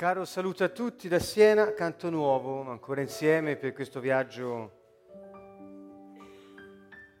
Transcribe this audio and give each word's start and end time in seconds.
caro 0.00 0.24
saluto 0.24 0.64
a 0.64 0.70
tutti 0.70 1.08
da 1.08 1.18
Siena, 1.18 1.74
canto 1.74 2.08
nuovo, 2.08 2.66
ancora 2.70 3.02
insieme 3.02 3.56
per 3.56 3.74
questo 3.74 4.00
viaggio 4.00 4.78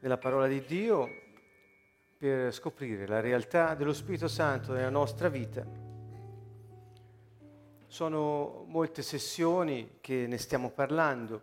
nella 0.00 0.16
parola 0.16 0.46
di 0.46 0.64
Dio, 0.64 1.06
per 2.16 2.54
scoprire 2.54 3.06
la 3.06 3.20
realtà 3.20 3.74
dello 3.74 3.92
Spirito 3.92 4.28
Santo 4.28 4.72
nella 4.72 4.88
nostra 4.88 5.28
vita. 5.28 5.62
Sono 7.86 8.64
molte 8.66 9.02
sessioni 9.02 9.98
che 10.00 10.26
ne 10.26 10.38
stiamo 10.38 10.70
parlando 10.70 11.42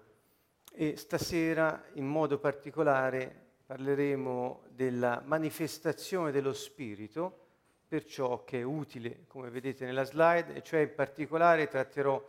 e 0.73 0.97
stasera 0.97 1.83
in 1.93 2.07
modo 2.07 2.39
particolare 2.39 3.49
parleremo 3.63 4.61
della 4.69 5.21
manifestazione 5.23 6.31
dello 6.31 6.53
Spirito 6.53 7.46
per 7.87 8.03
ciò 8.03 8.43
che 8.43 8.59
è 8.59 8.63
utile, 8.63 9.23
come 9.27 9.49
vedete 9.49 9.85
nella 9.85 10.03
slide, 10.03 10.55
e 10.55 10.61
cioè 10.61 10.81
in 10.81 10.93
particolare 10.93 11.67
tratterò 11.67 12.21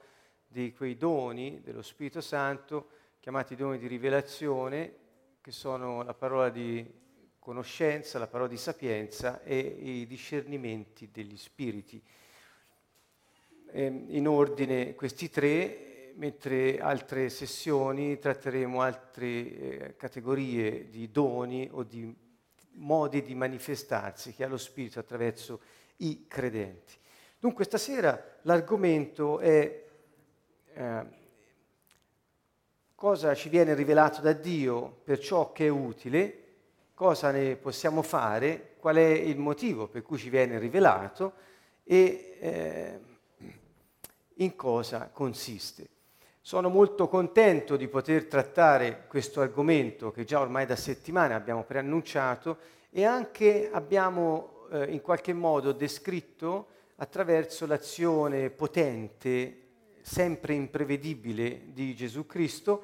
di 0.46 0.72
quei 0.72 0.96
doni 0.96 1.60
dello 1.62 1.82
Spirito 1.82 2.20
Santo, 2.20 2.90
chiamati 3.18 3.56
doni 3.56 3.78
di 3.78 3.88
rivelazione, 3.88 4.94
che 5.40 5.50
sono 5.50 6.02
la 6.02 6.14
parola 6.14 6.48
di 6.48 6.88
conoscenza, 7.38 8.18
la 8.18 8.28
parola 8.28 8.48
di 8.48 8.56
sapienza 8.56 9.42
e 9.42 9.58
i 9.58 10.06
discernimenti 10.06 11.10
degli 11.10 11.36
spiriti. 11.36 12.00
In 13.72 14.26
ordine 14.28 14.94
questi 14.94 15.28
tre, 15.28 16.12
mentre 16.14 16.78
altre 16.78 17.28
sessioni 17.28 18.18
tratteremo 18.18 18.80
altre 18.80 19.26
eh, 19.26 19.96
categorie 19.96 20.88
di 20.88 21.10
doni 21.10 21.68
o 21.70 21.82
di 21.82 22.14
modi 22.78 23.22
di 23.22 23.34
manifestarsi 23.34 24.34
che 24.34 24.44
ha 24.44 24.48
lo 24.48 24.56
Spirito 24.56 24.98
attraverso 24.98 25.60
i 25.98 26.26
credenti. 26.26 26.94
Dunque 27.38 27.64
stasera 27.64 28.38
l'argomento 28.42 29.38
è 29.38 29.84
eh, 30.72 31.06
cosa 32.94 33.34
ci 33.34 33.48
viene 33.48 33.74
rivelato 33.74 34.20
da 34.20 34.32
Dio 34.32 35.00
per 35.04 35.18
ciò 35.18 35.52
che 35.52 35.66
è 35.66 35.70
utile, 35.70 36.44
cosa 36.94 37.30
ne 37.30 37.56
possiamo 37.56 38.02
fare, 38.02 38.74
qual 38.78 38.96
è 38.96 39.08
il 39.08 39.38
motivo 39.38 39.86
per 39.86 40.02
cui 40.02 40.18
ci 40.18 40.30
viene 40.30 40.58
rivelato 40.58 41.34
e 41.84 42.36
eh, 42.40 43.00
in 44.34 44.56
cosa 44.56 45.08
consiste. 45.12 45.88
Sono 46.48 46.70
molto 46.70 47.08
contento 47.08 47.76
di 47.76 47.88
poter 47.88 48.24
trattare 48.24 49.04
questo 49.06 49.42
argomento 49.42 50.10
che 50.10 50.24
già 50.24 50.40
ormai 50.40 50.64
da 50.64 50.76
settimane 50.76 51.34
abbiamo 51.34 51.62
preannunciato 51.62 52.56
e 52.88 53.04
anche 53.04 53.68
abbiamo 53.70 54.66
eh, 54.70 54.84
in 54.84 55.02
qualche 55.02 55.34
modo 55.34 55.72
descritto 55.72 56.68
attraverso 56.96 57.66
l'azione 57.66 58.48
potente, 58.48 59.64
sempre 60.00 60.54
imprevedibile 60.54 61.64
di 61.66 61.94
Gesù 61.94 62.24
Cristo, 62.24 62.82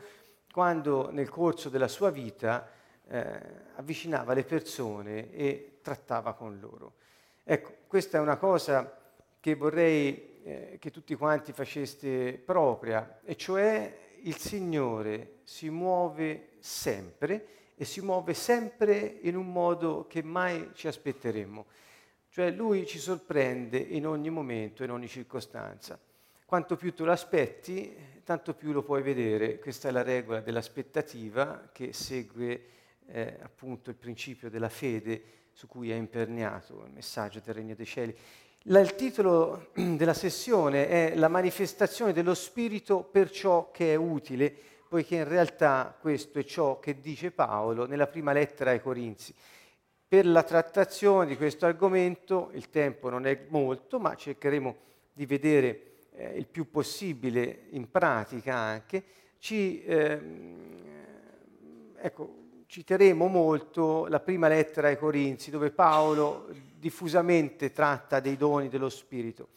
quando 0.52 1.10
nel 1.10 1.30
corso 1.30 1.70
della 1.70 1.88
sua 1.88 2.10
vita 2.10 2.68
eh, 3.08 3.40
avvicinava 3.76 4.34
le 4.34 4.44
persone 4.44 5.32
e 5.32 5.78
trattava 5.80 6.34
con 6.34 6.58
loro. 6.60 6.96
Ecco, 7.42 7.76
questa 7.86 8.18
è 8.18 8.20
una 8.20 8.36
cosa 8.36 8.94
che 9.40 9.54
vorrei 9.54 10.33
eh, 10.44 10.76
che 10.78 10.90
tutti 10.90 11.14
quanti 11.14 11.52
faceste 11.52 12.40
propria, 12.44 13.20
e 13.24 13.34
cioè 13.34 13.98
il 14.22 14.36
Signore 14.36 15.38
si 15.42 15.70
muove 15.70 16.50
sempre 16.58 17.46
e 17.74 17.84
si 17.84 18.00
muove 18.00 18.34
sempre 18.34 19.18
in 19.22 19.36
un 19.36 19.50
modo 19.50 20.06
che 20.06 20.22
mai 20.22 20.70
ci 20.74 20.86
aspetteremmo. 20.86 21.66
Cioè 22.28 22.50
lui 22.50 22.86
ci 22.86 22.98
sorprende 22.98 23.78
in 23.78 24.06
ogni 24.06 24.30
momento, 24.30 24.84
in 24.84 24.90
ogni 24.90 25.08
circostanza. 25.08 25.98
Quanto 26.44 26.76
più 26.76 26.92
tu 26.92 27.04
l'aspetti, 27.04 27.96
tanto 28.22 28.54
più 28.54 28.72
lo 28.72 28.82
puoi 28.82 29.02
vedere. 29.02 29.58
Questa 29.58 29.88
è 29.88 29.90
la 29.90 30.02
regola 30.02 30.40
dell'aspettativa 30.40 31.68
che 31.72 31.92
segue 31.92 32.64
eh, 33.06 33.38
appunto 33.40 33.90
il 33.90 33.96
principio 33.96 34.50
della 34.50 34.68
fede 34.68 35.22
su 35.52 35.66
cui 35.68 35.90
è 35.90 35.94
imperniato 35.94 36.84
il 36.84 36.92
messaggio 36.92 37.40
del 37.44 37.54
Regno 37.54 37.74
dei 37.74 37.86
Cieli. 37.86 38.16
Il 38.66 38.94
titolo 38.94 39.72
della 39.76 40.14
sessione 40.14 40.88
è 40.88 41.16
La 41.16 41.28
manifestazione 41.28 42.14
dello 42.14 42.32
Spirito 42.32 43.02
per 43.02 43.30
ciò 43.30 43.70
che 43.70 43.92
è 43.92 43.94
utile, 43.94 44.50
poiché 44.88 45.16
in 45.16 45.28
realtà 45.28 45.94
questo 46.00 46.38
è 46.38 46.44
ciò 46.44 46.78
che 46.78 46.98
dice 46.98 47.30
Paolo 47.30 47.86
nella 47.86 48.06
prima 48.06 48.32
lettera 48.32 48.70
ai 48.70 48.80
Corinzi. 48.80 49.34
Per 50.08 50.24
la 50.24 50.42
trattazione 50.42 51.26
di 51.26 51.36
questo 51.36 51.66
argomento 51.66 52.48
il 52.54 52.70
tempo 52.70 53.10
non 53.10 53.26
è 53.26 53.44
molto, 53.48 54.00
ma 54.00 54.14
cercheremo 54.14 54.76
di 55.12 55.26
vedere 55.26 55.96
eh, 56.12 56.38
il 56.38 56.46
più 56.46 56.70
possibile 56.70 57.66
in 57.72 57.90
pratica 57.90 58.54
anche. 58.54 59.04
Ci, 59.40 59.84
eh, 59.84 60.20
ecco, 61.98 62.43
citeremo 62.74 63.28
molto 63.28 64.08
la 64.08 64.18
prima 64.18 64.48
lettera 64.48 64.88
ai 64.88 64.98
Corinzi, 64.98 65.52
dove 65.52 65.70
Paolo 65.70 66.48
diffusamente 66.76 67.70
tratta 67.70 68.18
dei 68.18 68.36
doni 68.36 68.68
dello 68.68 68.88
Spirito. 68.88 69.50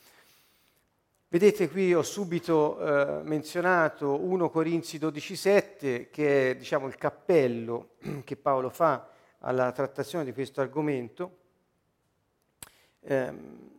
Vedete 1.28 1.68
qui 1.68 1.96
ho 1.96 2.04
subito 2.04 2.80
eh, 2.80 3.24
menzionato 3.24 4.24
1 4.24 4.52
Corinzi 4.52 5.00
12,7 5.00 6.12
che 6.12 6.52
è 6.52 6.56
diciamo, 6.58 6.86
il 6.86 6.96
cappello 6.96 7.96
che 8.24 8.36
Paolo 8.36 8.70
fa 8.70 9.10
alla 9.40 9.72
trattazione 9.72 10.24
di 10.24 10.32
questo 10.32 10.62
argomento 10.62 11.38
ehm, 13.00 13.70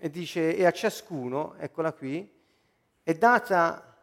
e 0.00 0.10
dice 0.10 0.56
e 0.56 0.66
a 0.66 0.72
ciascuno, 0.72 1.54
eccola 1.56 1.92
qui, 1.92 2.28
è 3.04 3.14
data 3.14 3.96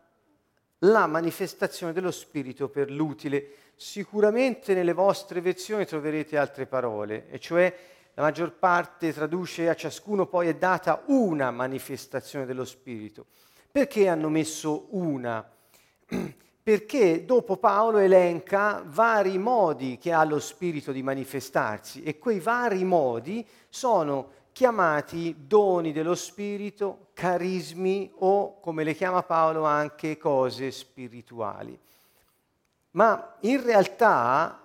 la 0.79 1.05
manifestazione 1.05 1.91
dello 1.91 2.11
Spirito 2.11 2.69
per 2.69 2.89
l'utile 2.89 3.57
Sicuramente 3.75 4.73
nelle 4.73 4.93
vostre 4.93 5.41
versioni 5.41 5.85
troverete 5.85 6.37
altre 6.37 6.65
parole, 6.65 7.27
e 7.29 7.39
cioè 7.39 7.75
la 8.13 8.21
maggior 8.21 8.53
parte 8.53 9.11
traduce 9.11 9.69
a 9.69 9.75
ciascuno 9.75 10.27
poi 10.27 10.47
è 10.47 10.55
data 10.55 11.03
una 11.07 11.49
manifestazione 11.49 12.45
dello 12.45 12.65
Spirito. 12.65 13.25
Perché 13.71 14.07
hanno 14.07 14.29
messo 14.29 14.87
una? 14.91 15.43
Perché 16.63 17.25
dopo 17.25 17.57
Paolo 17.57 17.97
elenca 17.97 18.83
vari 18.85 19.37
modi 19.37 19.97
che 19.97 20.13
ha 20.13 20.23
lo 20.23 20.39
Spirito 20.39 20.91
di 20.91 21.01
manifestarsi 21.01 22.03
e 22.03 22.19
quei 22.19 22.39
vari 22.39 22.83
modi 22.83 23.45
sono 23.67 24.29
chiamati 24.53 25.35
doni 25.47 25.91
dello 25.91 26.15
Spirito, 26.15 27.07
carismi 27.13 28.11
o, 28.19 28.59
come 28.59 28.83
le 28.83 28.93
chiama 28.93 29.23
Paolo, 29.23 29.65
anche 29.65 30.17
cose 30.17 30.71
spirituali. 30.71 31.77
Ma 32.93 33.37
in 33.41 33.63
realtà 33.63 34.59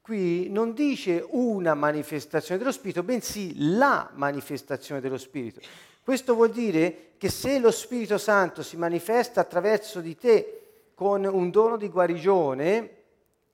qui 0.00 0.48
non 0.50 0.74
dice 0.74 1.24
una 1.30 1.74
manifestazione 1.74 2.58
dello 2.58 2.72
Spirito, 2.72 3.02
bensì 3.02 3.54
la 3.76 4.10
manifestazione 4.14 5.00
dello 5.00 5.18
Spirito. 5.18 5.60
Questo 6.02 6.34
vuol 6.34 6.50
dire 6.50 7.12
che 7.16 7.28
se 7.28 7.58
lo 7.58 7.70
Spirito 7.70 8.18
Santo 8.18 8.62
si 8.62 8.76
manifesta 8.76 9.40
attraverso 9.40 10.00
di 10.00 10.16
te 10.16 10.62
con 10.94 11.24
un 11.24 11.50
dono 11.50 11.76
di 11.76 11.88
guarigione, 11.88 12.96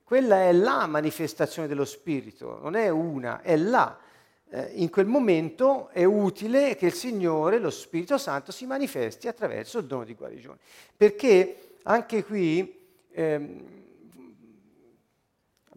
quella 0.03 0.43
è 0.43 0.51
la 0.51 0.87
manifestazione 0.87 1.67
dello 1.67 1.85
Spirito, 1.85 2.59
non 2.61 2.75
è 2.75 2.89
una, 2.89 3.41
è 3.41 3.55
la. 3.55 3.99
Eh, 4.49 4.71
in 4.75 4.89
quel 4.89 5.05
momento 5.05 5.89
è 5.89 6.05
utile 6.05 6.75
che 6.75 6.87
il 6.87 6.93
Signore, 6.93 7.59
lo 7.59 7.69
Spirito 7.69 8.17
Santo, 8.17 8.51
si 8.51 8.65
manifesti 8.65 9.27
attraverso 9.27 9.79
il 9.79 9.85
dono 9.85 10.05
di 10.05 10.15
guarigione. 10.15 10.57
Perché 10.95 11.75
anche 11.83 12.23
qui 12.23 12.79
ehm, 13.11 13.77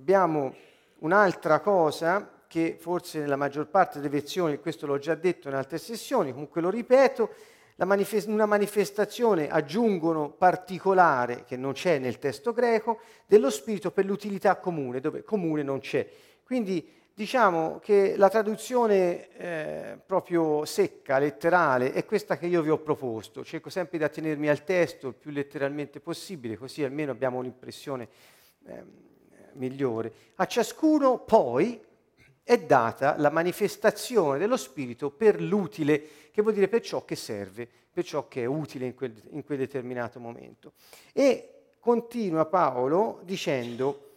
Abbiamo 0.00 0.54
un'altra 1.00 1.60
cosa 1.60 2.44
che 2.46 2.78
forse 2.80 3.18
nella 3.18 3.36
maggior 3.36 3.68
parte 3.68 3.98
delle 3.98 4.08
versioni, 4.08 4.58
questo 4.58 4.86
l'ho 4.86 4.96
già 4.96 5.14
detto 5.14 5.48
in 5.48 5.54
altre 5.54 5.76
sessioni, 5.76 6.32
comunque 6.32 6.62
lo 6.62 6.70
ripeto, 6.70 7.28
manifest- 7.76 8.28
una 8.28 8.46
manifestazione 8.46 9.48
aggiungono 9.48 10.30
particolare, 10.30 11.44
che 11.44 11.58
non 11.58 11.74
c'è 11.74 11.98
nel 11.98 12.18
testo 12.18 12.54
greco, 12.54 13.00
dello 13.26 13.50
spirito 13.50 13.90
per 13.90 14.06
l'utilità 14.06 14.56
comune, 14.56 15.00
dove 15.00 15.22
comune 15.22 15.62
non 15.62 15.80
c'è. 15.80 16.08
Quindi 16.44 16.90
diciamo 17.12 17.78
che 17.78 18.16
la 18.16 18.30
traduzione 18.30 19.28
eh, 19.36 19.98
proprio 20.06 20.64
secca, 20.64 21.18
letterale, 21.18 21.92
è 21.92 22.06
questa 22.06 22.38
che 22.38 22.46
io 22.46 22.62
vi 22.62 22.70
ho 22.70 22.78
proposto. 22.78 23.44
Cerco 23.44 23.68
sempre 23.68 23.98
di 23.98 24.04
attenermi 24.04 24.48
al 24.48 24.64
testo 24.64 25.08
il 25.08 25.14
più 25.14 25.30
letteralmente 25.30 26.00
possibile, 26.00 26.56
così 26.56 26.82
almeno 26.82 27.12
abbiamo 27.12 27.36
un'impressione. 27.36 28.08
Eh, 28.64 29.08
migliore. 29.54 30.12
A 30.36 30.46
ciascuno 30.46 31.18
poi 31.18 31.80
è 32.42 32.58
data 32.58 33.16
la 33.18 33.30
manifestazione 33.30 34.38
dello 34.38 34.56
Spirito 34.56 35.10
per 35.10 35.40
l'utile, 35.40 36.02
che 36.30 36.42
vuol 36.42 36.54
dire 36.54 36.68
per 36.68 36.80
ciò 36.80 37.04
che 37.04 37.16
serve, 37.16 37.68
per 37.92 38.04
ciò 38.04 38.28
che 38.28 38.42
è 38.42 38.46
utile 38.46 38.86
in 38.86 38.94
quel, 38.94 39.14
in 39.30 39.44
quel 39.44 39.58
determinato 39.58 40.18
momento. 40.18 40.72
E 41.12 41.74
continua 41.80 42.46
Paolo 42.46 43.20
dicendo, 43.24 44.08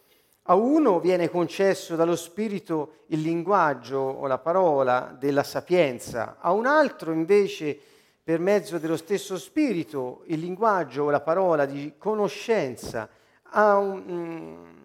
a 0.44 0.56
uno 0.56 1.00
viene 1.00 1.30
concesso 1.30 1.96
dallo 1.96 2.16
Spirito 2.16 3.04
il 3.08 3.22
linguaggio 3.22 3.98
o 3.98 4.28
la 4.28 4.40
parola 4.40 5.16
della 5.18 5.44
sapienza, 5.44 6.38
a 6.40 6.52
un 6.52 6.66
altro 6.66 7.12
invece 7.12 7.80
per 8.24 8.40
mezzo 8.40 8.78
dello 8.78 8.96
stesso 8.96 9.38
spirito, 9.38 10.24
il 10.28 10.40
linguaggio 10.40 11.04
o 11.04 11.10
la 11.10 11.20
parola 11.20 11.66
di 11.66 11.96
conoscenza 11.98 13.10
a, 13.50 13.78
un, 13.78 14.04
mm, 14.08 14.83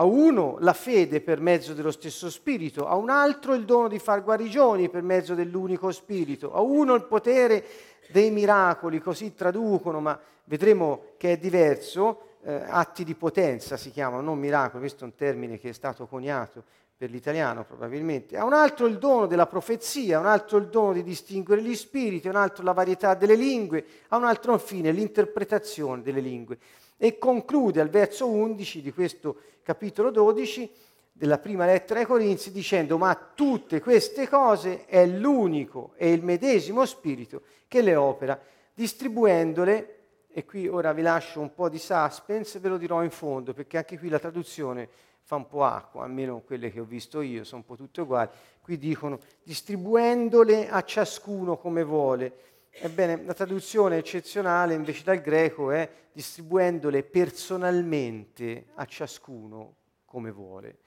a 0.00 0.04
uno 0.04 0.58
la 0.60 0.74
fede 0.74 1.20
per 1.20 1.40
mezzo 1.40 1.74
dello 1.74 1.90
stesso 1.90 2.30
spirito, 2.30 2.86
a 2.86 2.94
un 2.94 3.10
altro 3.10 3.54
il 3.54 3.64
dono 3.64 3.88
di 3.88 3.98
far 3.98 4.22
guarigioni 4.22 4.88
per 4.88 5.02
mezzo 5.02 5.34
dell'unico 5.34 5.90
spirito, 5.90 6.52
a 6.52 6.60
uno 6.60 6.94
il 6.94 7.02
potere 7.02 7.64
dei 8.10 8.30
miracoli, 8.30 9.00
così 9.00 9.34
traducono, 9.34 9.98
ma 10.00 10.18
vedremo 10.44 11.14
che 11.16 11.32
è 11.32 11.36
diverso, 11.36 12.36
eh, 12.42 12.62
atti 12.68 13.02
di 13.02 13.16
potenza 13.16 13.76
si 13.76 13.90
chiamano, 13.90 14.22
non 14.22 14.38
miracoli, 14.38 14.82
questo 14.82 15.02
è 15.02 15.08
un 15.08 15.16
termine 15.16 15.58
che 15.58 15.70
è 15.70 15.72
stato 15.72 16.06
coniato 16.06 16.62
per 16.96 17.10
l'italiano 17.10 17.64
probabilmente, 17.64 18.36
a 18.36 18.44
un 18.44 18.52
altro 18.52 18.86
il 18.86 18.98
dono 18.98 19.26
della 19.26 19.46
profezia, 19.46 20.18
a 20.18 20.20
un 20.20 20.26
altro 20.26 20.58
il 20.58 20.68
dono 20.68 20.92
di 20.92 21.02
distinguere 21.02 21.60
gli 21.60 21.74
spiriti, 21.74 22.28
a 22.28 22.30
un 22.30 22.36
altro 22.36 22.62
la 22.62 22.72
varietà 22.72 23.14
delle 23.14 23.34
lingue, 23.34 23.84
a 24.08 24.16
un 24.16 24.24
altro 24.24 24.52
infine 24.52 24.92
l'interpretazione 24.92 26.02
delle 26.02 26.20
lingue. 26.20 26.58
E 26.98 27.16
conclude 27.16 27.80
al 27.80 27.88
verso 27.88 28.28
11 28.28 28.82
di 28.82 28.92
questo 28.92 29.36
capitolo 29.62 30.10
12 30.10 30.70
della 31.12 31.38
prima 31.38 31.64
lettera 31.64 32.00
ai 32.00 32.06
Corinzi 32.06 32.52
dicendo 32.52 32.98
ma 32.98 33.14
tutte 33.34 33.80
queste 33.80 34.28
cose 34.28 34.84
è 34.86 35.06
l'unico 35.06 35.92
e 35.96 36.12
il 36.12 36.22
medesimo 36.22 36.84
spirito 36.84 37.42
che 37.68 37.82
le 37.82 37.94
opera, 37.94 38.40
distribuendole, 38.74 39.94
e 40.28 40.44
qui 40.44 40.68
ora 40.68 40.92
vi 40.92 41.02
lascio 41.02 41.40
un 41.40 41.54
po' 41.54 41.68
di 41.68 41.78
suspense, 41.78 42.58
ve 42.58 42.68
lo 42.68 42.76
dirò 42.76 43.02
in 43.02 43.10
fondo 43.10 43.52
perché 43.52 43.78
anche 43.78 43.98
qui 43.98 44.08
la 44.08 44.18
traduzione 44.18 44.88
fa 45.28 45.36
un 45.36 45.46
po' 45.46 45.64
acqua, 45.64 46.04
almeno 46.04 46.40
quelle 46.40 46.72
che 46.72 46.80
ho 46.80 46.84
visto 46.84 47.20
io, 47.20 47.44
sono 47.44 47.60
un 47.60 47.66
po' 47.66 47.76
tutte 47.76 48.00
uguali. 48.00 48.30
Qui 48.62 48.78
dicono 48.78 49.18
distribuendole 49.42 50.70
a 50.70 50.82
ciascuno 50.82 51.58
come 51.58 51.84
vuole. 51.84 52.32
Ebbene, 52.70 53.24
la 53.24 53.34
traduzione 53.34 53.96
eccezionale 53.96 54.74
invece 54.74 55.02
dal 55.02 55.20
greco 55.20 55.70
è 55.70 55.88
distribuendole 56.12 57.02
personalmente 57.02 58.66
a 58.74 58.84
ciascuno 58.84 59.74
come 60.04 60.30
vuole. 60.30 60.78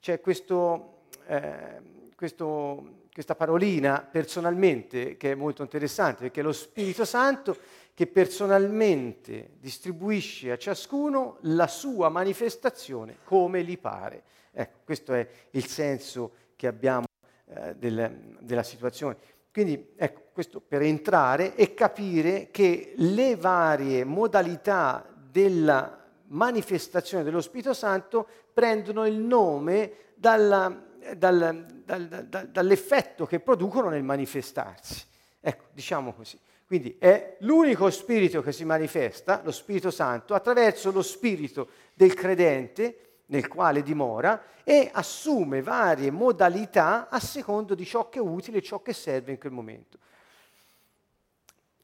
C'è 0.00 0.20
questo, 0.20 1.06
eh, 1.26 1.80
questo, 2.14 3.06
questa 3.12 3.34
parolina 3.34 4.00
personalmente 4.00 5.16
che 5.16 5.32
è 5.32 5.34
molto 5.34 5.62
interessante 5.62 6.22
perché 6.22 6.42
lo 6.42 6.52
Spirito 6.52 7.04
Santo 7.04 7.56
che 7.94 8.06
personalmente 8.06 9.54
distribuisce 9.58 10.52
a 10.52 10.56
ciascuno 10.56 11.38
la 11.42 11.66
sua 11.66 12.08
manifestazione 12.08 13.16
come 13.24 13.64
gli 13.64 13.76
pare. 13.76 14.22
Ecco, 14.52 14.78
questo 14.84 15.14
è 15.14 15.28
il 15.50 15.66
senso 15.66 16.32
che 16.54 16.68
abbiamo 16.68 17.06
eh, 17.46 17.74
del, 17.74 18.36
della 18.40 18.62
situazione. 18.62 19.16
Quindi, 19.58 19.88
ecco, 19.96 20.22
questo 20.32 20.60
per 20.60 20.82
entrare 20.82 21.56
e 21.56 21.74
capire 21.74 22.46
che 22.52 22.92
le 22.94 23.34
varie 23.34 24.04
modalità 24.04 25.04
della 25.12 25.98
manifestazione 26.28 27.24
dello 27.24 27.40
Spirito 27.40 27.74
Santo 27.74 28.28
prendono 28.52 29.04
il 29.04 29.16
nome 29.16 30.12
dalla, 30.14 30.80
dal, 31.16 31.82
dal, 31.84 32.48
dall'effetto 32.52 33.26
che 33.26 33.40
producono 33.40 33.88
nel 33.88 34.04
manifestarsi. 34.04 35.04
Ecco, 35.40 35.64
diciamo 35.72 36.12
così. 36.12 36.38
Quindi 36.64 36.94
è 37.00 37.38
l'unico 37.40 37.90
spirito 37.90 38.40
che 38.40 38.52
si 38.52 38.64
manifesta, 38.64 39.40
lo 39.42 39.50
Spirito 39.50 39.90
Santo, 39.90 40.34
attraverso 40.34 40.92
lo 40.92 41.02
spirito 41.02 41.70
del 41.94 42.14
credente 42.14 43.07
nel 43.30 43.48
quale 43.48 43.82
dimora 43.82 44.42
e 44.64 44.90
assume 44.92 45.62
varie 45.62 46.10
modalità 46.10 47.08
a 47.08 47.20
secondo 47.20 47.74
di 47.74 47.84
ciò 47.84 48.08
che 48.08 48.18
è 48.18 48.22
utile 48.22 48.58
e 48.58 48.62
ciò 48.62 48.82
che 48.82 48.92
serve 48.92 49.32
in 49.32 49.38
quel 49.38 49.52
momento. 49.52 49.98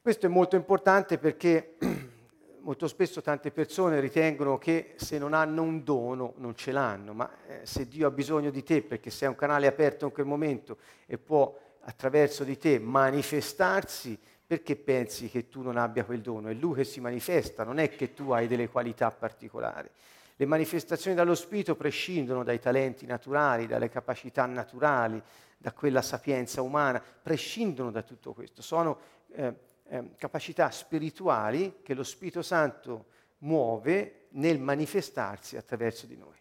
Questo 0.01 0.27
è 0.27 0.29
molto 0.29 0.57
importante 0.57 1.19
perché 1.19 1.77
molto 2.61 2.89
spesso 2.89 3.23
tante 3.23 3.51
persone 3.51 4.01
ritengono 4.01 4.59
che 4.59 4.95
se 4.97 5.19
non 5.19 5.33
hanno 5.33 5.63
un 5.63 5.83
dono 5.83 6.35
non 6.37 6.55
ce 6.55 6.73
l'hanno, 6.73 7.15
ma 7.15 7.31
eh, 7.47 7.61
se 7.65 7.89
Dio 7.89 8.07
ha 8.07 8.11
bisogno 8.11 8.51
di 8.51 8.63
te 8.63 8.83
perché 8.83 9.11
sei 9.11 9.29
un 9.29 9.35
canale 9.35 9.67
aperto 9.67 10.05
in 10.05 10.13
quel 10.13 10.27
momento 10.27 10.79
e 11.07 11.19
può 11.19 11.59
attraverso 11.81 12.45
di 12.45 12.57
te 12.57 12.79
manifestarsi, 12.79 14.19
perché 14.47 14.77
pensi 14.77 15.29
che 15.29 15.49
tu 15.49 15.63
non 15.63 15.77
abbia 15.77 16.05
quel 16.05 16.21
dono? 16.21 16.49
È 16.49 16.55
lui 16.55 16.75
che 16.75 16.85
si 16.85 17.01
manifesta, 17.01 17.65
non 17.65 17.79
è 17.79 17.89
che 17.89 18.13
tu 18.13 18.31
hai 18.31 18.47
delle 18.47 18.69
qualità 18.69 19.11
particolari. 19.11 19.89
Le 20.37 20.47
manifestazioni 20.47 21.17
dallo 21.17 21.37
Spirito 21.37 21.77
prescindono 21.77 22.43
dai 22.43 22.59
talenti 22.59 23.07
naturali, 23.07 23.69
dalle 23.69 23.89
capacità 23.89 24.47
naturali, 24.47 25.23
da 25.57 25.73
quella 25.73 26.03
sapienza 26.03 26.61
umana, 26.61 27.01
prescindono 27.01 27.93
da 27.93 28.03
tutto 28.03 28.33
questo. 28.33 28.61
Sono 28.61 28.99
eh, 29.33 29.55
eh, 29.87 30.11
capacità 30.17 30.71
spirituali 30.71 31.81
che 31.83 31.95
lo 31.95 32.03
Spirito 32.03 32.43
Santo 32.43 33.07
muove 33.39 34.27
nel 34.31 34.59
manifestarsi 34.59 35.57
attraverso 35.57 36.07
di 36.07 36.17
noi. 36.17 36.37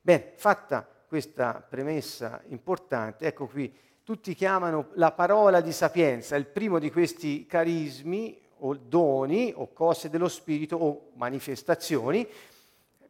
Bene, 0.00 0.32
fatta 0.36 0.86
questa 1.06 1.64
premessa 1.66 2.42
importante, 2.48 3.26
ecco 3.26 3.46
qui 3.46 3.74
tutti 4.02 4.34
chiamano 4.34 4.88
la 4.94 5.12
parola 5.12 5.60
di 5.60 5.72
sapienza, 5.72 6.36
il 6.36 6.46
primo 6.46 6.78
di 6.78 6.90
questi 6.90 7.46
carismi 7.46 8.38
o 8.60 8.74
doni 8.74 9.52
o 9.54 9.72
cose 9.72 10.10
dello 10.10 10.28
spirito 10.28 10.76
o 10.76 11.10
manifestazioni, 11.14 12.26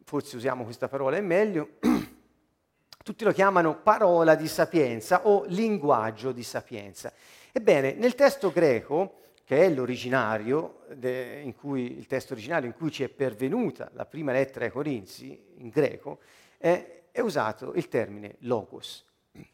forse 0.09 0.37
usiamo 0.37 0.63
questa 0.63 0.87
parola 0.87 1.17
è 1.17 1.21
meglio, 1.21 1.77
tutti 3.03 3.23
lo 3.23 3.31
chiamano 3.31 3.79
parola 3.79 4.33
di 4.33 4.47
sapienza 4.47 5.27
o 5.27 5.45
linguaggio 5.45 6.31
di 6.31 6.41
sapienza. 6.41 7.13
Ebbene, 7.51 7.93
nel 7.93 8.15
testo 8.15 8.51
greco, 8.51 9.19
che 9.43 9.65
è 9.65 9.69
l'originario, 9.69 10.79
in 10.99 11.53
cui, 11.55 11.95
il 11.95 12.07
testo 12.07 12.33
originario 12.33 12.67
in 12.67 12.75
cui 12.75 12.89
ci 12.89 13.03
è 13.03 13.09
pervenuta 13.09 13.91
la 13.93 14.07
prima 14.07 14.31
lettera 14.31 14.65
ai 14.65 14.71
Corinzi, 14.71 15.39
in 15.57 15.69
greco, 15.69 16.21
è, 16.57 17.01
è 17.11 17.19
usato 17.19 17.73
il 17.75 17.87
termine 17.87 18.37
logos. 18.39 19.05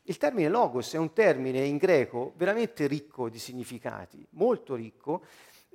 Il 0.03 0.15
termine 0.15 0.47
logos 0.47 0.93
è 0.93 0.97
un 0.97 1.12
termine 1.12 1.65
in 1.65 1.75
greco 1.75 2.31
veramente 2.38 2.88
ricco 2.88 3.27
di 3.27 3.39
significati, 3.39 4.25
molto 4.31 4.75
ricco, 4.75 5.21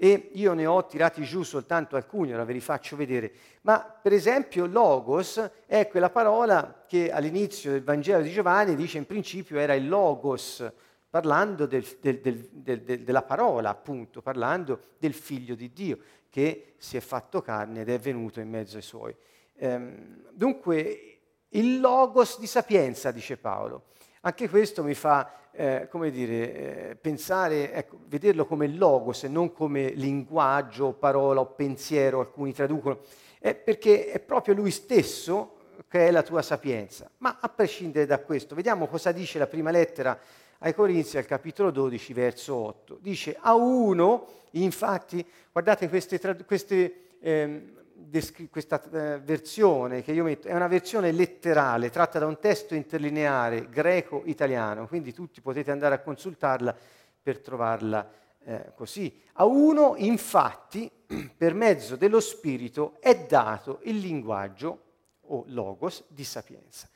e 0.03 0.31
io 0.33 0.55
ne 0.55 0.65
ho 0.65 0.87
tirati 0.87 1.23
giù 1.25 1.43
soltanto 1.43 1.95
alcuni, 1.95 2.33
ora 2.33 2.45
ve 2.45 2.55
li 2.55 2.61
faccio 2.61 2.97
vedere. 2.97 3.31
Ma 3.61 3.81
per 3.81 4.15
esempio 4.15 4.65
logos 4.65 5.51
è 5.67 5.89
quella 5.89 6.09
parola 6.09 6.85
che 6.89 7.13
all'inizio 7.13 7.73
del 7.73 7.83
Vangelo 7.83 8.23
di 8.23 8.31
Giovanni 8.31 8.77
dice 8.77 8.97
in 8.97 9.05
principio 9.05 9.59
era 9.59 9.75
il 9.75 9.87
logos, 9.87 10.67
parlando 11.11 11.67
del, 11.67 11.85
del, 12.01 12.19
del, 12.19 12.81
della 12.81 13.23
parola, 13.23 13.69
appunto, 13.69 14.23
parlando 14.23 14.85
del 14.97 15.13
figlio 15.13 15.55
di 15.55 15.71
Dio 15.71 15.99
che 16.31 16.77
si 16.79 16.97
è 16.97 17.01
fatto 17.01 17.43
carne 17.43 17.83
ed 17.83 17.91
è 17.91 17.99
venuto 17.99 18.41
in 18.41 18.49
mezzo 18.49 18.77
ai 18.77 18.83
suoi. 18.83 19.15
Ehm, 19.57 20.31
dunque 20.33 21.19
il 21.51 21.79
logos 21.79 22.39
di 22.39 22.47
sapienza, 22.47 23.11
dice 23.11 23.37
Paolo. 23.37 23.89
Anche 24.23 24.51
questo 24.51 24.83
mi 24.83 24.93
fa, 24.93 25.49
eh, 25.51 25.89
come 25.91 26.11
dire, 26.11 26.91
eh, 26.91 26.97
pensare, 26.97 27.73
ecco, 27.73 28.01
vederlo 28.07 28.45
come 28.45 28.69
logos 28.69 29.25
e 29.25 29.29
non 29.29 29.51
come 29.51 29.93
linguaggio, 29.93 30.93
parola 30.93 31.41
o 31.41 31.47
pensiero, 31.47 32.21
alcuni 32.21 32.53
traducono, 32.53 32.99
eh, 33.39 33.55
perché 33.55 34.11
è 34.11 34.21
proprio 34.21 34.53
lui 34.53 34.71
stesso 34.71 35.57
che 35.89 36.07
è 36.07 36.11
la 36.11 36.23
tua 36.23 36.43
sapienza. 36.43 37.11
Ma 37.19 37.39
a 37.41 37.49
prescindere 37.49 38.05
da 38.05 38.19
questo, 38.19 38.55
vediamo 38.55 38.89
cosa 38.89 39.11
dice 39.11 39.39
la 39.39 39.47
prima 39.47 39.71
lettera 39.71 40.19
ai 40.59 40.75
Corinzi 40.75 41.17
al 41.17 41.25
capitolo 41.25 41.71
12, 41.71 42.13
verso 42.13 42.55
8. 42.55 42.99
Dice, 43.01 43.39
a 43.41 43.55
uno, 43.55 44.27
infatti, 44.51 45.27
guardate 45.51 45.89
queste, 45.89 46.21
queste 46.45 46.95
eh, 47.21 47.73
descri- 48.07 48.49
questa 48.49 48.83
eh, 48.83 49.21
versione 49.21 50.03
che 50.03 50.13
io 50.13 50.25
metto 50.25 50.49
è 50.49 50.55
una 50.55 50.69
versione 50.69 51.13
letterale, 51.13 51.91
tratta 51.91 52.19
da 52.19 52.27
un 52.27 52.39
testo 52.39 52.75
interlineare 52.75 53.69
greco-italiano, 53.69 54.87
quindi 54.87 55.13
tutti 55.13 55.41
potete 55.41 55.71
andare 55.71 55.95
a 55.95 56.01
consultarla 56.01 56.77
per 57.23 57.41
trovarla 57.41 58.11
eh, 58.45 58.73
così. 58.75 59.23
A 59.35 59.45
uno, 59.45 59.95
infatti, 59.97 60.91
per 61.37 61.55
mezzo 61.55 61.97
dello 61.97 62.21
Spirito 62.21 62.97
è 63.01 63.27
dato 63.27 63.81
il 63.85 63.99
linguaggio 63.99 64.83
o 65.23 65.45
logos 65.49 66.05
di 66.09 66.25
sapienza. 66.25 66.89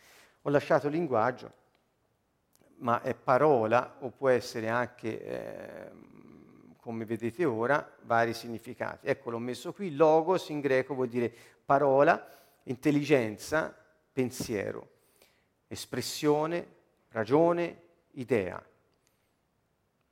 Ho 0.43 0.51
lasciato 0.51 0.89
linguaggio, 0.89 1.53
ma 2.79 3.03
è 3.03 3.15
parola 3.15 3.97
o 4.01 4.11
può 4.11 4.29
essere 4.29 4.69
anche... 4.69 5.25
Eh, 5.25 6.13
come 6.85 7.07
vedete 7.07 7.47
ora, 7.47 7.97
vari 8.03 8.35
significati. 8.35 9.07
Ecco, 9.07 9.31
l'ho 9.31 9.39
messo 9.39 9.73
qui, 9.73 9.97
logos 9.97 10.51
in 10.51 10.61
greco 10.61 10.93
vuol 10.93 11.09
dire 11.09 11.35
parola, 11.65 12.29
intelligenza, 12.65 13.75
pensiero, 14.13 14.91
espressione, 15.67 16.67
ragione, 17.09 17.81
idea, 18.11 18.63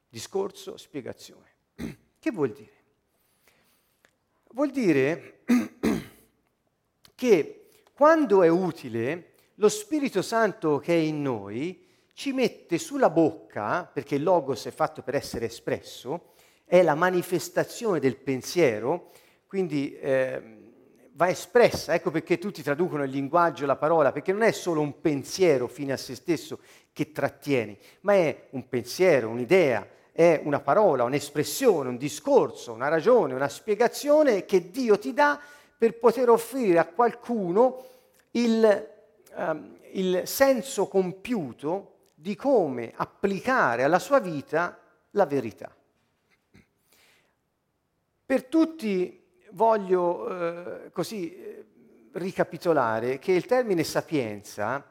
discorso, 0.09 0.79
spiegazione. 0.79 1.50
Che 2.19 2.31
vuol 2.31 2.52
dire? 2.52 2.73
Vuol 4.52 4.71
dire 4.71 5.41
che 7.14 7.71
quando 7.93 8.43
è 8.43 8.49
utile, 8.49 9.35
lo 9.57 9.69
Spirito 9.69 10.23
Santo 10.23 10.79
che 10.79 10.95
è 10.95 10.97
in 10.97 11.21
noi 11.21 11.87
ci 12.14 12.33
mette 12.33 12.79
sulla 12.79 13.11
bocca, 13.11 13.85
perché 13.85 14.14
il 14.14 14.23
logos 14.23 14.64
è 14.64 14.71
fatto 14.71 15.02
per 15.02 15.17
essere 15.17 15.45
espresso, 15.45 16.31
è 16.73 16.83
la 16.83 16.95
manifestazione 16.95 18.00
del 18.00 18.17
pensiero, 18.17 19.11
quindi 19.47 19.95
eh, 19.95 20.43
va 21.12 21.29
espressa, 21.29 21.93
ecco 21.93 22.11
perché 22.11 22.38
tutti 22.38 22.62
traducono 22.62 23.05
il 23.05 23.11
linguaggio, 23.11 23.67
la 23.67 23.76
parola, 23.76 24.11
perché 24.11 24.33
non 24.33 24.41
è 24.41 24.52
solo 24.52 24.81
un 24.81 24.99
pensiero 25.02 25.69
fine 25.69 25.93
a 25.93 25.99
se 25.99 26.14
stesso 26.14 26.61
che 26.95 27.12
trattieni, 27.12 27.79
ma 28.00 28.14
è 28.14 28.47
un 28.52 28.71
pensiero, 28.71 29.29
un'idea, 29.29 29.87
è 30.12 30.41
una 30.45 30.61
parola, 30.61 31.05
un'espressione, 31.05 31.91
un 31.91 31.99
discorso, 31.99 32.73
una 32.73 32.88
ragione, 32.88 33.35
una 33.35 33.50
spiegazione 33.50 34.47
che 34.47 34.71
Dio 34.71 34.99
ti 34.99 35.12
dà 35.12 35.38
per 35.76 35.99
poter 35.99 36.31
offrire 36.31 36.79
a 36.79 36.87
qualcuno 36.87 37.85
il, 38.31 38.88
um, 39.37 39.76
il 39.91 40.23
senso 40.25 40.88
compiuto 40.88 42.12
di 42.14 42.35
come 42.35 42.95
applicare 42.97 43.83
alla 43.83 43.99
sua 43.99 44.21
vita 44.21 44.79
la 45.11 45.26
verità. 45.26 45.71
Per 48.33 48.45
tutti 48.45 49.23
voglio 49.51 50.27
eh, 50.27 50.91
così 50.91 51.37
eh, 51.37 51.67
ricapitolare 52.12 53.19
che 53.19 53.33
il 53.33 53.45
termine 53.45 53.85
sapienza, 53.85 54.83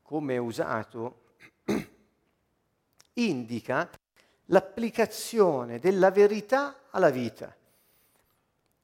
come 0.00 0.32
è 0.32 0.38
usato, 0.38 1.34
indica 3.12 3.90
l'applicazione 4.46 5.78
della 5.78 6.10
verità 6.10 6.84
alla 6.88 7.10
vita. 7.10 7.54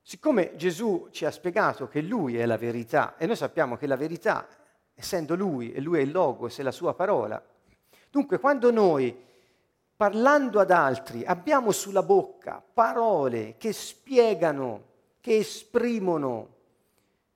Siccome 0.03 0.57
Gesù 0.57 1.09
ci 1.11 1.25
ha 1.25 1.31
spiegato 1.31 1.89
che 1.89 2.03
Lui 2.03 2.37
è 2.37 2.45
la 2.45 2.59
verità 2.59 3.17
e 3.17 3.25
noi 3.25 3.37
sappiamo 3.37 3.79
che 3.79 3.87
la 3.87 3.97
verità, 3.97 4.47
essendo 4.93 5.35
Lui 5.35 5.73
e 5.73 5.81
Lui 5.81 6.01
è 6.01 6.03
il 6.03 6.11
Logos, 6.11 6.59
è 6.59 6.63
la 6.63 6.71
sua 6.71 6.93
parola, 6.93 7.43
dunque 8.11 8.39
quando 8.39 8.71
noi 8.71 9.31
parlando 10.03 10.59
ad 10.59 10.73
altri 10.73 11.25
abbiamo 11.25 11.71
sulla 11.71 12.03
bocca 12.03 12.61
parole 12.61 13.55
che 13.57 13.73
spiegano 13.73 14.91
che 15.21 15.37
esprimono, 15.37 16.49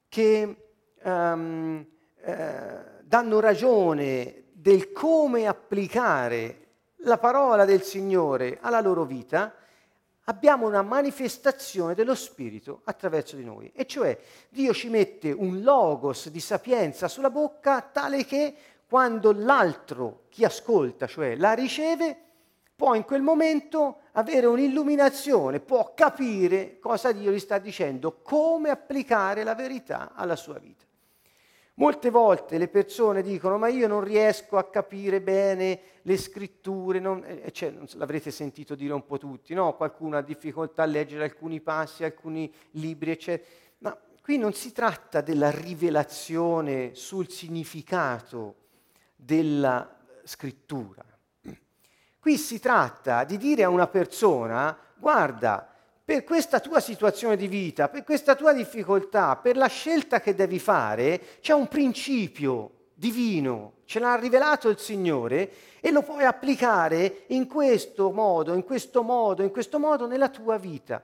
che 0.08 0.56
um, 1.04 1.87
eh, 2.20 2.78
danno 3.04 3.38
ragione 3.38 4.46
del 4.50 4.90
come 4.90 5.46
applicare 5.46 6.66
la 7.02 7.18
parola 7.18 7.64
del 7.64 7.82
Signore 7.82 8.58
alla 8.61 8.80
loro 8.80 9.04
vita, 9.04 9.54
abbiamo 10.25 10.66
una 10.66 10.82
manifestazione 10.82 11.94
dello 11.94 12.16
Spirito 12.16 12.80
attraverso 12.82 13.37
di 13.37 13.44
noi. 13.44 13.70
E 13.76 13.87
cioè 13.87 14.18
Dio 14.49 14.75
ci 14.75 14.88
mette 14.88 15.30
un 15.30 15.62
logos 15.62 16.30
di 16.30 16.40
sapienza 16.40 17.06
sulla 17.06 17.30
bocca 17.30 17.80
tale 17.80 18.25
che 18.25 18.54
quando 18.88 19.30
l'altro, 19.30 20.25
chi 20.30 20.44
ascolta, 20.44 21.06
cioè 21.06 21.37
la 21.37 21.52
riceve, 21.52 22.23
può 22.76 22.95
in 22.95 23.04
quel 23.04 23.23
momento 23.23 24.02
avere 24.12 24.47
un'illuminazione, 24.47 25.61
può 25.61 25.95
capire 25.95 26.78
cosa 26.78 27.11
Dio 27.11 27.33
gli 27.33 27.38
sta 27.38 27.59
dicendo, 27.59 28.21
come 28.23 28.68
applicare 28.68 29.42
la 29.42 29.54
verità 29.54 30.12
alla 30.14 30.37
sua 30.37 30.59
vita. 30.59 30.85
Molte 31.78 32.09
volte 32.09 32.56
le 32.56 32.68
persone 32.68 33.23
dicono 33.23 33.59
ma 33.59 33.68
io 33.68 33.87
non 33.87 34.02
riesco 34.02 34.56
a 34.56 34.71
capire 34.71 35.21
bene 35.21 35.80
le 36.02 36.16
scritture, 36.16 37.00
non, 37.00 37.23
cioè, 37.52 37.75
l'avrete 37.97 38.30
sentito 38.30 38.75
dire 38.75 38.95
un 38.95 39.04
po' 39.04 39.18
tutti, 39.18 39.52
no? 39.52 39.75
qualcuno 39.75 40.16
ha 40.16 40.23
difficoltà 40.23 40.85
a 40.85 40.87
leggere 40.87 41.25
alcuni 41.25 41.61
passi, 41.61 42.04
alcuni 42.04 42.52
libri, 42.73 43.11
eccetera. 43.11 43.50
Ma 43.78 43.99
qui 44.23 44.38
non 44.38 44.54
si 44.54 44.73
tratta 44.73 45.21
della 45.21 45.50
rivelazione 45.50 46.95
sul 46.95 47.28
significato 47.28 48.54
della 49.14 49.99
scrittura, 50.25 51.04
Qui 52.26 52.38
si 52.38 52.59
tratta 52.59 53.23
di 53.23 53.37
dire 53.37 53.62
a 53.62 53.68
una 53.68 53.87
persona, 53.87 54.76
guarda, 54.97 55.64
per 56.04 56.25
questa 56.25 56.59
tua 56.59 56.80
situazione 56.80 57.37
di 57.37 57.47
vita, 57.47 57.88
per 57.88 58.02
questa 58.02 58.35
tua 58.35 58.52
difficoltà, 58.52 59.37
per 59.37 59.56
la 59.56 59.68
scelta 59.68 60.18
che 60.18 60.35
devi 60.35 60.59
fare, 60.59 61.38
c'è 61.40 61.52
un 61.52 61.68
principio 61.68 62.88
divino, 62.95 63.75
ce 63.85 64.00
l'ha 64.00 64.16
rivelato 64.16 64.68
il 64.68 64.80
Signore 64.80 65.52
e 65.78 65.92
lo 65.92 66.02
puoi 66.02 66.25
applicare 66.25 67.26
in 67.28 67.47
questo 67.47 68.11
modo, 68.11 68.54
in 68.54 68.64
questo 68.64 69.04
modo, 69.04 69.45
in 69.45 69.52
questo 69.52 69.78
modo 69.78 70.09
nella 70.09 70.28
tua 70.28 70.56
vita. 70.56 71.00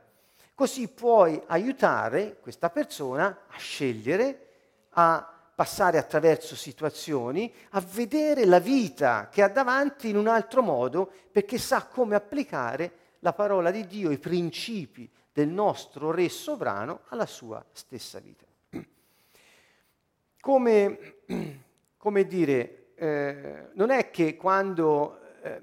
Così 0.56 0.88
puoi 0.88 1.40
aiutare 1.46 2.38
questa 2.40 2.68
persona 2.68 3.42
a 3.46 3.58
scegliere, 3.58 4.46
a 4.94 5.31
passare 5.62 5.96
attraverso 5.96 6.56
situazioni, 6.56 7.52
a 7.70 7.80
vedere 7.80 8.44
la 8.46 8.58
vita 8.58 9.28
che 9.30 9.44
ha 9.44 9.48
davanti 9.48 10.08
in 10.08 10.16
un 10.16 10.26
altro 10.26 10.60
modo, 10.60 11.08
perché 11.30 11.56
sa 11.56 11.86
come 11.86 12.16
applicare 12.16 12.90
la 13.20 13.32
parola 13.32 13.70
di 13.70 13.86
Dio, 13.86 14.10
i 14.10 14.18
principi 14.18 15.08
del 15.32 15.46
nostro 15.46 16.10
Re 16.10 16.28
sovrano 16.28 17.02
alla 17.10 17.26
sua 17.26 17.64
stessa 17.70 18.18
vita. 18.18 18.44
Come, 20.40 21.18
come 21.96 22.26
dire, 22.26 22.86
eh, 22.96 23.68
non 23.74 23.90
è 23.90 24.10
che 24.10 24.34
quando 24.34 25.20
eh, 25.44 25.62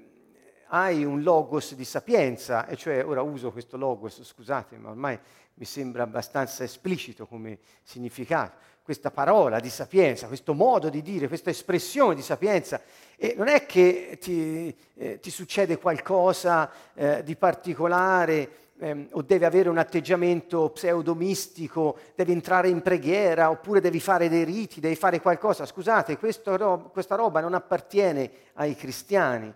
hai 0.68 1.04
un 1.04 1.22
logos 1.22 1.74
di 1.74 1.84
sapienza, 1.84 2.66
e 2.66 2.74
cioè 2.76 3.04
ora 3.04 3.20
uso 3.20 3.52
questo 3.52 3.76
logos, 3.76 4.22
scusate, 4.22 4.78
ma 4.78 4.88
ormai 4.88 5.20
mi 5.52 5.66
sembra 5.66 6.04
abbastanza 6.04 6.64
esplicito 6.64 7.26
come 7.26 7.58
significato, 7.82 8.56
questa 8.90 9.12
parola 9.12 9.60
di 9.60 9.70
sapienza, 9.70 10.26
questo 10.26 10.52
modo 10.52 10.88
di 10.88 11.00
dire, 11.00 11.28
questa 11.28 11.50
espressione 11.50 12.16
di 12.16 12.22
sapienza. 12.22 12.80
E 13.16 13.34
non 13.36 13.46
è 13.46 13.64
che 13.64 14.18
ti, 14.20 14.74
eh, 14.96 15.20
ti 15.20 15.30
succede 15.30 15.78
qualcosa 15.78 16.68
eh, 16.94 17.22
di 17.22 17.36
particolare 17.36 18.50
ehm, 18.80 19.06
o 19.12 19.22
devi 19.22 19.44
avere 19.44 19.68
un 19.68 19.78
atteggiamento 19.78 20.70
pseudomistico, 20.70 21.98
devi 22.16 22.32
entrare 22.32 22.68
in 22.68 22.82
preghiera 22.82 23.48
oppure 23.48 23.80
devi 23.80 24.00
fare 24.00 24.28
dei 24.28 24.42
riti, 24.42 24.80
devi 24.80 24.96
fare 24.96 25.20
qualcosa. 25.20 25.66
Scusate, 25.66 26.18
roba, 26.42 26.88
questa 26.88 27.14
roba 27.14 27.38
non 27.38 27.54
appartiene 27.54 28.28
ai 28.54 28.74
cristiani. 28.74 29.54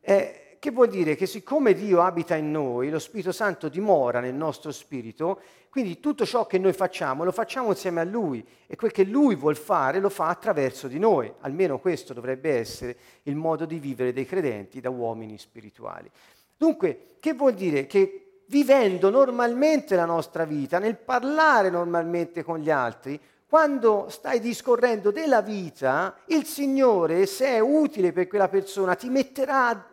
Eh, 0.00 0.49
che 0.60 0.70
vuol 0.70 0.88
dire 0.88 1.16
che 1.16 1.24
siccome 1.24 1.72
Dio 1.72 2.02
abita 2.02 2.36
in 2.36 2.50
noi, 2.50 2.90
lo 2.90 2.98
Spirito 2.98 3.32
Santo 3.32 3.70
dimora 3.70 4.20
nel 4.20 4.34
nostro 4.34 4.70
spirito, 4.72 5.40
quindi 5.70 6.00
tutto 6.00 6.26
ciò 6.26 6.46
che 6.46 6.58
noi 6.58 6.74
facciamo 6.74 7.24
lo 7.24 7.32
facciamo 7.32 7.70
insieme 7.70 8.02
a 8.02 8.04
Lui 8.04 8.46
e 8.66 8.76
quel 8.76 8.92
che 8.92 9.04
Lui 9.04 9.36
vuol 9.36 9.56
fare 9.56 10.00
lo 10.00 10.10
fa 10.10 10.28
attraverso 10.28 10.86
di 10.86 10.98
noi. 10.98 11.32
Almeno 11.40 11.78
questo 11.78 12.12
dovrebbe 12.12 12.58
essere 12.58 12.94
il 13.22 13.36
modo 13.36 13.64
di 13.64 13.78
vivere 13.78 14.12
dei 14.12 14.26
credenti 14.26 14.80
da 14.80 14.90
uomini 14.90 15.38
spirituali. 15.38 16.10
Dunque, 16.58 17.14
che 17.20 17.32
vuol 17.32 17.54
dire? 17.54 17.86
Che 17.86 18.42
vivendo 18.48 19.08
normalmente 19.08 19.96
la 19.96 20.04
nostra 20.04 20.44
vita, 20.44 20.78
nel 20.78 20.98
parlare 20.98 21.70
normalmente 21.70 22.42
con 22.42 22.58
gli 22.58 22.70
altri, 22.70 23.18
quando 23.48 24.10
stai 24.10 24.40
discorrendo 24.40 25.10
della 25.10 25.40
vita, 25.40 26.18
il 26.26 26.44
Signore, 26.44 27.24
se 27.24 27.46
è 27.46 27.60
utile 27.60 28.12
per 28.12 28.26
quella 28.26 28.48
persona, 28.48 28.94
ti 28.94 29.08
metterà 29.08 29.86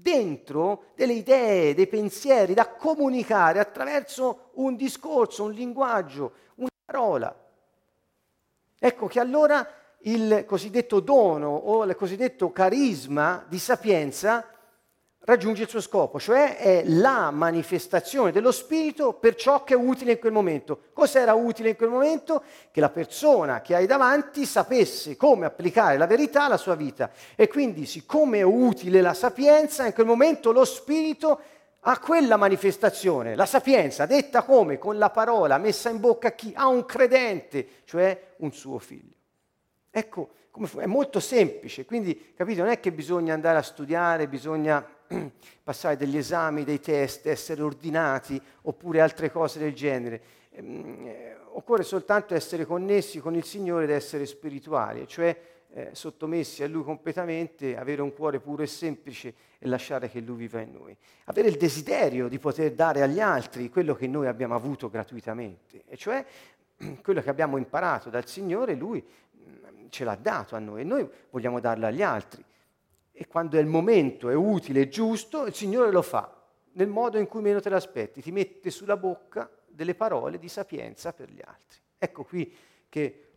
dentro 0.00 0.84
delle 0.94 1.14
idee, 1.14 1.74
dei 1.74 1.86
pensieri 1.86 2.54
da 2.54 2.68
comunicare 2.68 3.58
attraverso 3.58 4.50
un 4.54 4.76
discorso, 4.76 5.44
un 5.44 5.52
linguaggio, 5.52 6.32
una 6.56 6.68
parola. 6.84 7.34
Ecco 8.78 9.06
che 9.06 9.20
allora 9.20 9.66
il 10.02 10.44
cosiddetto 10.46 11.00
dono 11.00 11.48
o 11.48 11.84
il 11.84 11.96
cosiddetto 11.96 12.52
carisma 12.52 13.44
di 13.48 13.58
sapienza 13.58 14.46
raggiunge 15.28 15.64
il 15.64 15.68
suo 15.68 15.82
scopo, 15.82 16.18
cioè 16.18 16.56
è 16.56 16.84
la 16.86 17.30
manifestazione 17.30 18.32
dello 18.32 18.50
Spirito 18.50 19.12
per 19.12 19.34
ciò 19.34 19.62
che 19.62 19.74
è 19.74 19.76
utile 19.76 20.12
in 20.12 20.18
quel 20.18 20.32
momento. 20.32 20.84
Cos'era 20.94 21.34
utile 21.34 21.68
in 21.68 21.76
quel 21.76 21.90
momento? 21.90 22.42
Che 22.70 22.80
la 22.80 22.88
persona 22.88 23.60
che 23.60 23.74
hai 23.74 23.84
davanti 23.84 24.46
sapesse 24.46 25.18
come 25.18 25.44
applicare 25.44 25.98
la 25.98 26.06
verità 26.06 26.46
alla 26.46 26.56
sua 26.56 26.76
vita. 26.76 27.10
E 27.36 27.46
quindi, 27.46 27.84
siccome 27.84 28.38
è 28.38 28.42
utile 28.42 29.02
la 29.02 29.12
sapienza, 29.12 29.84
in 29.84 29.92
quel 29.92 30.06
momento 30.06 30.50
lo 30.50 30.64
Spirito 30.64 31.40
ha 31.80 31.98
quella 31.98 32.38
manifestazione, 32.38 33.36
la 33.36 33.44
sapienza, 33.44 34.06
detta 34.06 34.42
come? 34.42 34.78
Con 34.78 34.96
la 34.96 35.10
parola 35.10 35.58
messa 35.58 35.90
in 35.90 36.00
bocca 36.00 36.28
a 36.28 36.32
chi? 36.32 36.54
A 36.56 36.68
un 36.68 36.86
credente, 36.86 37.68
cioè 37.84 38.32
un 38.38 38.50
suo 38.52 38.78
figlio. 38.78 39.14
Ecco, 39.90 40.30
è 40.78 40.86
molto 40.86 41.20
semplice, 41.20 41.84
quindi 41.84 42.32
capite, 42.34 42.62
non 42.62 42.70
è 42.70 42.80
che 42.80 42.92
bisogna 42.92 43.34
andare 43.34 43.58
a 43.58 43.62
studiare, 43.62 44.26
bisogna 44.26 44.96
passare 45.62 45.96
degli 45.96 46.16
esami, 46.16 46.64
dei 46.64 46.80
test, 46.80 47.26
essere 47.26 47.62
ordinati 47.62 48.40
oppure 48.62 49.00
altre 49.00 49.30
cose 49.30 49.58
del 49.58 49.74
genere. 49.74 50.20
Ehm, 50.50 51.06
eh, 51.06 51.36
occorre 51.52 51.82
soltanto 51.82 52.34
essere 52.34 52.64
connessi 52.64 53.20
con 53.20 53.34
il 53.34 53.44
Signore 53.44 53.84
ed 53.84 53.90
essere 53.90 54.26
spirituali, 54.26 55.06
cioè 55.08 55.36
eh, 55.70 55.90
sottomessi 55.92 56.62
a 56.62 56.68
Lui 56.68 56.82
completamente, 56.82 57.76
avere 57.76 58.02
un 58.02 58.12
cuore 58.12 58.40
puro 58.40 58.62
e 58.62 58.66
semplice 58.66 59.34
e 59.58 59.66
lasciare 59.68 60.08
che 60.08 60.20
Lui 60.20 60.36
viva 60.36 60.60
in 60.60 60.72
noi. 60.72 60.96
Avere 61.24 61.48
il 61.48 61.56
desiderio 61.56 62.28
di 62.28 62.38
poter 62.38 62.72
dare 62.72 63.02
agli 63.02 63.20
altri 63.20 63.68
quello 63.68 63.94
che 63.94 64.06
noi 64.06 64.26
abbiamo 64.26 64.54
avuto 64.54 64.88
gratuitamente, 64.88 65.84
e 65.86 65.96
cioè 65.96 66.24
quello 67.02 67.20
che 67.20 67.30
abbiamo 67.30 67.56
imparato 67.56 68.08
dal 68.08 68.26
Signore, 68.26 68.74
Lui 68.74 69.02
mm, 69.04 69.86
ce 69.90 70.04
l'ha 70.04 70.16
dato 70.20 70.56
a 70.56 70.58
noi 70.58 70.82
e 70.82 70.84
noi 70.84 71.08
vogliamo 71.30 71.60
darlo 71.60 71.86
agli 71.86 72.02
altri. 72.02 72.44
E 73.20 73.26
quando 73.26 73.56
è 73.56 73.60
il 73.60 73.66
momento, 73.66 74.28
è 74.28 74.34
utile, 74.34 74.82
è 74.82 74.88
giusto, 74.88 75.44
il 75.46 75.54
Signore 75.54 75.90
lo 75.90 76.02
fa 76.02 76.38
nel 76.78 76.86
modo 76.86 77.18
in 77.18 77.26
cui 77.26 77.40
meno 77.40 77.60
te 77.60 77.68
l'aspetti, 77.68 78.22
ti 78.22 78.30
mette 78.30 78.70
sulla 78.70 78.96
bocca 78.96 79.50
delle 79.66 79.96
parole 79.96 80.38
di 80.38 80.48
sapienza 80.48 81.12
per 81.12 81.28
gli 81.28 81.40
altri. 81.44 81.80
Ecco 81.98 82.22
qui 82.22 82.54
che 82.88 83.30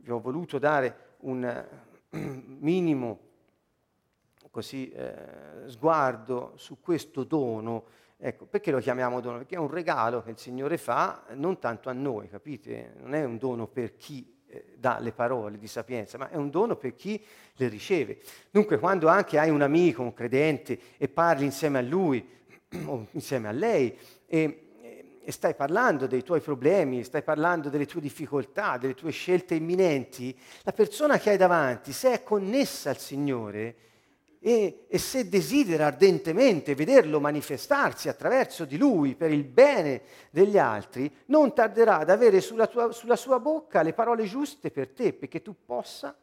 vi 0.00 0.10
ho 0.10 0.20
voluto 0.20 0.58
dare 0.58 1.16
un 1.20 1.66
minimo 2.60 3.20
così, 4.50 4.90
eh, 4.90 5.64
sguardo 5.66 6.52
su 6.56 6.80
questo 6.80 7.24
dono. 7.24 7.84
Ecco, 8.18 8.44
perché 8.44 8.70
lo 8.70 8.80
chiamiamo 8.80 9.20
dono? 9.20 9.38
Perché 9.38 9.54
è 9.54 9.58
un 9.58 9.70
regalo 9.70 10.22
che 10.22 10.30
il 10.30 10.38
Signore 10.38 10.76
fa 10.76 11.24
non 11.34 11.58
tanto 11.58 11.88
a 11.88 11.94
noi, 11.94 12.28
capite? 12.28 12.92
Non 12.98 13.14
è 13.14 13.24
un 13.24 13.38
dono 13.38 13.66
per 13.66 13.96
chi 13.96 14.37
eh, 14.48 14.64
dà 14.76 14.98
le 15.00 15.12
parole 15.12 15.58
di 15.58 15.66
sapienza, 15.66 16.18
ma 16.18 16.30
è 16.30 16.36
un 16.36 16.50
dono 16.50 16.76
per 16.76 16.94
chi 16.94 17.22
le 17.54 17.68
riceve. 17.68 18.18
Dunque, 18.50 18.78
quando 18.78 19.08
anche 19.08 19.38
hai 19.38 19.50
un 19.50 19.62
amico, 19.62 20.02
un 20.02 20.14
credente, 20.14 20.78
e 20.96 21.08
parli 21.08 21.44
insieme 21.44 21.78
a 21.78 21.82
lui 21.82 22.26
o 22.86 23.06
insieme 23.12 23.48
a 23.48 23.52
lei, 23.52 23.96
e, 24.26 24.68
e 25.22 25.32
stai 25.32 25.54
parlando 25.54 26.06
dei 26.06 26.22
tuoi 26.22 26.40
problemi, 26.40 27.04
stai 27.04 27.22
parlando 27.22 27.68
delle 27.68 27.86
tue 27.86 28.00
difficoltà, 28.00 28.78
delle 28.78 28.94
tue 28.94 29.10
scelte 29.10 29.54
imminenti, 29.54 30.34
la 30.62 30.72
persona 30.72 31.18
che 31.18 31.30
hai 31.30 31.36
davanti, 31.36 31.92
se 31.92 32.12
è 32.12 32.22
connessa 32.22 32.90
al 32.90 32.98
Signore, 32.98 33.74
e, 34.40 34.86
e, 34.88 34.98
se 34.98 35.28
desidera 35.28 35.86
ardentemente 35.86 36.74
vederlo 36.74 37.20
manifestarsi 37.20 38.08
attraverso 38.08 38.64
di 38.64 38.76
lui 38.76 39.14
per 39.14 39.32
il 39.32 39.44
bene 39.44 40.02
degli 40.30 40.58
altri, 40.58 41.12
non 41.26 41.52
tarderà 41.54 41.98
ad 41.98 42.10
avere 42.10 42.40
sulla, 42.40 42.66
tua, 42.66 42.92
sulla 42.92 43.16
sua 43.16 43.40
bocca 43.40 43.82
le 43.82 43.92
parole 43.92 44.24
giuste 44.24 44.70
per 44.70 44.88
te, 44.90 45.12
perché 45.12 45.42
tu 45.42 45.54
possa 45.64 46.16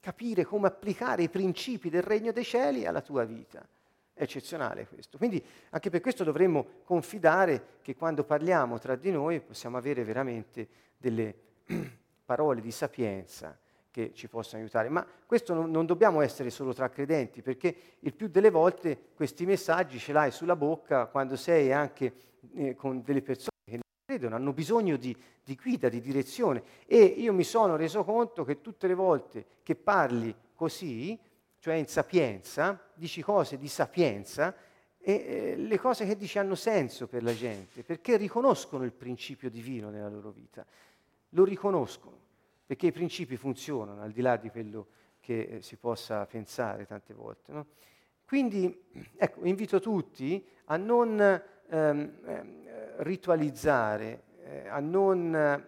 capire 0.00 0.44
come 0.44 0.66
applicare 0.66 1.22
i 1.22 1.28
principi 1.28 1.88
del 1.88 2.02
regno 2.02 2.32
dei 2.32 2.44
cieli 2.44 2.86
alla 2.86 3.02
tua 3.02 3.24
vita. 3.24 3.64
È 4.14 4.22
eccezionale 4.22 4.86
questo. 4.88 5.16
Quindi 5.16 5.42
anche 5.70 5.90
per 5.90 6.00
questo 6.00 6.24
dovremmo 6.24 6.80
confidare 6.84 7.78
che 7.82 7.94
quando 7.94 8.24
parliamo 8.24 8.78
tra 8.78 8.96
di 8.96 9.10
noi 9.10 9.40
possiamo 9.40 9.76
avere 9.76 10.02
veramente 10.02 10.68
delle 10.96 11.34
parole 12.24 12.60
di 12.60 12.72
sapienza 12.72 13.56
che 13.92 14.12
ci 14.14 14.26
possano 14.26 14.62
aiutare. 14.62 14.88
Ma 14.88 15.06
questo 15.26 15.54
non, 15.54 15.70
non, 15.70 15.86
dobbiamo 15.86 16.22
essere 16.22 16.50
solo 16.50 16.72
tra 16.72 16.88
credenti, 16.88 17.42
perché 17.42 17.76
il 18.00 18.14
più 18.14 18.26
delle 18.26 18.50
volte 18.50 19.10
questi 19.14 19.46
messaggi 19.46 19.98
ce 19.98 20.12
l'hai 20.12 20.32
sulla 20.32 20.56
bocca 20.56 21.06
quando 21.06 21.36
sei 21.36 21.72
anche 21.72 22.14
eh, 22.54 22.74
con 22.74 23.02
delle 23.02 23.22
persone 23.22 23.50
che 23.64 23.72
non 23.72 23.82
credono, 24.04 24.34
hanno 24.34 24.52
bisogno 24.52 24.96
di, 24.96 25.16
di 25.44 25.54
guida, 25.54 25.88
di 25.88 26.00
direzione. 26.00 26.62
E 26.86 27.04
io 27.04 27.32
mi 27.34 27.44
sono 27.44 27.76
reso 27.76 28.02
conto 28.02 28.44
che 28.44 28.62
tutte 28.62 28.88
le 28.88 28.94
volte 28.94 29.46
che 29.62 29.76
parli 29.76 30.34
così, 30.54 31.16
cioè 31.58 31.74
in 31.74 31.86
sapienza, 31.86 32.82
dici 32.94 33.20
cose 33.20 33.58
di 33.58 33.68
sapienza, 33.68 34.56
e 34.98 35.12
eh, 35.12 35.56
le 35.56 35.78
cose 35.78 36.06
che 36.06 36.16
dici 36.16 36.38
hanno 36.38 36.54
senso 36.54 37.08
per 37.08 37.22
la 37.22 37.34
gente, 37.34 37.82
perché 37.82 38.16
riconoscono 38.16 38.84
il 38.84 38.92
principio 38.92 39.50
divino 39.50 39.90
nella 39.90 40.08
loro 40.08 40.30
vita, 40.30 40.64
lo 41.30 41.44
riconoscono 41.44 42.30
perché 42.72 42.86
i 42.86 42.92
principi 42.92 43.36
funzionano 43.36 44.00
al 44.00 44.12
di 44.12 44.22
là 44.22 44.38
di 44.38 44.48
quello 44.48 44.86
che 45.20 45.42
eh, 45.42 45.60
si 45.60 45.76
possa 45.76 46.24
pensare 46.24 46.86
tante 46.86 47.12
volte. 47.12 47.52
No? 47.52 47.66
Quindi 48.24 48.82
ecco, 49.14 49.44
invito 49.44 49.78
tutti 49.78 50.42
a 50.64 50.78
non 50.78 51.20
ehm, 51.20 52.12
ehm 52.24 52.60
ritualizzare, 53.00 54.22
eh, 54.44 54.68
a 54.68 54.80
non 54.80 55.34
eh, 55.34 55.64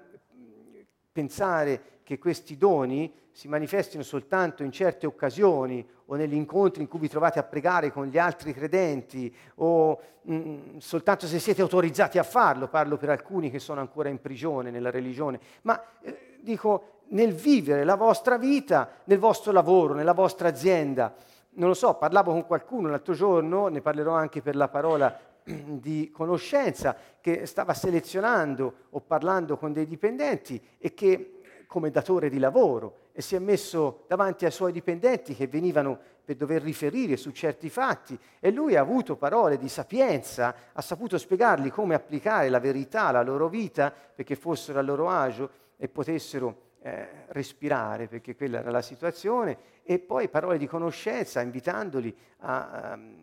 pensare 1.12 2.00
che 2.05 2.18
questi 2.18 2.57
doni 2.57 3.12
si 3.31 3.48
manifestino 3.48 4.02
soltanto 4.02 4.62
in 4.62 4.72
certe 4.72 5.07
occasioni 5.07 5.87
o 6.07 6.14
negli 6.14 6.35
incontri 6.35 6.83
in 6.83 6.88
cui 6.88 7.00
vi 7.00 7.09
trovate 7.09 7.38
a 7.38 7.42
pregare 7.42 7.90
con 7.90 8.07
gli 8.07 8.16
altri 8.16 8.55
credenti 8.55 9.35
o 9.57 10.00
mh, 10.22 10.35
mm, 10.35 10.76
soltanto 10.79 11.26
se 11.26 11.38
siete 11.38 11.61
autorizzati 11.61 12.16
a 12.16 12.22
farlo, 12.22 12.68
parlo 12.68 12.96
per 12.96 13.11
alcuni 13.11 13.50
che 13.50 13.59
sono 13.59 13.81
ancora 13.81 14.09
in 14.09 14.20
prigione 14.20 14.70
nella 14.70 14.90
religione, 14.90 15.40
ma 15.62 15.83
eh, 16.00 16.38
dico 16.40 16.93
nel 17.09 17.35
vivere 17.35 17.85
la 17.85 17.97
vostra 17.97 18.38
vita, 18.38 18.88
nel 19.05 19.19
vostro 19.19 19.53
lavoro, 19.53 19.95
nella 19.95 20.12
vostra 20.12 20.49
azienda. 20.49 21.14
Non 21.57 21.69
lo 21.69 21.75
so, 21.75 21.95
parlavo 21.95 22.33
con 22.33 22.47
qualcuno 22.47 22.88
l'altro 22.88 23.14
giorno, 23.14 23.69
ne 23.69 23.81
parlerò 23.81 24.12
anche 24.12 24.43
per 24.43 24.57
la 24.57 24.69
parola 24.69 25.17
di 25.45 26.11
conoscenza, 26.12 26.97
che 27.21 27.47
stava 27.47 27.75
selezionando 27.75 28.75
o 28.90 29.01
parlando 29.01 29.57
con 29.57 29.73
dei 29.73 29.87
dipendenti 29.87 30.61
e 30.79 30.95
che 30.95 31.40
come 31.67 31.90
datore 31.90 32.29
di 32.29 32.38
lavoro 32.38 32.99
e 33.12 33.21
si 33.21 33.35
è 33.35 33.38
messo 33.38 34.05
davanti 34.07 34.45
ai 34.45 34.51
suoi 34.51 34.71
dipendenti 34.71 35.35
che 35.35 35.47
venivano 35.47 35.99
per 36.25 36.37
dover 36.37 36.62
riferire 36.62 37.17
su 37.17 37.31
certi 37.33 37.69
fatti 37.69 38.19
e 38.40 38.51
lui 38.51 38.77
ha 38.77 38.81
avuto 38.81 39.17
parole 39.17 39.59
di 39.59 39.69
sapienza, 39.69 40.55
ha 40.73 40.81
saputo 40.81 41.19
spiegargli 41.19 41.71
come 41.71 41.95
applicare 41.95 42.49
la 42.49 42.61
verità 42.61 43.07
alla 43.07 43.23
loro 43.23 43.49
vita 43.49 43.93
perché 43.93 44.37
fossero 44.37 44.79
a 44.79 44.83
loro 44.83 45.09
agio 45.09 45.51
e 45.77 45.88
potessero 45.88 46.62
eh, 46.85 47.09
respirare, 47.29 48.09
perché 48.09 48.37
quella 48.37 48.59
era 48.59 48.70
la 48.70 48.83
situazione, 48.83 49.57
e 49.83 49.99
poi 49.99 50.29
parole 50.29 50.59
di 50.59 50.66
conoscenza, 50.66 51.40
invitandoli 51.40 52.14
a, 52.40 52.92
um, 52.94 53.16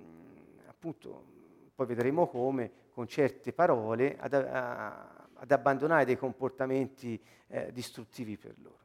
appunto, 0.66 1.26
poi 1.76 1.86
vedremo 1.86 2.28
come, 2.28 2.72
con 2.92 3.08
certe 3.08 3.54
parole, 3.54 4.18
ad, 4.18 4.34
a, 4.34 5.28
ad 5.36 5.52
abbandonare 5.52 6.06
dei 6.06 6.18
comportamenti 6.18 7.22
eh, 7.50 7.72
distruttivi 7.72 8.36
per 8.36 8.56
loro. 8.64 8.80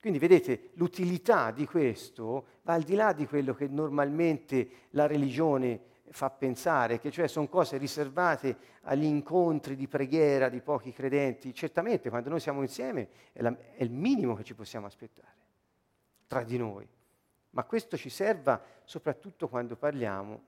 Quindi 0.00 0.18
vedete, 0.18 0.70
l'utilità 0.74 1.52
di 1.52 1.64
questo 1.64 2.46
va 2.62 2.74
al 2.74 2.82
di 2.82 2.96
là 2.96 3.12
di 3.12 3.26
quello 3.26 3.54
che 3.54 3.68
normalmente 3.68 4.68
la 4.90 5.06
religione 5.06 5.80
fa 6.10 6.30
pensare, 6.30 6.98
che 6.98 7.10
cioè 7.10 7.28
sono 7.28 7.48
cose 7.48 7.76
riservate 7.76 8.56
agli 8.82 9.04
incontri 9.04 9.76
di 9.76 9.88
preghiera 9.88 10.48
di 10.48 10.60
pochi 10.60 10.92
credenti. 10.92 11.54
Certamente 11.54 12.08
quando 12.08 12.30
noi 12.30 12.40
siamo 12.40 12.62
insieme 12.62 13.08
è, 13.32 13.42
la, 13.42 13.56
è 13.74 13.82
il 13.82 13.90
minimo 13.90 14.34
che 14.34 14.44
ci 14.44 14.54
possiamo 14.54 14.86
aspettare 14.86 15.34
tra 16.26 16.42
di 16.42 16.58
noi, 16.58 16.88
ma 17.50 17.64
questo 17.64 17.96
ci 17.96 18.10
serva 18.10 18.60
soprattutto 18.84 19.48
quando 19.48 19.76
parliamo 19.76 20.44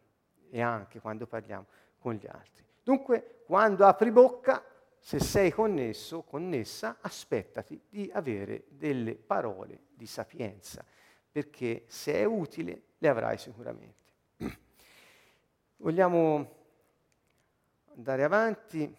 e 0.50 0.60
anche 0.60 1.00
quando 1.00 1.26
parliamo 1.26 1.66
con 1.98 2.14
gli 2.14 2.26
altri. 2.26 2.64
Dunque, 2.82 3.42
quando 3.44 3.86
apri 3.86 4.10
bocca, 4.10 4.64
se 4.98 5.20
sei 5.20 5.50
connesso, 5.50 6.22
connessa, 6.22 6.98
aspettati 7.00 7.80
di 7.88 8.10
avere 8.12 8.64
delle 8.68 9.14
parole 9.14 9.82
di 9.94 10.06
sapienza, 10.06 10.84
perché 11.30 11.84
se 11.86 12.14
è 12.14 12.24
utile 12.24 12.82
le 12.98 13.08
avrai 13.08 13.38
sicuramente. 13.38 14.12
Vogliamo 15.80 16.56
andare 17.94 18.24
avanti. 18.24 18.92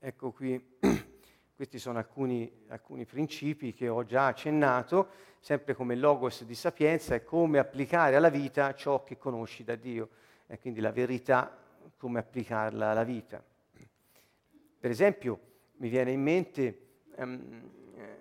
Ecco 0.00 0.32
qui, 0.32 0.76
questi 1.54 1.78
sono 1.78 1.98
alcuni, 1.98 2.64
alcuni, 2.66 3.04
principi 3.04 3.72
che 3.72 3.86
ho 3.86 4.04
già 4.04 4.26
accennato, 4.26 5.10
sempre 5.38 5.74
come 5.74 5.94
logos 5.94 6.42
di 6.42 6.56
sapienza, 6.56 7.14
e 7.14 7.22
come 7.22 7.60
applicare 7.60 8.16
alla 8.16 8.28
vita 8.28 8.74
ciò 8.74 9.04
che 9.04 9.18
conosci 9.18 9.62
da 9.62 9.76
Dio, 9.76 10.08
e 10.48 10.58
quindi 10.58 10.80
la 10.80 10.90
verità, 10.90 11.56
come 11.96 12.18
applicarla 12.18 12.90
alla 12.90 13.04
vita. 13.04 13.40
Per 14.80 14.90
esempio, 14.90 15.40
mi 15.76 15.88
viene 15.88 16.10
in 16.10 16.22
mente, 16.22 16.86
um, 17.18 17.70
eh, 17.94 18.16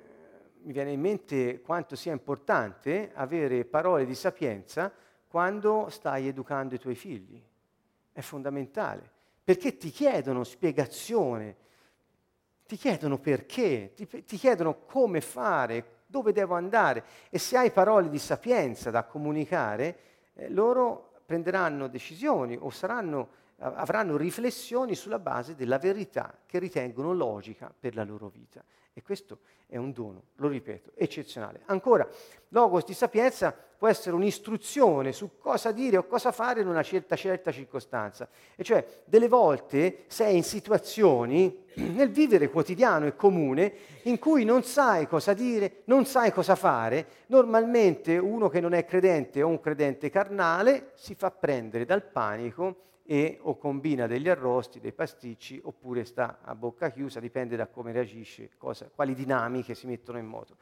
mi 0.62 0.74
viene 0.74 0.92
in 0.92 1.02
mente 1.02 1.60
quanto 1.62 1.96
sia 1.96 2.12
importante 2.12 3.14
avere 3.16 3.66
parole 3.66 4.06
di 4.06 4.14
sapienza 4.14 4.94
quando 5.30 5.90
stai 5.90 6.28
educando 6.28 6.74
i 6.74 6.80
tuoi 6.80 6.96
figli. 6.96 7.42
È 8.12 8.22
fondamentale, 8.22 9.10
perché 9.44 9.78
ti 9.78 9.92
chiedono 9.92 10.44
spiegazione, 10.44 11.56
ti 12.66 12.76
chiedono 12.76 13.20
perché, 13.20 13.94
ti, 13.96 14.08
ti 14.08 14.38
chiedono 14.38 14.80
come 14.86 15.22
fare, 15.22 15.98
dove 16.08 16.34
devo 16.34 16.56
andare 16.56 17.04
e 17.30 17.38
se 17.38 17.56
hai 17.56 17.70
parole 17.70 18.10
di 18.10 18.18
sapienza 18.18 18.90
da 18.90 19.04
comunicare, 19.04 20.00
eh, 20.34 20.50
loro 20.50 21.22
prenderanno 21.24 21.88
decisioni 21.88 22.58
o 22.60 22.72
saranno, 22.72 23.30
avranno 23.58 24.18
riflessioni 24.18 24.96
sulla 24.96 25.20
base 25.20 25.54
della 25.54 25.78
verità 25.78 26.36
che 26.48 26.58
ritengono 26.58 27.14
logica 27.14 27.72
per 27.80 27.94
la 27.94 28.04
loro 28.04 28.28
vita. 28.30 28.64
E 29.00 29.02
questo 29.02 29.40
è 29.66 29.78
un 29.78 29.94
dono, 29.94 30.24
lo 30.36 30.50
ripeto, 30.50 30.92
eccezionale. 30.94 31.62
Ancora, 31.68 32.06
logos 32.50 32.84
di 32.84 32.94
sapienza 32.94 33.56
può 33.78 33.88
essere 33.88 34.14
un'istruzione 34.14 35.14
su 35.14 35.38
cosa 35.38 35.72
dire 35.72 35.96
o 35.96 36.06
cosa 36.06 36.34
fare 36.34 36.60
in 36.60 36.68
una 36.68 36.84
certa, 36.84 37.16
certa 37.16 37.50
circostanza. 37.50 38.28
E 38.58 38.64
cioè, 38.66 38.86
delle 39.06 39.30
volte 39.30 40.04
sei 40.08 40.36
in 40.36 40.44
situazioni 40.44 41.64
nel 41.80 42.10
vivere 42.10 42.50
quotidiano 42.50 43.06
e 43.06 43.16
comune 43.16 43.74
in 44.04 44.20
cui 44.20 44.44
non 44.44 44.64
sai 44.64 45.08
cosa 45.08 45.32
dire, 45.32 45.84
non 45.86 46.04
sai 46.04 46.34
cosa 46.34 46.56
fare. 46.56 47.06
Normalmente 47.28 48.18
uno 48.18 48.50
che 48.50 48.60
non 48.60 48.74
è 48.74 48.84
credente 48.84 49.42
o 49.42 49.48
un 49.48 49.62
credente 49.62 50.10
carnale 50.10 50.92
si 50.96 51.16
fa 51.16 51.32
prendere 51.32 51.86
dal 51.86 52.04
panico 52.04 52.88
e 53.12 53.40
o 53.42 53.58
combina 53.58 54.06
degli 54.06 54.30
arrosti, 54.30 54.80
dei 54.80 54.94
pasticci, 54.94 55.60
oppure 55.64 56.06
sta 56.06 56.42
a 56.44 56.54
bocca 56.54 56.92
chiusa, 56.92 57.20
dipende 57.20 57.56
da 57.56 57.66
come 57.66 57.92
reagisce, 57.92 58.52
cosa, 58.56 58.88
quali 58.94 59.16
dinamiche 59.16 59.74
si 59.74 59.88
mettono 59.88 60.20
in 60.20 60.28
moto. 60.28 60.58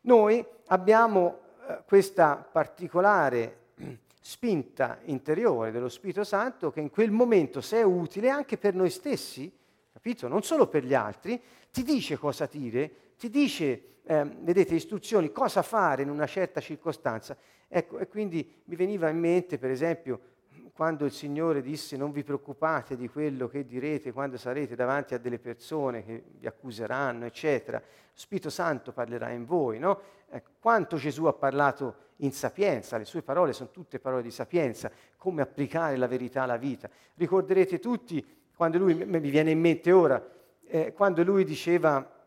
Noi 0.00 0.44
abbiamo 0.66 1.38
eh, 1.68 1.84
questa 1.86 2.34
particolare 2.34 3.58
spinta 4.20 4.98
interiore 5.04 5.70
dello 5.70 5.88
Spirito 5.88 6.24
Santo 6.24 6.72
che 6.72 6.80
in 6.80 6.90
quel 6.90 7.12
momento, 7.12 7.60
se 7.60 7.76
è 7.76 7.84
utile 7.84 8.28
anche 8.28 8.58
per 8.58 8.74
noi 8.74 8.90
stessi, 8.90 9.56
capito? 9.92 10.26
Non 10.26 10.42
solo 10.42 10.66
per 10.66 10.84
gli 10.84 10.94
altri, 10.94 11.40
ti 11.70 11.84
dice 11.84 12.18
cosa 12.18 12.48
dire, 12.50 13.12
ti 13.16 13.30
dice, 13.30 13.98
eh, 14.02 14.24
vedete, 14.40 14.74
istruzioni, 14.74 15.30
cosa 15.30 15.62
fare 15.62 16.02
in 16.02 16.10
una 16.10 16.26
certa 16.26 16.60
circostanza. 16.60 17.36
Ecco, 17.68 17.98
e 17.98 18.08
quindi 18.08 18.62
mi 18.64 18.74
veniva 18.74 19.08
in 19.08 19.18
mente, 19.20 19.58
per 19.58 19.70
esempio, 19.70 20.33
quando 20.74 21.04
il 21.04 21.12
Signore 21.12 21.62
disse 21.62 21.96
non 21.96 22.10
vi 22.10 22.24
preoccupate 22.24 22.96
di 22.96 23.08
quello 23.08 23.46
che 23.46 23.64
direte 23.64 24.12
quando 24.12 24.36
sarete 24.36 24.74
davanti 24.74 25.14
a 25.14 25.18
delle 25.18 25.38
persone 25.38 26.04
che 26.04 26.24
vi 26.36 26.48
accuseranno, 26.48 27.26
eccetera, 27.26 27.78
lo 27.78 27.84
Spirito 28.12 28.50
Santo 28.50 28.92
parlerà 28.92 29.30
in 29.30 29.44
voi, 29.44 29.78
no? 29.78 30.00
Ecco, 30.28 30.50
quanto 30.58 30.96
Gesù 30.96 31.26
ha 31.26 31.32
parlato 31.32 32.02
in 32.18 32.32
sapienza, 32.32 32.96
le 32.96 33.04
sue 33.04 33.22
parole 33.22 33.52
sono 33.52 33.70
tutte 33.70 34.00
parole 34.00 34.22
di 34.22 34.32
sapienza, 34.32 34.90
come 35.16 35.42
applicare 35.42 35.96
la 35.96 36.08
verità 36.08 36.42
alla 36.42 36.56
vita. 36.56 36.90
Ricorderete 37.14 37.78
tutti 37.78 38.42
quando 38.56 38.78
lui, 38.78 38.94
mi 38.94 39.20
viene 39.20 39.52
in 39.52 39.60
mente 39.60 39.92
ora, 39.92 40.20
eh, 40.66 40.92
quando 40.92 41.22
lui 41.22 41.44
diceva, 41.44 42.24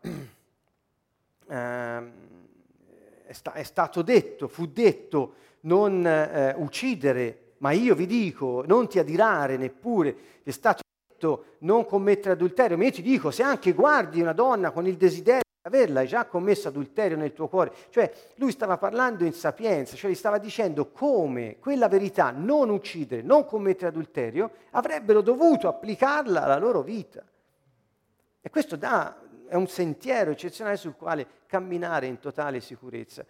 eh, 1.48 2.12
è, 3.26 3.32
sta, 3.32 3.52
è, 3.52 3.62
stato 3.62 4.00
detto, 4.00 4.48
fu 4.48 4.66
detto 4.66 5.34
non 5.60 6.06
eh, 6.06 6.54
uccidere 6.56 7.47
ma 7.58 7.72
io 7.72 7.94
vi 7.94 8.06
dico, 8.06 8.64
non 8.66 8.88
ti 8.88 8.98
adirare 8.98 9.56
neppure, 9.56 10.16
è 10.42 10.50
stato 10.50 10.82
detto 11.08 11.56
non 11.60 11.84
commettere 11.84 12.32
adulterio, 12.32 12.76
ma 12.76 12.84
io 12.84 12.92
ti 12.92 13.02
dico, 13.02 13.30
se 13.30 13.42
anche 13.42 13.72
guardi 13.72 14.20
una 14.20 14.32
donna 14.32 14.70
con 14.70 14.86
il 14.86 14.96
desiderio 14.96 15.42
di 15.42 15.68
averla, 15.76 16.00
hai 16.00 16.06
già 16.06 16.26
commesso 16.26 16.68
adulterio 16.68 17.16
nel 17.16 17.32
tuo 17.32 17.48
cuore. 17.48 17.72
Cioè, 17.90 18.12
lui 18.36 18.52
stava 18.52 18.78
parlando 18.78 19.24
in 19.24 19.32
sapienza, 19.32 19.96
cioè 19.96 20.10
gli 20.10 20.14
stava 20.14 20.38
dicendo 20.38 20.90
come 20.90 21.56
quella 21.58 21.88
verità, 21.88 22.30
non 22.30 22.70
uccidere, 22.70 23.22
non 23.22 23.44
commettere 23.44 23.88
adulterio, 23.88 24.50
avrebbero 24.70 25.20
dovuto 25.20 25.66
applicarla 25.66 26.44
alla 26.44 26.58
loro 26.58 26.82
vita. 26.82 27.24
E 28.40 28.50
questo 28.50 28.76
dà, 28.76 29.20
è 29.48 29.56
un 29.56 29.66
sentiero 29.66 30.30
eccezionale 30.30 30.76
sul 30.76 30.94
quale 30.96 31.26
camminare 31.46 32.06
in 32.06 32.20
totale 32.20 32.60
sicurezza. 32.60 33.24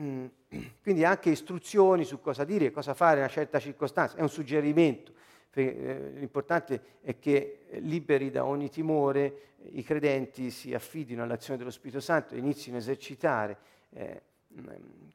Mm, 0.00 0.26
quindi 0.82 1.04
anche 1.04 1.30
istruzioni 1.30 2.04
su 2.04 2.20
cosa 2.20 2.44
dire 2.44 2.66
e 2.66 2.70
cosa 2.70 2.94
fare 2.94 3.14
in 3.14 3.22
una 3.22 3.28
certa 3.28 3.58
circostanza, 3.58 4.16
è 4.16 4.20
un 4.20 4.28
suggerimento. 4.28 5.12
Eh, 5.52 6.12
l'importante 6.14 6.80
è 7.00 7.18
che 7.18 7.64
liberi 7.80 8.30
da 8.30 8.44
ogni 8.44 8.70
timore 8.70 9.56
i 9.72 9.82
credenti 9.82 10.50
si 10.50 10.72
affidino 10.72 11.24
all'azione 11.24 11.58
dello 11.58 11.70
Spirito 11.70 12.00
Santo 12.00 12.34
e 12.34 12.38
inizino 12.38 12.76
a 12.76 12.78
esercitare 12.78 13.56
eh, 13.90 14.22
mm, 14.52 14.66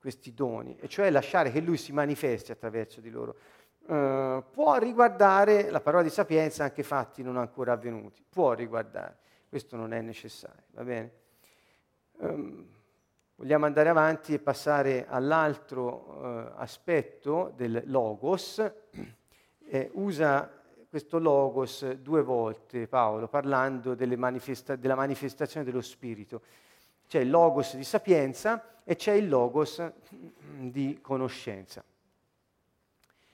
questi 0.01 0.33
doni, 0.33 0.75
e 0.79 0.89
cioè 0.89 1.09
lasciare 1.09 1.51
che 1.51 1.61
Lui 1.61 1.77
si 1.77 1.93
manifesti 1.93 2.51
attraverso 2.51 2.99
di 2.99 3.09
loro. 3.09 3.35
Uh, 3.85 4.41
può 4.49 4.77
riguardare 4.77 5.69
la 5.69 5.81
parola 5.81 6.03
di 6.03 6.09
sapienza 6.09 6.63
anche 6.63 6.83
fatti 6.83 7.21
non 7.21 7.35
ancora 7.35 7.73
avvenuti, 7.73 8.23
può 8.29 8.53
riguardare, 8.53 9.17
questo 9.49 9.75
non 9.75 9.91
è 9.91 9.99
necessario, 9.99 10.63
va 10.71 10.83
bene? 10.83 11.11
Um, 12.19 12.65
Vogliamo 13.43 13.65
andare 13.65 13.89
avanti 13.89 14.33
e 14.33 14.39
passare 14.39 15.05
all'altro 15.05 16.21
eh, 16.23 16.51
aspetto 16.55 17.51
del 17.57 17.83
logos. 17.87 18.63
Eh, 19.65 19.89
usa 19.95 20.49
questo 20.87 21.19
logos 21.19 21.91
due 21.95 22.23
volte 22.23 22.87
Paolo 22.87 23.27
parlando 23.27 23.97
manifesta- 24.15 24.77
della 24.77 24.95
manifestazione 24.95 25.65
dello 25.65 25.81
Spirito. 25.81 26.41
C'è 27.05 27.19
il 27.19 27.29
logos 27.29 27.75
di 27.75 27.83
sapienza 27.83 28.79
e 28.85 28.95
c'è 28.95 29.11
il 29.11 29.27
logos 29.27 29.91
di 30.59 30.99
conoscenza. 31.01 31.83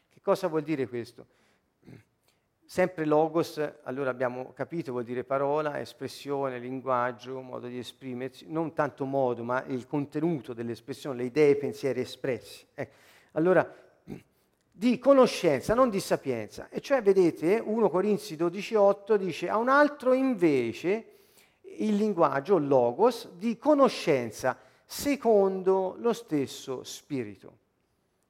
Che 0.09 0.21
cosa 0.23 0.47
vuol 0.47 0.63
dire 0.63 0.87
questo? 0.87 1.27
Sempre 2.71 3.05
logos, 3.05 3.59
allora 3.81 4.11
abbiamo 4.11 4.53
capito, 4.53 4.91
vuol 4.91 5.03
dire 5.03 5.23
parola, 5.23 5.79
espressione, 5.79 6.59
linguaggio, 6.59 7.41
modo 7.41 7.65
di 7.65 7.79
esprimersi, 7.79 8.45
non 8.47 8.73
tanto 8.73 9.05
modo, 9.05 9.43
ma 9.43 9.63
il 9.65 9.87
contenuto 9.87 10.53
dell'espressione, 10.53 11.17
le 11.17 11.23
idee, 11.23 11.49
i 11.49 11.55
pensieri 11.55 12.01
espressi. 12.01 12.63
Ecco. 12.75 12.93
Allora, 13.31 13.75
di 14.71 14.99
conoscenza, 14.99 15.73
non 15.73 15.89
di 15.89 15.99
sapienza. 15.99 16.69
E 16.69 16.79
cioè, 16.79 17.01
vedete, 17.01 17.57
1 17.57 17.89
Corinzi 17.89 18.35
12,8 18.35 19.15
dice, 19.15 19.49
a 19.49 19.57
un 19.57 19.69
altro 19.69 20.13
invece 20.13 21.05
il 21.79 21.95
linguaggio, 21.95 22.59
logos, 22.59 23.29
di 23.35 23.57
conoscenza, 23.57 24.55
secondo 24.85 25.95
lo 25.97 26.13
stesso 26.13 26.83
spirito. 26.83 27.57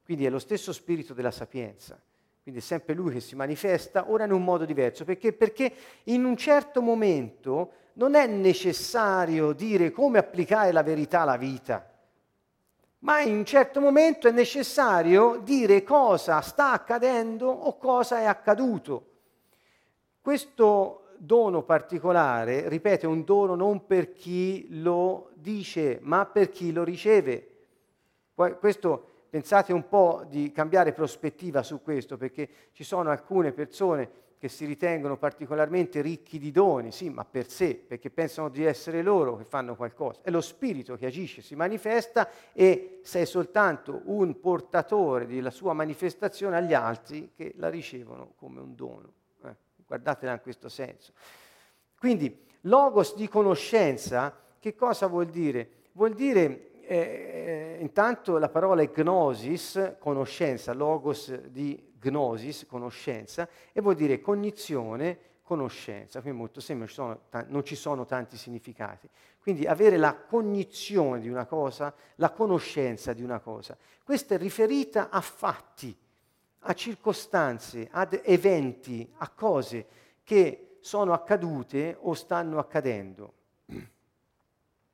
Quindi 0.02 0.24
è 0.24 0.30
lo 0.30 0.38
stesso 0.38 0.72
spirito 0.72 1.12
della 1.12 1.30
sapienza 1.30 2.00
quindi 2.42 2.60
è 2.60 2.62
sempre 2.62 2.94
lui 2.94 3.12
che 3.12 3.20
si 3.20 3.36
manifesta, 3.36 4.10
ora 4.10 4.24
in 4.24 4.32
un 4.32 4.42
modo 4.42 4.64
diverso. 4.64 5.04
Perché? 5.04 5.32
Perché 5.32 5.72
in 6.04 6.24
un 6.24 6.36
certo 6.36 6.80
momento 6.80 7.72
non 7.94 8.14
è 8.14 8.26
necessario 8.26 9.52
dire 9.52 9.90
come 9.90 10.18
applicare 10.18 10.72
la 10.72 10.82
verità 10.82 11.20
alla 11.20 11.36
vita, 11.36 11.86
ma 13.00 13.20
in 13.20 13.36
un 13.36 13.44
certo 13.44 13.80
momento 13.80 14.28
è 14.28 14.30
necessario 14.30 15.40
dire 15.42 15.82
cosa 15.82 16.40
sta 16.40 16.72
accadendo 16.72 17.48
o 17.48 17.76
cosa 17.76 18.20
è 18.20 18.24
accaduto. 18.24 19.06
Questo 20.20 21.08
dono 21.16 21.62
particolare, 21.62 22.68
ripeto, 22.68 23.06
è 23.06 23.08
un 23.08 23.24
dono 23.24 23.54
non 23.54 23.86
per 23.86 24.12
chi 24.12 24.66
lo 24.80 25.30
dice, 25.34 25.98
ma 26.02 26.26
per 26.26 26.48
chi 26.48 26.72
lo 26.72 26.84
riceve. 26.84 27.46
Questo 28.34 29.09
pensate 29.30 29.72
un 29.72 29.88
po' 29.88 30.24
di 30.28 30.50
cambiare 30.50 30.92
prospettiva 30.92 31.62
su 31.62 31.80
questo, 31.80 32.16
perché 32.16 32.48
ci 32.72 32.82
sono 32.82 33.10
alcune 33.10 33.52
persone 33.52 34.28
che 34.40 34.48
si 34.48 34.64
ritengono 34.64 35.18
particolarmente 35.18 36.00
ricchi 36.00 36.38
di 36.38 36.50
doni, 36.50 36.92
sì, 36.92 37.10
ma 37.10 37.26
per 37.26 37.48
sé, 37.48 37.74
perché 37.74 38.08
pensano 38.08 38.48
di 38.48 38.64
essere 38.64 39.02
loro 39.02 39.36
che 39.36 39.44
fanno 39.44 39.76
qualcosa. 39.76 40.20
È 40.22 40.30
lo 40.30 40.40
spirito 40.40 40.96
che 40.96 41.04
agisce, 41.04 41.42
si 41.42 41.54
manifesta 41.54 42.28
e 42.54 43.00
sei 43.02 43.26
soltanto 43.26 44.00
un 44.06 44.40
portatore 44.40 45.26
della 45.26 45.50
sua 45.50 45.74
manifestazione 45.74 46.56
agli 46.56 46.72
altri 46.72 47.32
che 47.36 47.52
la 47.56 47.68
ricevono 47.68 48.32
come 48.36 48.60
un 48.60 48.74
dono. 48.74 49.12
Eh, 49.44 49.54
guardatela 49.86 50.32
in 50.32 50.40
questo 50.40 50.70
senso. 50.70 51.12
Quindi, 51.98 52.46
logos 52.62 53.14
di 53.14 53.28
conoscenza, 53.28 54.34
che 54.58 54.74
cosa 54.74 55.06
vuol 55.06 55.26
dire? 55.26 55.68
Vuol 55.92 56.14
dire 56.14 56.69
eh, 56.92 57.76
intanto 57.78 58.36
la 58.38 58.48
parola 58.48 58.82
è 58.82 58.90
gnosis, 58.92 59.94
conoscenza, 60.00 60.72
logos 60.72 61.32
di 61.42 61.92
gnosis, 62.02 62.66
conoscenza, 62.66 63.48
e 63.72 63.80
vuol 63.80 63.94
dire 63.94 64.20
cognizione, 64.20 65.18
conoscenza. 65.44 66.20
Quindi 66.20 66.40
molto 66.40 66.58
semplice, 66.60 67.18
non 67.46 67.62
ci 67.62 67.76
sono 67.76 68.06
tanti 68.06 68.36
significati. 68.36 69.08
Quindi 69.40 69.66
avere 69.66 69.98
la 69.98 70.16
cognizione 70.16 71.20
di 71.20 71.28
una 71.28 71.46
cosa, 71.46 71.94
la 72.16 72.30
conoscenza 72.30 73.12
di 73.12 73.22
una 73.22 73.38
cosa. 73.38 73.76
Questa 74.02 74.34
è 74.34 74.38
riferita 74.38 75.10
a 75.10 75.20
fatti, 75.20 75.96
a 76.58 76.74
circostanze, 76.74 77.86
ad 77.88 78.20
eventi, 78.24 79.08
a 79.18 79.28
cose 79.28 79.86
che 80.24 80.78
sono 80.80 81.12
accadute 81.12 81.96
o 82.00 82.14
stanno 82.14 82.58
accadendo. 82.58 83.34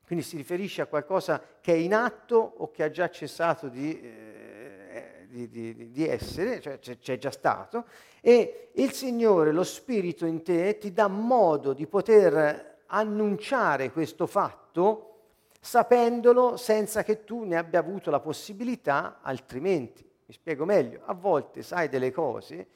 Quindi 0.07 0.23
si 0.23 0.37
riferisce 0.37 0.81
a 0.81 0.85
qualcosa 0.85 1.43
che 1.59 1.73
è 1.73 1.75
in 1.75 1.93
atto 1.93 2.37
o 2.37 2.71
che 2.71 2.83
ha 2.83 2.89
già 2.89 3.09
cessato 3.09 3.67
di, 3.67 3.99
eh, 4.01 5.27
di, 5.27 5.49
di, 5.49 5.91
di 5.91 6.07
essere, 6.07 6.61
cioè 6.61 6.79
c'è 6.79 7.17
già 7.17 7.29
stato, 7.29 7.83
e 8.21 8.69
il 8.75 8.93
Signore, 8.93 9.51
lo 9.51 9.65
Spirito 9.65 10.25
in 10.25 10.43
te, 10.43 10.77
ti 10.77 10.93
dà 10.93 11.09
modo 11.09 11.73
di 11.73 11.87
poter 11.87 12.83
annunciare 12.85 13.91
questo 13.91 14.27
fatto 14.27 15.15
sapendolo 15.59 16.55
senza 16.55 17.03
che 17.03 17.25
tu 17.25 17.43
ne 17.43 17.57
abbia 17.57 17.79
avuto 17.79 18.09
la 18.09 18.21
possibilità 18.21 19.19
altrimenti. 19.21 20.09
Mi 20.25 20.33
spiego 20.33 20.63
meglio, 20.63 21.01
a 21.03 21.13
volte 21.13 21.63
sai 21.63 21.89
delle 21.89 22.11
cose, 22.11 22.67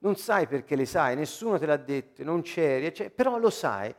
non 0.00 0.16
sai 0.16 0.46
perché 0.46 0.76
le 0.76 0.84
sai, 0.84 1.16
nessuno 1.16 1.58
te 1.58 1.64
l'ha 1.64 1.78
detto, 1.78 2.22
non 2.24 2.42
c'eri, 2.42 2.92
cioè, 2.92 3.08
però 3.08 3.38
lo 3.38 3.48
sai. 3.48 3.94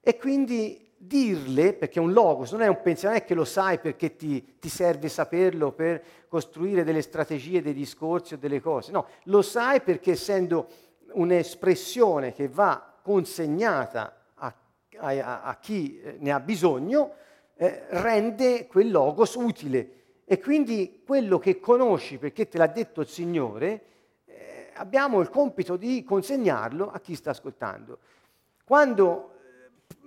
E 0.00 0.16
quindi 0.16 0.83
dirle, 1.06 1.74
perché 1.74 1.98
è 1.98 2.02
un 2.02 2.12
logos, 2.12 2.52
non 2.52 2.62
è 2.62 2.66
un 2.66 2.80
pensiero, 2.82 3.14
non 3.14 3.22
è 3.22 3.26
che 3.26 3.34
lo 3.34 3.44
sai 3.44 3.78
perché 3.78 4.16
ti, 4.16 4.56
ti, 4.58 4.68
serve 4.68 5.08
saperlo 5.08 5.72
per 5.72 6.02
costruire 6.28 6.84
delle 6.84 7.02
strategie, 7.02 7.62
dei 7.62 7.74
discorsi 7.74 8.34
o 8.34 8.38
delle 8.38 8.60
cose, 8.60 8.92
no, 8.92 9.06
lo 9.24 9.42
sai 9.42 9.80
perché 9.80 10.12
essendo 10.12 10.66
un'espressione 11.12 12.32
che 12.32 12.48
va 12.48 12.94
consegnata 13.02 14.16
a, 14.34 14.54
a, 14.96 15.42
a 15.42 15.56
chi 15.58 16.00
eh, 16.00 16.16
ne 16.18 16.32
ha 16.32 16.40
bisogno, 16.40 17.12
eh, 17.56 17.84
rende 17.90 18.66
quel 18.66 18.90
logos 18.90 19.34
utile. 19.34 19.90
E 20.24 20.40
quindi 20.40 21.02
quello 21.04 21.38
che 21.38 21.60
conosci 21.60 22.16
perché 22.16 22.48
te 22.48 22.56
l'ha 22.56 22.66
detto 22.66 23.02
il 23.02 23.08
Signore, 23.08 23.84
eh, 24.24 24.70
abbiamo 24.74 25.20
il 25.20 25.28
compito 25.28 25.76
di 25.76 26.02
consegnarlo 26.02 26.90
a 26.90 26.98
chi 26.98 27.14
sta 27.14 27.30
ascoltando. 27.30 27.98
Quando 28.64 29.33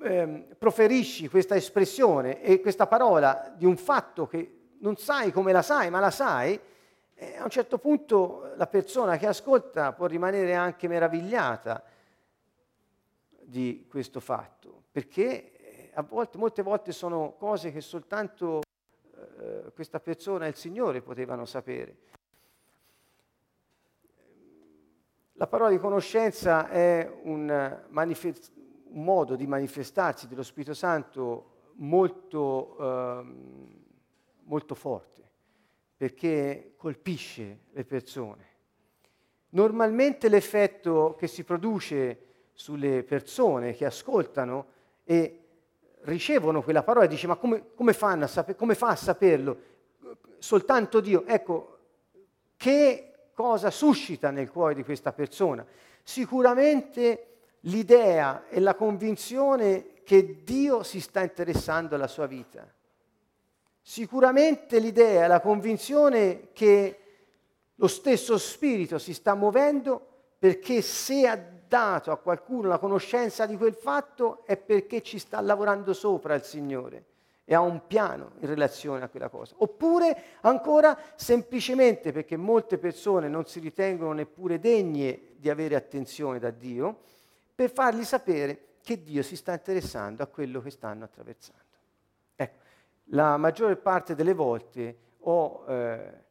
eh, 0.02 0.56
proferisci 0.58 1.28
questa 1.28 1.56
espressione 1.56 2.42
e 2.42 2.60
questa 2.60 2.88
parola 2.88 3.54
di 3.56 3.66
un 3.66 3.78
fatto 3.78 4.28
che 4.28 4.58
non 4.80 4.96
sai 4.98 5.32
come 5.32 5.52
la 5.52 5.62
sai, 5.62 5.90
ma 5.90 6.00
la 6.00 6.12
sai, 6.12 6.60
e 7.14 7.36
a 7.36 7.44
un 7.44 7.50
certo 7.50 7.80
punto 7.80 8.54
la 8.56 8.68
persona 8.68 9.18
che 9.18 9.28
ascolta 9.28 9.94
può 9.94 10.06
rimanere 10.06 10.54
anche 10.54 10.88
meravigliata 10.88 11.84
di 13.42 13.88
questo 13.90 14.20
fatto, 14.20 14.84
perché 14.92 15.90
a 15.94 16.04
volte, 16.04 16.38
molte 16.38 16.62
volte 16.62 16.92
sono 16.92 17.34
cose 17.40 17.72
che 17.72 17.82
soltanto 17.82 18.62
eh, 19.40 19.72
questa 19.74 20.00
persona 20.00 20.46
e 20.46 20.50
il 20.50 20.56
Signore 20.56 21.02
potevano 21.02 21.46
sapere. 21.46 21.98
La 25.34 25.48
parola 25.48 25.70
di 25.70 25.78
conoscenza 25.78 26.68
è 26.70 27.12
un, 27.24 27.82
manifest- 27.90 28.52
un 28.92 29.04
modo 29.04 29.36
di 29.36 29.48
manifestarsi 29.48 30.28
dello 30.28 30.44
Spirito 30.44 30.74
Santo 30.74 31.52
molto, 31.76 32.78
eh, 32.80 33.26
molto 34.44 34.76
forte 34.76 35.18
perché 35.98 36.74
colpisce 36.78 37.62
le 37.72 37.84
persone. 37.84 38.46
Normalmente 39.50 40.30
l'effetto 40.30 41.16
che 41.18 41.26
si 41.26 41.44
produce 41.44 42.26
sulle 42.54 43.04
persone 43.04 43.74
che 43.74 43.86
ascoltano 43.86 44.66
e 45.04 45.44
ricevono 46.02 46.62
quella 46.62 46.84
parola 46.84 47.06
e 47.06 47.08
dice 47.08 47.26
ma 47.26 47.36
come, 47.36 47.74
come, 47.74 47.92
a 47.92 48.28
saper, 48.28 48.56
come 48.56 48.76
fa 48.76 48.90
a 48.90 48.96
saperlo? 48.96 49.58
Soltanto 50.38 51.00
Dio. 51.00 51.26
Ecco, 51.26 51.78
che 52.56 53.30
cosa 53.34 53.72
suscita 53.72 54.30
nel 54.30 54.52
cuore 54.52 54.76
di 54.76 54.84
questa 54.84 55.12
persona? 55.12 55.66
Sicuramente 56.04 57.37
l'idea 57.62 58.48
e 58.50 58.60
la 58.60 58.76
convinzione 58.76 60.02
che 60.04 60.44
Dio 60.44 60.84
si 60.84 61.02
sta 61.02 61.22
interessando 61.22 61.96
alla 61.96 62.08
sua 62.08 62.26
vita 62.26 62.72
Sicuramente 63.90 64.80
l'idea, 64.80 65.28
la 65.28 65.40
convinzione 65.40 66.50
che 66.52 67.00
lo 67.76 67.88
stesso 67.88 68.38
Spirito 68.38 68.98
si 68.98 69.14
sta 69.14 69.34
muovendo 69.34 70.06
perché 70.38 70.82
se 70.82 71.26
ha 71.26 71.38
dato 71.38 72.12
a 72.12 72.18
qualcuno 72.18 72.68
la 72.68 72.80
conoscenza 72.80 73.46
di 73.46 73.56
quel 73.56 73.76
fatto 73.76 74.44
è 74.46 74.58
perché 74.58 75.02
ci 75.02 75.18
sta 75.20 75.40
lavorando 75.40 75.94
sopra 75.94 76.36
il 76.36 76.44
Signore 76.44 77.06
e 77.46 77.56
ha 77.56 77.62
un 77.62 77.88
piano 77.88 78.32
in 78.40 78.48
relazione 78.48 79.06
a 79.06 79.08
quella 79.08 79.30
cosa. 79.30 79.56
Oppure 79.60 80.22
ancora 80.42 81.00
semplicemente 81.16 82.12
perché 82.12 82.36
molte 82.36 82.78
persone 82.78 83.30
non 83.30 83.46
si 83.46 83.62
ritengono 83.62 84.12
neppure 84.12 84.60
degne 84.60 85.18
di 85.38 85.50
avere 85.50 85.76
attenzione 85.76 86.40
da 86.40 86.50
Dio, 86.50 87.04
per 87.58 87.72
fargli 87.72 88.04
sapere 88.04 88.76
che 88.84 89.02
Dio 89.02 89.24
si 89.24 89.36
sta 89.36 89.54
interessando 89.54 90.22
a 90.22 90.28
quello 90.28 90.62
che 90.62 90.70
stanno 90.70 91.06
attraversando 91.06 91.66
la 93.12 93.38
maggiore 93.38 93.76
parte 93.76 94.16
delle 94.16 94.34
volte 94.34 94.98
ho 95.20 95.66
eh, 95.68 96.26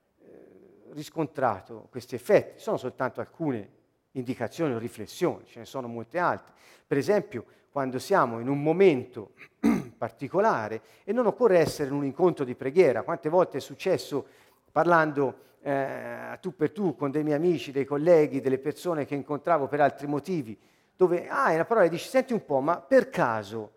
riscontrato 0.93 1.87
questi 1.91 2.15
effetti. 2.15 2.61
Sono 2.61 2.77
soltanto 2.77 3.21
alcune 3.21 3.75
indicazioni 4.12 4.75
o 4.75 4.79
riflessioni, 4.79 5.45
ce 5.47 5.61
ne 5.61 5.65
sono 5.65 5.87
molte 5.87 6.19
altre. 6.19 6.55
Per 6.87 6.97
esempio, 6.99 7.45
quando 7.71 7.99
siamo 7.99 8.41
in 8.41 8.49
un 8.49 8.62
momento 8.62 9.33
particolare 9.97 10.81
e 11.05 11.12
non 11.12 11.27
occorre 11.27 11.59
essere 11.59 11.89
in 11.89 11.95
un 11.95 12.05
incontro 12.05 12.45
di 12.45 12.55
preghiera, 12.55 13.03
quante 13.03 13.29
volte 13.29 13.59
è 13.59 13.61
successo 13.61 14.27
parlando 14.73 15.45
eh, 15.62 16.39
tu 16.41 16.55
per 16.55 16.71
tu 16.73 16.95
con 16.95 17.11
dei 17.11 17.23
miei 17.23 17.37
amici, 17.37 17.73
dei 17.73 17.85
colleghi, 17.85 18.41
delle 18.41 18.59
persone 18.59 19.05
che 19.05 19.15
incontravo 19.15 19.67
per 19.67 19.81
altri 19.81 20.07
motivi, 20.07 20.59
dove 20.97 21.29
ah, 21.29 21.51
è 21.51 21.55
una 21.55 21.65
parola 21.65 21.87
e 21.87 21.91
dici 21.91 22.09
senti 22.09 22.33
un 22.33 22.45
po', 22.45 22.61
ma 22.61 22.81
per 22.81 23.11
caso 23.11 23.73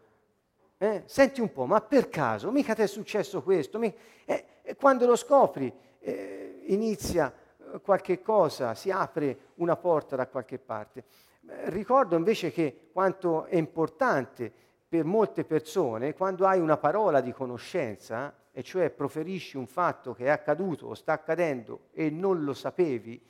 eh? 0.82 1.04
Senti 1.08 1.42
un 1.42 1.52
po', 1.52 1.66
ma 1.66 1.82
per 1.82 2.08
caso, 2.08 2.52
mica 2.52 2.74
ti 2.74 2.84
è 2.84 2.88
successo 2.88 3.44
questo? 3.44 3.80
Mi... 3.80 3.94
Eh, 4.24 4.46
e 4.62 4.76
quando 4.78 5.06
lo 5.06 5.18
scopri, 5.18 5.70
eh, 6.00 6.64
inizia 6.68 7.34
eh, 7.34 7.82
qualche 7.82 8.22
cosa, 8.22 8.74
si 8.76 8.90
apre 8.90 9.50
una 9.56 9.76
porta 9.76 10.16
da 10.16 10.28
qualche 10.28 10.58
parte. 10.58 11.04
Eh, 11.46 11.70
ricordo 11.72 12.16
invece 12.16 12.54
che 12.54 12.88
quanto 12.94 13.44
è 13.48 13.58
importante 13.58 14.50
per 14.88 15.04
molte 15.04 15.44
persone, 15.44 16.14
quando 16.14 16.48
hai 16.48 16.62
una 16.62 16.78
parola 16.78 17.20
di 17.20 17.34
conoscenza, 17.34 18.34
e 18.54 18.64
cioè 18.64 18.90
proferisci 18.90 19.58
un 19.58 19.68
fatto 19.68 20.14
che 20.14 20.26
è 20.26 20.30
accaduto 20.30 20.88
o 20.88 20.94
sta 20.94 21.12
accadendo 21.12 21.88
e 21.92 22.10
non 22.10 22.46
lo 22.46 22.54
sapevi, 22.54 23.22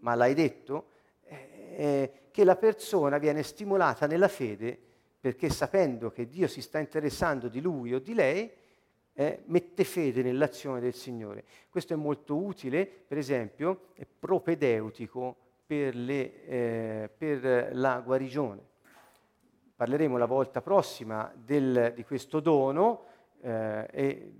ma 0.00 0.14
l'hai 0.14 0.34
detto, 0.34 0.88
eh, 1.24 2.21
che 2.32 2.42
la 2.42 2.56
persona 2.56 3.18
viene 3.18 3.44
stimolata 3.44 4.08
nella 4.08 4.28
fede 4.28 4.90
perché 5.22 5.50
sapendo 5.50 6.10
che 6.10 6.26
Dio 6.26 6.48
si 6.48 6.60
sta 6.60 6.80
interessando 6.80 7.46
di 7.46 7.60
lui 7.60 7.94
o 7.94 8.00
di 8.00 8.12
lei, 8.12 8.50
eh, 9.12 9.42
mette 9.46 9.84
fede 9.84 10.20
nell'azione 10.20 10.80
del 10.80 10.94
Signore. 10.94 11.44
Questo 11.70 11.92
è 11.92 11.96
molto 11.96 12.36
utile, 12.36 12.84
per 12.86 13.18
esempio, 13.18 13.90
è 13.94 14.04
propedeutico 14.04 15.36
per, 15.64 15.94
le, 15.94 16.44
eh, 16.44 17.10
per 17.16 17.70
la 17.72 18.00
guarigione. 18.00 18.60
Parleremo 19.76 20.16
la 20.16 20.26
volta 20.26 20.60
prossima 20.60 21.32
del, 21.36 21.92
di 21.94 22.02
questo 22.02 22.40
dono 22.40 23.04
eh, 23.42 23.86
e 23.92 24.32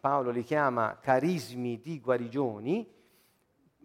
Paolo 0.00 0.30
li 0.30 0.42
chiama 0.42 0.98
carismi 1.02 1.82
di 1.82 2.00
guarigioni, 2.00 2.90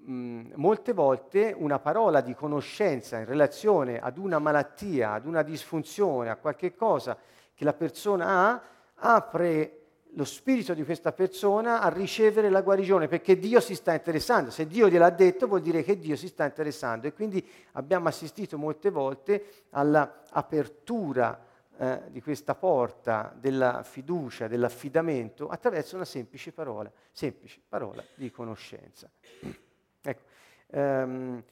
molte 0.07 0.93
volte 0.93 1.53
una 1.57 1.79
parola 1.79 2.21
di 2.21 2.35
conoscenza 2.35 3.17
in 3.17 3.25
relazione 3.25 3.99
ad 3.99 4.17
una 4.17 4.39
malattia, 4.39 5.13
ad 5.13 5.25
una 5.25 5.41
disfunzione, 5.41 6.29
a 6.29 6.35
qualche 6.35 6.75
cosa 6.75 7.17
che 7.53 7.63
la 7.63 7.73
persona 7.73 8.25
ha, 8.27 8.61
apre 8.95 9.79
lo 10.15 10.23
spirito 10.23 10.73
di 10.73 10.83
questa 10.85 11.11
persona 11.11 11.81
a 11.81 11.89
ricevere 11.89 12.49
la 12.49 12.61
guarigione, 12.61 13.07
perché 13.07 13.37
Dio 13.37 13.59
si 13.59 13.75
sta 13.75 13.93
interessando. 13.93 14.49
Se 14.49 14.65
Dio 14.65 14.87
gliel'ha 14.87 15.09
detto 15.09 15.47
vuol 15.47 15.61
dire 15.61 15.83
che 15.83 15.97
Dio 15.97 16.15
si 16.15 16.27
sta 16.27 16.45
interessando. 16.45 17.07
E 17.07 17.13
quindi 17.13 17.45
abbiamo 17.73 18.07
assistito 18.07 18.57
molte 18.57 18.89
volte 18.89 19.65
all'apertura 19.71 21.37
eh, 21.77 22.03
di 22.09 22.21
questa 22.21 22.55
porta 22.55 23.35
della 23.37 23.83
fiducia, 23.83 24.47
dell'affidamento, 24.47 25.49
attraverso 25.49 25.95
una 25.97 26.05
semplice 26.05 26.53
parola, 26.53 26.89
semplice 27.11 27.59
parola 27.67 28.01
di 28.15 28.31
conoscenza. 28.31 29.09
Ecco, 30.05 30.21
ehm, 30.71 31.43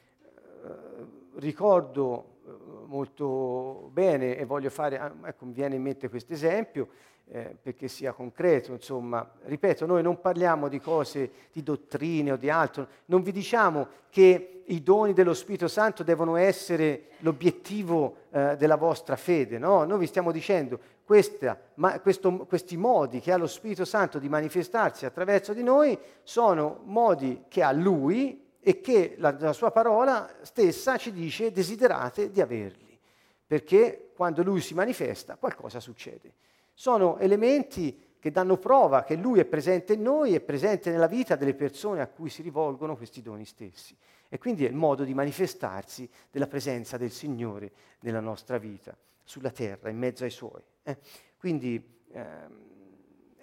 ricordo 1.35 2.25
eh, 2.45 2.51
molto 2.85 3.89
bene 3.91 4.37
e 4.37 4.45
voglio 4.45 4.69
fare, 4.69 4.99
ah, 4.99 5.11
ecco 5.25 5.45
mi 5.45 5.53
viene 5.53 5.75
in 5.75 5.81
mente 5.81 6.09
questo 6.09 6.33
esempio 6.33 6.87
eh, 7.31 7.55
perché 7.59 7.87
sia 7.87 8.11
concreto, 8.11 8.73
insomma, 8.73 9.27
ripeto, 9.45 9.85
noi 9.85 10.03
non 10.03 10.19
parliamo 10.19 10.67
di 10.67 10.79
cose, 10.79 11.31
di 11.51 11.63
dottrine 11.63 12.33
o 12.33 12.35
di 12.35 12.49
altro, 12.49 12.87
non 13.05 13.23
vi 13.23 13.31
diciamo 13.31 13.87
che 14.09 14.63
i 14.65 14.83
doni 14.83 15.13
dello 15.13 15.33
Spirito 15.33 15.67
Santo 15.67 16.03
devono 16.03 16.35
essere 16.35 17.07
l'obiettivo 17.19 18.17
eh, 18.29 18.55
della 18.57 18.75
vostra 18.75 19.15
fede, 19.15 19.57
no? 19.57 19.83
Noi 19.83 19.99
vi 19.99 20.07
stiamo 20.07 20.31
dicendo 20.31 20.79
questa, 21.03 21.59
ma, 21.75 21.99
questo, 21.99 22.45
questi 22.45 22.77
modi 22.77 23.19
che 23.19 23.31
ha 23.31 23.37
lo 23.37 23.47
Spirito 23.47 23.83
Santo 23.83 24.19
di 24.19 24.29
manifestarsi 24.29 25.05
attraverso 25.05 25.53
di 25.53 25.63
noi 25.63 25.97
sono 26.23 26.81
modi 26.85 27.43
che 27.49 27.61
ha 27.63 27.71
Lui 27.71 28.42
e 28.63 28.79
che 28.79 29.15
la, 29.17 29.35
la 29.37 29.53
sua 29.53 29.71
parola 29.71 30.37
stessa 30.41 30.97
ci 30.97 31.11
dice 31.11 31.51
desiderate 31.51 32.31
di 32.31 32.39
averli, 32.39 32.97
perché 33.45 34.11
quando 34.15 34.41
lui 34.41 34.61
si 34.61 34.73
manifesta 34.73 35.35
qualcosa 35.35 35.79
succede. 35.79 36.33
Sono 36.73 37.17
elementi 37.17 38.15
che 38.17 38.31
danno 38.31 38.57
prova 38.57 39.03
che 39.03 39.15
lui 39.15 39.39
è 39.39 39.45
presente 39.45 39.93
in 39.93 40.01
noi, 40.01 40.33
è 40.33 40.39
presente 40.39 40.89
nella 40.89 41.07
vita 41.07 41.35
delle 41.35 41.53
persone 41.53 41.99
a 41.99 42.07
cui 42.07 42.29
si 42.29 42.41
rivolgono 42.41 42.95
questi 42.95 43.21
doni 43.21 43.43
stessi. 43.43 43.95
E 44.29 44.37
quindi 44.37 44.65
è 44.65 44.69
il 44.69 44.75
modo 44.75 45.03
di 45.03 45.13
manifestarsi 45.13 46.09
della 46.31 46.47
presenza 46.47 46.97
del 46.97 47.11
Signore 47.11 47.71
nella 47.99 48.21
nostra 48.21 48.57
vita, 48.57 48.97
sulla 49.23 49.51
terra, 49.51 49.89
in 49.89 49.97
mezzo 49.97 50.23
ai 50.23 50.29
suoi. 50.29 50.61
Eh? 50.83 50.97
Quindi 51.37 52.01
ehm, 52.13 52.72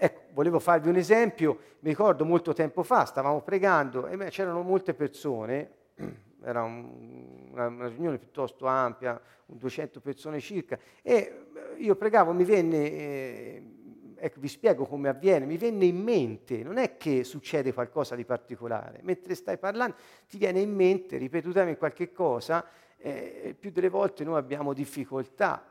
Ecco, 0.03 0.21
volevo 0.33 0.61
farvi 0.61 0.89
un 0.89 0.97
esempio, 0.97 1.59
mi 1.81 1.91
ricordo 1.91 2.25
molto 2.25 2.55
tempo 2.55 2.83
fa, 2.83 3.05
stavamo 3.05 3.43
pregando 3.43 4.07
e 4.07 4.17
c'erano 4.31 4.63
molte 4.63 4.95
persone, 4.95 5.71
era 6.43 6.63
un, 6.63 7.51
una, 7.51 7.67
una, 7.67 7.87
riunione 7.89 8.17
piuttosto 8.17 8.65
ampia, 8.65 9.21
200 9.45 10.01
persone 10.01 10.41
circa, 10.41 10.79
e 11.03 11.13
eh, 11.13 11.83
io 11.83 11.97
pregavo, 11.97 12.33
mi 12.33 12.45
venne, 12.45 12.91
eh, 12.91 13.63
ecco 14.17 14.41
vi 14.41 14.49
spiego 14.49 14.87
come 14.87 15.11
avviene, 15.11 15.45
mi 15.45 15.59
venne 15.59 15.85
in 15.85 16.03
mente, 16.03 16.63
non 16.63 16.79
è 16.79 16.97
che 16.97 17.23
succede 17.23 17.75
qualcosa 17.75 18.15
di 18.15 18.25
particolare, 18.25 19.01
mentre 19.03 19.35
stai 19.35 19.59
parlando 19.59 19.97
ti 20.27 20.39
viene 20.39 20.61
in 20.61 20.75
mente 20.75 21.19
ripetutamente 21.19 21.79
qualche 21.79 22.11
cosa, 22.11 22.65
eh, 22.97 23.55
più 23.61 23.71
delle 23.71 23.91
volte 23.91 24.25
noi 24.25 24.39
abbiamo 24.39 24.73
difficoltà 24.73 25.70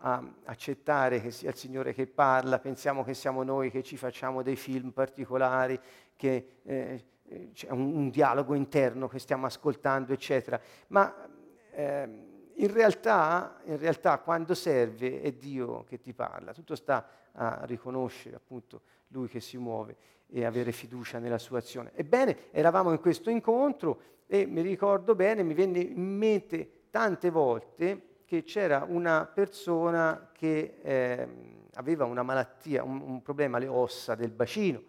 a 0.00 0.22
accettare 0.44 1.20
che 1.20 1.30
sia 1.30 1.50
il 1.50 1.56
Signore 1.56 1.92
che 1.92 2.06
parla, 2.06 2.58
pensiamo 2.58 3.02
che 3.02 3.14
siamo 3.14 3.42
noi 3.42 3.70
che 3.70 3.82
ci 3.82 3.96
facciamo 3.96 4.42
dei 4.42 4.56
film 4.56 4.90
particolari, 4.90 5.78
che 6.14 6.58
eh, 6.62 7.04
c'è 7.52 7.70
un, 7.70 7.94
un, 7.94 8.10
dialogo 8.10 8.54
interno 8.54 9.08
che 9.08 9.18
stiamo 9.18 9.46
ascoltando, 9.46 10.12
eccetera. 10.12 10.60
Ma 10.88 11.28
eh, 11.72 12.08
in, 12.54 12.72
realtà, 12.72 13.60
in 13.64 13.78
realtà 13.78 14.18
quando 14.18 14.54
serve 14.54 15.20
è 15.20 15.32
Dio 15.32 15.84
che 15.84 16.00
ti 16.00 16.12
parla, 16.12 16.52
tutto 16.52 16.74
sta 16.74 17.06
a 17.32 17.60
riconoscere 17.64 18.36
appunto 18.36 18.82
lui 19.08 19.28
che 19.28 19.40
si 19.40 19.56
muove 19.58 19.96
e 20.30 20.44
avere 20.44 20.72
fiducia 20.72 21.18
nella 21.18 21.38
sua 21.38 21.58
azione. 21.58 21.92
Ebbene, 21.94 22.50
eravamo 22.50 22.90
in 22.92 23.00
questo 23.00 23.30
incontro 23.30 24.00
e 24.26 24.46
mi 24.46 24.60
ricordo 24.60 25.14
bene, 25.14 25.42
mi 25.42 25.54
venne 25.54 25.80
in 25.80 26.16
mente 26.16 26.86
tante 26.90 27.30
volte 27.30 28.07
che 28.28 28.42
c'era 28.42 28.84
una 28.86 29.24
persona 29.24 30.28
che 30.34 30.80
eh, 30.82 31.28
aveva 31.76 32.04
una 32.04 32.22
malattia, 32.22 32.84
un, 32.84 33.00
un, 33.00 33.22
problema 33.22 33.56
alle 33.56 33.68
ossa 33.68 34.14
del 34.14 34.32
bacino, 34.32 34.82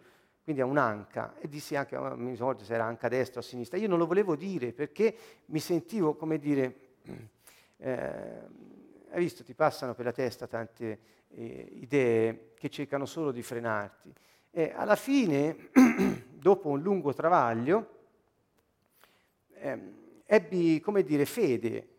quindi 0.44 0.60
a 0.60 0.66
un'anca, 0.66 1.36
e 1.38 1.48
dissi 1.48 1.74
anche, 1.74 1.96
oh, 1.96 2.14
mi 2.18 2.32
ricordo 2.32 2.64
se 2.64 2.74
era 2.74 2.84
anca 2.84 3.08
destra 3.08 3.40
o 3.40 3.42
a 3.42 3.46
sinistra, 3.46 3.78
io 3.78 3.88
non 3.88 3.96
lo 3.96 4.06
volevo 4.06 4.36
dire 4.36 4.74
perché 4.74 5.16
mi 5.46 5.58
sentivo, 5.58 6.16
come 6.16 6.38
dire, 6.38 6.74
eh, 7.78 8.40
hai 9.08 9.18
visto, 9.18 9.42
ti 9.42 9.54
passano 9.54 9.94
per 9.94 10.04
la 10.04 10.12
testa 10.12 10.46
tante 10.46 10.98
eh, 11.28 11.68
idee 11.80 12.52
che 12.56 12.68
cercano 12.68 13.06
solo 13.06 13.32
di 13.32 13.42
frenarti. 13.42 14.12
E 14.50 14.70
alla 14.76 14.96
fine, 14.96 15.70
dopo 16.28 16.68
un 16.68 16.82
lungo 16.82 17.14
travaglio, 17.14 17.88
ehm, 19.54 19.94
ebbi, 20.26 20.78
come 20.80 21.02
dire, 21.04 21.24
fede 21.24 21.89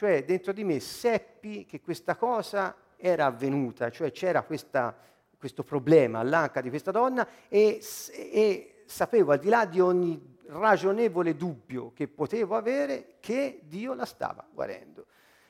cioè 0.00 0.24
dentro 0.24 0.52
di 0.52 0.64
me 0.64 0.80
seppi 0.80 1.66
che 1.66 1.82
questa 1.82 2.16
cosa 2.16 2.74
era 2.96 3.26
avvenuta, 3.26 3.90
cioè 3.90 4.10
c'era 4.10 4.40
questa, 4.44 4.96
questo 5.36 5.62
problema 5.62 6.20
all'anca 6.20 6.62
di 6.62 6.70
questa 6.70 6.90
donna 6.90 7.28
e, 7.50 7.84
e 8.10 8.82
sapevo 8.86 9.32
al 9.32 9.38
di 9.40 9.50
là 9.50 9.66
di 9.66 9.78
ogni 9.78 10.38
ragionevole 10.46 11.36
dubbio 11.36 11.92
che 11.92 12.08
potevo 12.08 12.56
avere 12.56 13.16
che 13.20 13.60
Dio 13.64 13.92
la 13.92 14.06
stava 14.06 14.42
guarendo. 14.50 15.04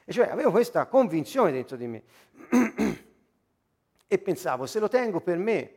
E 0.04 0.12
cioè 0.12 0.28
avevo 0.28 0.50
questa 0.50 0.86
convinzione 0.86 1.52
dentro 1.52 1.76
di 1.76 1.86
me 1.86 2.02
e 4.08 4.18
pensavo 4.18 4.66
se 4.66 4.80
lo 4.80 4.88
tengo 4.88 5.20
per 5.20 5.38
me 5.38 5.74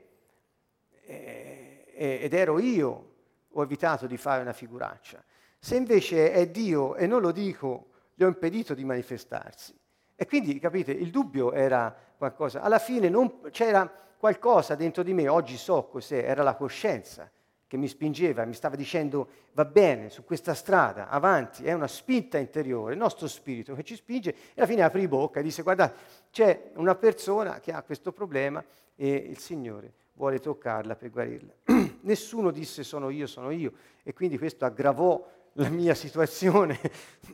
eh, 1.05 1.85
ed 1.93 2.33
ero 2.33 2.57
io, 2.57 3.11
ho 3.51 3.61
evitato 3.61 4.07
di 4.07 4.17
fare 4.17 4.41
una 4.41 4.51
figuraccia. 4.51 5.23
Se 5.59 5.75
invece 5.75 6.31
è 6.31 6.47
Dio 6.49 6.95
e 6.95 7.05
non 7.05 7.21
lo 7.21 7.31
dico 7.31 7.91
gli 8.13 8.23
ho 8.23 8.27
impedito 8.27 8.73
di 8.73 8.83
manifestarsi. 8.83 9.73
E 10.15 10.25
quindi, 10.25 10.59
capite, 10.59 10.91
il 10.91 11.09
dubbio 11.09 11.51
era 11.51 11.95
qualcosa. 12.17 12.61
Alla 12.61 12.79
fine 12.79 13.09
non, 13.09 13.41
c'era 13.51 13.91
qualcosa 14.17 14.75
dentro 14.75 15.03
di 15.03 15.13
me, 15.13 15.27
oggi 15.27 15.57
so 15.57 15.83
cos'è, 15.85 16.23
era 16.25 16.43
la 16.43 16.55
coscienza 16.55 17.29
che 17.67 17.79
mi 17.79 17.87
spingeva, 17.87 18.45
mi 18.45 18.53
stava 18.53 18.75
dicendo 18.75 19.27
va 19.53 19.65
bene, 19.65 20.09
su 20.09 20.23
questa 20.23 20.53
strada, 20.53 21.09
avanti, 21.09 21.65
è 21.65 21.73
una 21.73 21.87
spinta 21.87 22.37
interiore, 22.37 22.93
il 22.93 22.99
nostro 22.99 23.27
spirito 23.27 23.73
che 23.73 23.83
ci 23.83 23.95
spinge 23.95 24.29
e 24.29 24.35
alla 24.57 24.67
fine 24.67 24.83
apri 24.83 25.07
bocca 25.07 25.39
e 25.39 25.43
dice 25.43 25.63
guardate, 25.63 25.99
c'è 26.29 26.71
una 26.75 26.93
persona 26.93 27.59
che 27.59 27.71
ha 27.71 27.81
questo 27.81 28.11
problema 28.11 28.63
e 28.95 29.09
il 29.09 29.39
Signore 29.39 29.91
vuole 30.13 30.39
toccarla 30.39 30.95
per 30.95 31.09
guarirla. 31.09 31.51
Nessuno 32.01 32.51
disse 32.51 32.83
sono 32.83 33.09
io, 33.09 33.25
sono 33.25 33.49
io 33.49 33.73
e 34.03 34.13
quindi 34.13 34.37
questo 34.37 34.65
aggravò 34.65 35.27
la 35.53 35.69
mia 35.69 35.93
situazione 35.93 36.79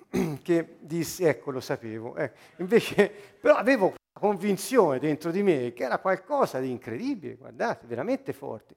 che 0.41 0.77
dissi 0.79 1.23
ecco 1.23 1.51
lo 1.51 1.59
sapevo. 1.59 2.15
Eh. 2.15 2.31
Invece 2.57 3.11
però 3.39 3.55
avevo 3.55 3.93
la 4.13 4.19
convinzione 4.19 4.99
dentro 4.99 5.31
di 5.31 5.43
me 5.43 5.73
che 5.73 5.83
era 5.83 5.99
qualcosa 5.99 6.59
di 6.59 6.69
incredibile, 6.69 7.35
guardate, 7.35 7.85
veramente 7.87 8.33
forte. 8.33 8.75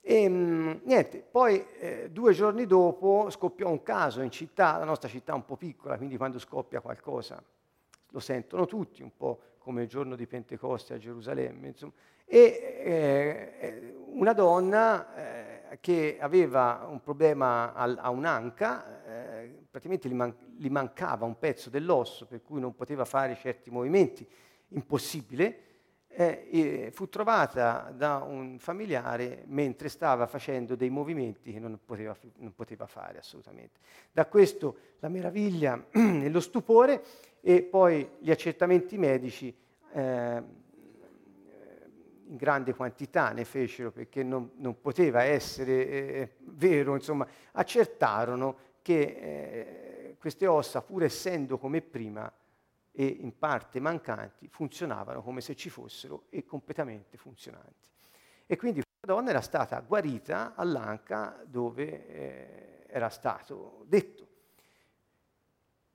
E 0.00 0.28
mh, 0.28 0.80
niente, 0.84 1.18
poi 1.18 1.64
eh, 1.78 2.08
due 2.10 2.32
giorni 2.32 2.66
dopo 2.66 3.28
scoppiò 3.30 3.68
un 3.68 3.82
caso 3.82 4.22
in 4.22 4.30
città, 4.30 4.78
la 4.78 4.84
nostra 4.84 5.08
città 5.08 5.32
è 5.32 5.34
un 5.34 5.44
po' 5.44 5.56
piccola, 5.56 5.96
quindi 5.96 6.16
quando 6.16 6.38
scoppia 6.38 6.80
qualcosa 6.80 7.42
lo 8.10 8.20
sentono 8.20 8.64
tutti, 8.66 9.02
un 9.02 9.14
po' 9.14 9.40
come 9.58 9.82
il 9.82 9.88
giorno 9.88 10.16
di 10.16 10.26
Pentecoste 10.26 10.94
a 10.94 10.98
Gerusalemme, 10.98 11.68
insomma. 11.68 11.92
E 12.24 12.80
eh, 12.84 13.94
una 14.06 14.32
donna 14.32 15.14
eh, 15.14 15.47
che 15.80 16.18
aveva 16.20 16.86
un 16.88 17.00
problema 17.00 17.72
al, 17.74 17.98
a 18.00 18.10
un'anca, 18.10 19.04
eh, 19.04 19.54
praticamente 19.70 20.08
gli, 20.08 20.14
man- 20.14 20.34
gli, 20.56 20.68
mancava 20.68 21.24
un 21.24 21.38
pezzo 21.38 21.70
dell'osso 21.70 22.26
per 22.26 22.42
cui 22.42 22.60
non 22.60 22.74
poteva 22.74 23.04
fare 23.04 23.36
certi 23.36 23.70
movimenti, 23.70 24.26
impossibile, 24.68 25.62
eh, 26.08 26.90
fu 26.92 27.08
trovata 27.08 27.92
da 27.94 28.24
un 28.26 28.58
familiare 28.58 29.44
mentre 29.46 29.88
stava 29.88 30.26
facendo 30.26 30.74
dei 30.74 30.90
movimenti 30.90 31.52
che 31.52 31.60
non 31.60 31.78
poteva, 31.84 32.16
non 32.38 32.54
poteva 32.54 32.86
fare 32.86 33.18
assolutamente. 33.18 33.78
Da 34.10 34.26
questo 34.26 34.78
la 34.98 35.08
meraviglia 35.08 35.86
e 35.92 36.28
lo 36.28 36.40
stupore 36.40 37.04
e 37.40 37.62
poi 37.62 38.08
gli 38.18 38.30
accertamenti 38.30 38.98
medici 38.98 39.54
eh, 39.92 40.42
in 42.28 42.36
grande 42.36 42.74
quantità 42.74 43.30
ne 43.32 43.44
fecero 43.44 43.90
perché 43.90 44.22
non, 44.22 44.52
non 44.56 44.80
poteva 44.80 45.22
essere 45.22 45.88
eh, 45.88 46.34
vero, 46.40 46.94
insomma, 46.94 47.26
accertarono 47.52 48.56
che 48.82 49.00
eh, 49.00 50.16
queste 50.18 50.46
ossa, 50.46 50.82
pur 50.82 51.02
essendo 51.04 51.58
come 51.58 51.80
prima 51.80 52.30
e 52.90 53.06
in 53.06 53.38
parte 53.38 53.80
mancanti, 53.80 54.48
funzionavano 54.48 55.22
come 55.22 55.40
se 55.40 55.54
ci 55.54 55.70
fossero 55.70 56.24
e 56.30 56.44
completamente 56.44 57.16
funzionanti. 57.16 57.88
E 58.46 58.56
quindi 58.56 58.82
questa 58.82 59.06
donna 59.06 59.30
era 59.30 59.40
stata 59.40 59.78
guarita 59.80 60.54
all'anca 60.54 61.42
dove 61.46 62.08
eh, 62.08 62.84
era 62.88 63.08
stato 63.08 63.84
detto. 63.86 64.26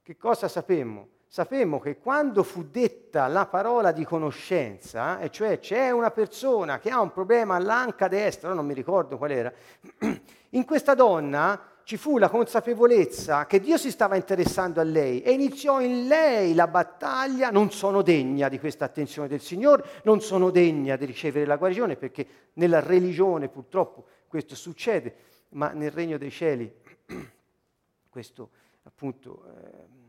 Che 0.02 0.18
cosa 0.18 0.48
sapemmo? 0.48 1.10
Sapemmo 1.34 1.80
che 1.80 1.98
quando 1.98 2.44
fu 2.44 2.66
detta 2.70 3.26
la 3.26 3.48
parola 3.48 3.92
di 3.92 4.06
conoscenza, 4.06 5.18
e 5.18 5.32
cioè 5.32 5.58
c'è 5.58 5.90
una 5.90 6.12
persona 6.12 6.78
che 6.78 6.92
ha 6.92 7.02
un 7.02 7.12
problema 7.12 7.56
all'anca 7.56 8.08
destra, 8.08 8.54
non 8.54 8.68
mi 8.68 8.76
ricordo 8.76 9.18
qual 9.18 9.32
era, 9.32 9.52
in 10.52 10.64
questa 10.64 10.94
donna 10.94 11.60
ci 11.86 11.98
fu 11.98 12.20
la 12.20 12.30
consapevolezza 12.30 13.48
che 13.48 13.60
Dio 13.60 13.78
si 13.80 13.90
stava 13.90 14.16
interessando 14.16 14.80
a 14.80 14.84
lei 14.84 15.24
e 15.24 15.32
iniziò 15.32 15.82
in 15.82 16.06
lei 16.06 16.54
la 16.54 16.68
battaglia, 16.68 17.50
non 17.50 17.72
sono 17.72 18.04
degna 18.04 18.48
di 18.48 18.60
questa 18.60 18.86
attenzione 18.86 19.28
del 19.28 19.42
Signore, 19.42 20.02
non 20.04 20.22
sono 20.22 20.52
degna 20.52 20.96
di 20.98 21.06
ricevere 21.06 21.48
la 21.48 21.58
guarigione, 21.58 21.96
perché 21.96 22.28
nella 22.54 22.80
religione 22.80 23.50
purtroppo 23.50 24.06
questo 24.28 24.54
succede, 24.54 25.16
ma 25.54 25.72
nel 25.72 25.90
regno 25.90 26.20
dei 26.20 26.30
cieli 26.30 26.72
questo 28.08 28.50
appunto... 28.84 29.46
Eh, 29.48 30.03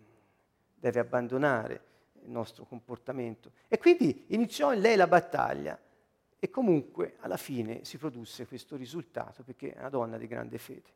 deve 0.84 1.00
abbandonare 1.00 1.80
il 2.24 2.30
nostro 2.30 2.64
comportamento. 2.64 3.52
E 3.68 3.78
quindi 3.78 4.26
iniziò 4.28 4.74
in 4.74 4.80
lei 4.80 4.96
la 4.96 5.06
battaglia 5.06 5.78
e 6.38 6.50
comunque 6.50 7.16
alla 7.20 7.38
fine 7.38 7.84
si 7.84 7.96
produsse 7.96 8.46
questo 8.46 8.76
risultato 8.76 9.42
perché 9.42 9.72
è 9.72 9.78
una 9.78 9.88
donna 9.88 10.18
di 10.18 10.26
grande 10.26 10.58
fede. 10.58 10.92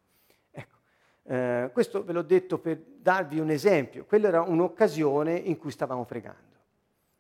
Ecco, 0.51 0.77
eh, 1.23 1.71
questo 1.73 2.05
ve 2.05 2.13
l'ho 2.13 2.23
detto 2.23 2.59
per 2.59 2.77
darvi 2.99 3.39
un 3.39 3.49
esempio, 3.49 4.05
quella 4.05 4.29
era 4.29 4.43
un'occasione 4.43 5.35
in 5.35 5.57
cui 5.57 5.71
stavamo 5.71 6.05
pregando. 6.05 6.57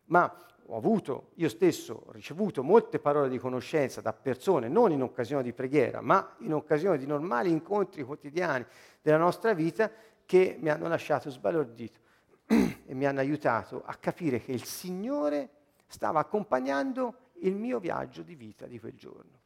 Ma 0.07 0.47
ho 0.67 0.77
avuto, 0.77 1.31
io 1.37 1.49
stesso 1.49 2.05
ricevuto 2.11 2.63
molte 2.63 2.99
parole 2.99 3.31
di 3.31 3.39
conoscenza 3.39 4.03
da 4.03 4.13
persone, 4.13 4.69
non 4.69 4.93
in 4.93 5.03
occasione 5.03 5.43
di 5.43 5.55
preghiera, 5.55 6.03
ma 6.03 6.37
in 6.41 6.53
occasione 6.53 6.99
di 6.99 7.07
normali 7.07 7.51
incontri 7.51 8.03
quotidiani 8.03 8.67
della 9.01 9.17
nostra 9.17 9.55
vita 9.55 9.91
che 10.27 10.59
mi 10.61 10.69
hanno 10.69 10.87
lasciato 10.87 11.31
sbalordito 11.31 12.01
e 12.49 12.95
mi 12.95 13.07
hanno 13.07 13.21
aiutato 13.21 13.83
a 13.85 13.95
capire 13.95 14.41
che 14.41 14.53
il 14.53 14.65
Signore 14.65 15.51
stava 15.87 16.21
accompagnando 16.21 17.15
il 17.41 17.55
mio 17.55 17.79
viaggio 17.79 18.23
di 18.23 18.35
vita 18.35 18.67
di 18.67 18.81
quel 18.81 18.95
giorno. 18.95 19.37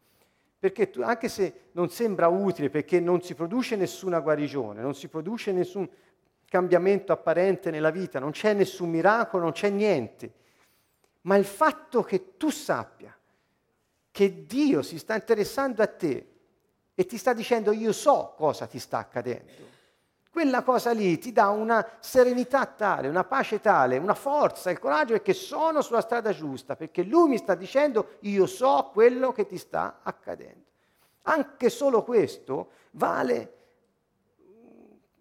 Perché 0.59 0.91
tu, 0.91 1.03
anche 1.03 1.29
se 1.29 1.71
non 1.73 1.91
sembra 1.91 2.29
utile, 2.29 2.71
perché 2.71 3.01
non 3.01 3.21
si 3.21 3.35
produce 3.35 3.75
nessuna 3.75 4.21
guarigione, 4.21 4.81
non 4.81 4.95
si 4.95 5.09
produce 5.09 5.51
nessun 5.51 5.89
cambiamento 6.45 7.13
apparente 7.13 7.71
nella 7.71 7.91
vita, 7.91 8.21
non 8.21 8.31
c'è 8.31 8.53
nessun 8.53 8.91
miracolo, 8.91 9.43
non 9.43 9.53
c'è 9.53 9.71
niente, 9.71 10.33
ma 11.23 11.37
il 11.37 11.45
fatto 11.45 12.03
che 12.03 12.37
tu 12.37 12.51
sappia 12.51 13.17
che 14.11 14.47
Dio 14.47 14.83
si 14.83 14.99
sta 14.99 15.15
interessando 15.15 15.83
a 15.83 15.87
te 15.87 16.27
e 16.95 17.07
ti 17.07 17.17
sta 17.17 17.33
dicendo 17.33 17.73
io 17.73 17.93
so 17.93 18.35
cosa 18.37 18.67
ti 18.67 18.79
sta 18.79 18.99
accadendo, 18.99 19.51
quella 20.33 20.63
cosa 20.63 20.93
lì 20.93 21.19
ti 21.19 21.31
dà 21.31 21.51
una 21.51 21.87
serenità 22.01 22.65
tale, 22.65 23.09
una 23.09 23.23
pace 23.23 23.61
tale, 23.61 23.99
una 23.99 24.15
forza, 24.15 24.71
il 24.71 24.79
coraggio 24.79 25.21
che 25.21 25.35
sono 25.35 25.83
sulla 25.83 26.01
strada 26.01 26.33
giusta, 26.33 26.75
perché 26.75 27.03
lui 27.03 27.29
mi 27.29 27.37
sta 27.37 27.55
dicendo 27.55 28.17
io 28.21 28.47
so 28.47 28.89
quello 28.95 29.31
che 29.33 29.45
ti 29.45 29.59
sta 29.59 29.99
accadendo. 30.03 30.71
Anche 31.25 31.69
solo 31.69 32.03
questo 32.03 32.71
vale 32.93 33.57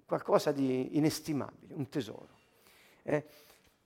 qualcosa 0.05 0.53
di 0.53 0.95
inestimabile, 0.95 1.73
un 1.73 1.89
tesoro. 1.89 2.29
Eh? 3.03 3.25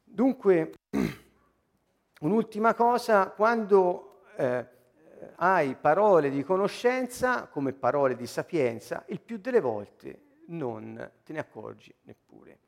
Dunque, 0.04 0.74
un'ultima 2.22 2.76
cosa, 2.76 3.30
quando 3.32 4.22
eh, 4.36 4.68
hai 5.38 5.74
parole 5.74 6.30
di 6.30 6.44
conoscenza 6.44 7.48
come 7.48 7.74
parole 7.74 8.16
di 8.16 8.28
sapienza, 8.28 9.04
il 9.08 9.20
più 9.20 9.40
delle 9.40 9.60
volte 9.60 10.25
non 10.48 11.12
te 11.24 11.34
ne 11.34 11.40
accorgi 11.40 11.94
neppure. 12.04 12.60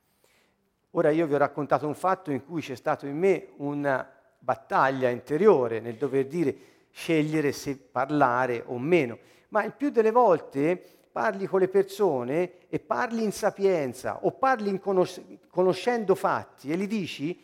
Ora 0.91 1.09
io 1.11 1.28
vi 1.28 1.34
ho 1.34 1.38
raccontato 1.38 1.86
un 1.86 1.95
fatto 1.95 2.32
in 2.32 2.45
cui 2.45 2.61
c'è 2.61 2.75
stato 2.75 3.05
in 3.05 3.17
me 3.17 3.49
una 3.57 4.09
battaglia 4.39 5.09
interiore 5.09 5.80
nel 5.80 5.95
dover 5.95 6.28
dire 6.28 6.55
scegliere 6.91 7.51
se 7.51 7.78
parlare 7.78 8.63
o 8.65 8.80
meno, 8.80 9.19
ma 9.49 9.63
il 9.63 9.73
più 9.73 9.89
delle 9.89 10.11
volte 10.11 10.82
parli 11.11 11.45
con 11.45 11.59
le 11.59 11.67
persone 11.67 12.67
e 12.69 12.80
parli 12.80 13.23
in 13.23 13.32
sapienza 13.32 14.23
o 14.23 14.32
parli 14.32 14.80
conos- 14.80 15.21
conoscendo 15.49 16.15
fatti 16.15 16.71
e 16.71 16.75
li 16.75 16.88
dici 16.88 17.43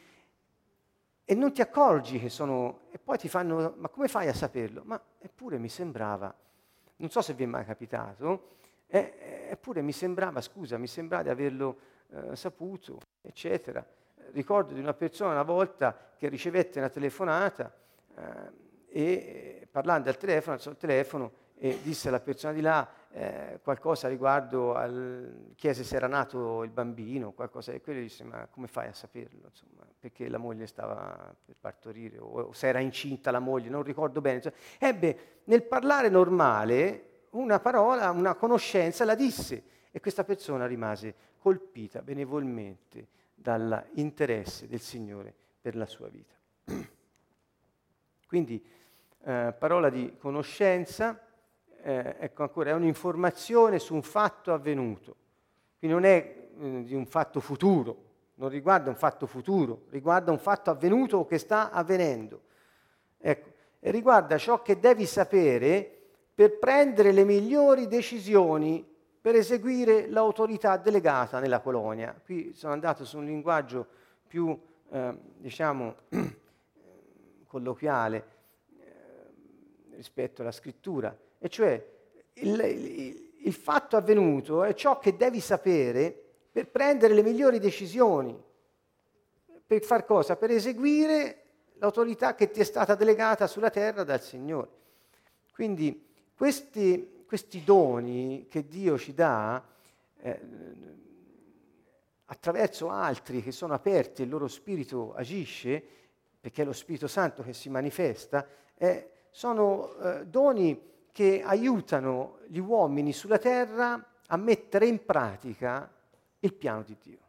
e 1.25 1.35
non 1.35 1.53
ti 1.53 1.61
accorgi 1.61 2.19
che 2.19 2.29
sono... 2.29 2.81
e 2.91 2.99
poi 2.99 3.17
ti 3.17 3.29
fanno, 3.29 3.73
ma 3.77 3.87
come 3.89 4.07
fai 4.07 4.27
a 4.27 4.33
saperlo? 4.33 4.81
Ma 4.85 5.01
eppure 5.19 5.57
mi 5.57 5.69
sembrava, 5.69 6.33
non 6.97 7.09
so 7.09 7.21
se 7.21 7.33
vi 7.33 7.43
è 7.43 7.47
mai 7.47 7.65
capitato, 7.65 8.57
eh, 8.99 9.47
eppure 9.49 9.81
mi 9.81 9.91
sembrava, 9.91 10.39
scusa, 10.39 10.77
mi 10.77 10.85
sembrava 10.85 11.23
di 11.23 11.29
averlo 11.29 11.77
eh, 12.11 12.35
saputo, 12.35 12.99
eccetera. 13.23 13.83
Ricordo 14.33 14.75
di 14.75 14.79
una 14.79 14.93
persona 14.93 15.31
una 15.31 15.41
volta 15.41 15.97
che 16.15 16.27
ricevette 16.27 16.77
una 16.77 16.89
telefonata 16.89 17.73
eh, 18.15 18.51
e 18.87 19.67
parlando 19.71 20.09
al 20.09 20.17
telefono, 20.17 20.55
alzò 20.55 20.69
il 20.69 20.77
telefono 20.77 21.31
e 21.57 21.79
disse 21.81 22.09
alla 22.09 22.19
persona 22.19 22.53
di 22.53 22.61
là 22.61 22.87
eh, 23.09 23.59
qualcosa 23.63 24.07
riguardo 24.07 24.75
al, 24.75 25.53
chiese 25.55 25.83
se 25.83 25.95
era 25.95 26.07
nato 26.07 26.61
il 26.61 26.69
bambino, 26.69 27.31
qualcosa 27.31 27.71
e 27.71 27.81
quello 27.81 27.99
disse 27.99 28.23
ma 28.23 28.47
come 28.51 28.67
fai 28.67 28.89
a 28.89 28.93
saperlo? 28.93 29.47
Insomma, 29.47 29.87
perché 29.99 30.29
la 30.29 30.37
moglie 30.37 30.67
stava 30.67 31.33
per 31.43 31.55
partorire 31.59 32.19
o, 32.19 32.41
o 32.41 32.53
se 32.53 32.67
era 32.67 32.79
incinta 32.79 33.31
la 33.31 33.39
moglie, 33.39 33.69
non 33.69 33.81
ricordo 33.81 34.21
bene. 34.21 34.39
Cioè, 34.39 34.53
ebbe 34.77 35.39
nel 35.45 35.63
parlare 35.63 36.09
normale 36.09 37.07
una 37.33 37.59
parola, 37.59 38.09
una 38.11 38.35
conoscenza, 38.35 39.05
la 39.05 39.15
disse 39.15 39.63
e 39.91 39.99
questa 39.99 40.23
persona 40.23 40.65
rimase 40.65 41.13
colpita 41.37 42.01
benevolmente 42.01 43.07
dall'interesse 43.35 44.67
del 44.67 44.79
Signore 44.79 45.33
per 45.61 45.75
la 45.75 45.85
sua 45.85 46.07
vita. 46.07 46.33
Quindi 48.27 48.63
eh, 49.25 49.53
parola 49.57 49.89
di 49.89 50.15
conoscenza, 50.17 51.19
eh, 51.81 52.15
ecco 52.19 52.43
ancora, 52.43 52.71
è 52.71 52.73
un'informazione 52.73 53.79
su 53.79 53.93
un 53.93 54.01
fatto 54.01 54.53
avvenuto, 54.53 55.15
quindi 55.79 55.95
non 55.95 56.05
è 56.05 56.49
eh, 56.59 56.83
di 56.83 56.95
un 56.95 57.05
fatto 57.05 57.39
futuro, 57.39 58.11
non 58.35 58.49
riguarda 58.49 58.89
un 58.89 58.95
fatto 58.95 59.27
futuro, 59.27 59.83
riguarda 59.89 60.31
un 60.31 60.39
fatto 60.39 60.71
avvenuto 60.71 61.17
o 61.17 61.25
che 61.25 61.37
sta 61.37 61.71
avvenendo. 61.71 62.41
Ecco, 63.19 63.51
e 63.79 63.91
riguarda 63.91 64.37
ciò 64.37 64.61
che 64.61 64.79
devi 64.79 65.05
sapere 65.05 66.02
per 66.33 66.57
prendere 66.57 67.11
le 67.11 67.23
migliori 67.23 67.87
decisioni 67.87 68.85
per 69.21 69.35
eseguire 69.35 70.09
l'autorità 70.09 70.77
delegata 70.77 71.39
nella 71.39 71.61
colonia. 71.61 72.19
Qui 72.23 72.53
sono 72.53 72.73
andato 72.73 73.05
su 73.05 73.17
un 73.17 73.25
linguaggio 73.25 73.87
più, 74.27 74.57
eh, 74.89 75.17
diciamo, 75.37 75.95
colloquiale 77.47 78.25
eh, 78.79 79.95
rispetto 79.95 80.41
alla 80.41 80.51
scrittura, 80.51 81.15
e 81.37 81.47
cioè 81.49 81.85
il, 82.33 82.59
il, 82.59 83.31
il 83.43 83.53
fatto 83.53 83.95
avvenuto 83.95 84.63
è 84.63 84.73
ciò 84.73 84.97
che 84.97 85.15
devi 85.15 85.39
sapere 85.39 86.13
per 86.51 86.67
prendere 86.67 87.13
le 87.13 87.23
migliori 87.23 87.59
decisioni. 87.59 88.41
Per 89.65 89.83
far 89.83 90.05
cosa? 90.05 90.35
Per 90.35 90.51
eseguire 90.51 91.43
l'autorità 91.75 92.35
che 92.35 92.51
ti 92.51 92.59
è 92.59 92.63
stata 92.63 92.95
delegata 92.95 93.47
sulla 93.47 93.69
terra 93.69 94.03
dal 94.03 94.21
Signore. 94.21 94.69
Quindi 95.53 96.11
questi, 96.43 97.23
questi 97.25 97.63
doni 97.63 98.47
che 98.49 98.67
Dio 98.67 98.97
ci 98.97 99.13
dà 99.13 99.63
eh, 100.17 100.41
attraverso 102.25 102.89
altri 102.89 103.41
che 103.41 103.53
sono 103.53 103.73
aperti 103.73 104.21
e 104.21 104.25
il 104.25 104.31
loro 104.31 104.49
spirito 104.49 105.13
agisce, 105.13 105.81
perché 106.41 106.63
è 106.63 106.65
lo 106.65 106.73
Spirito 106.73 107.07
Santo 107.07 107.43
che 107.43 107.53
si 107.53 107.69
manifesta, 107.69 108.45
eh, 108.75 109.11
sono 109.31 109.95
eh, 109.95 110.25
doni 110.25 111.05
che 111.13 111.41
aiutano 111.41 112.39
gli 112.47 112.59
uomini 112.59 113.13
sulla 113.13 113.37
terra 113.37 114.05
a 114.27 114.35
mettere 114.35 114.85
in 114.85 115.05
pratica 115.05 115.89
il 116.39 116.53
piano 116.53 116.83
di 116.83 116.97
Dio. 117.01 117.19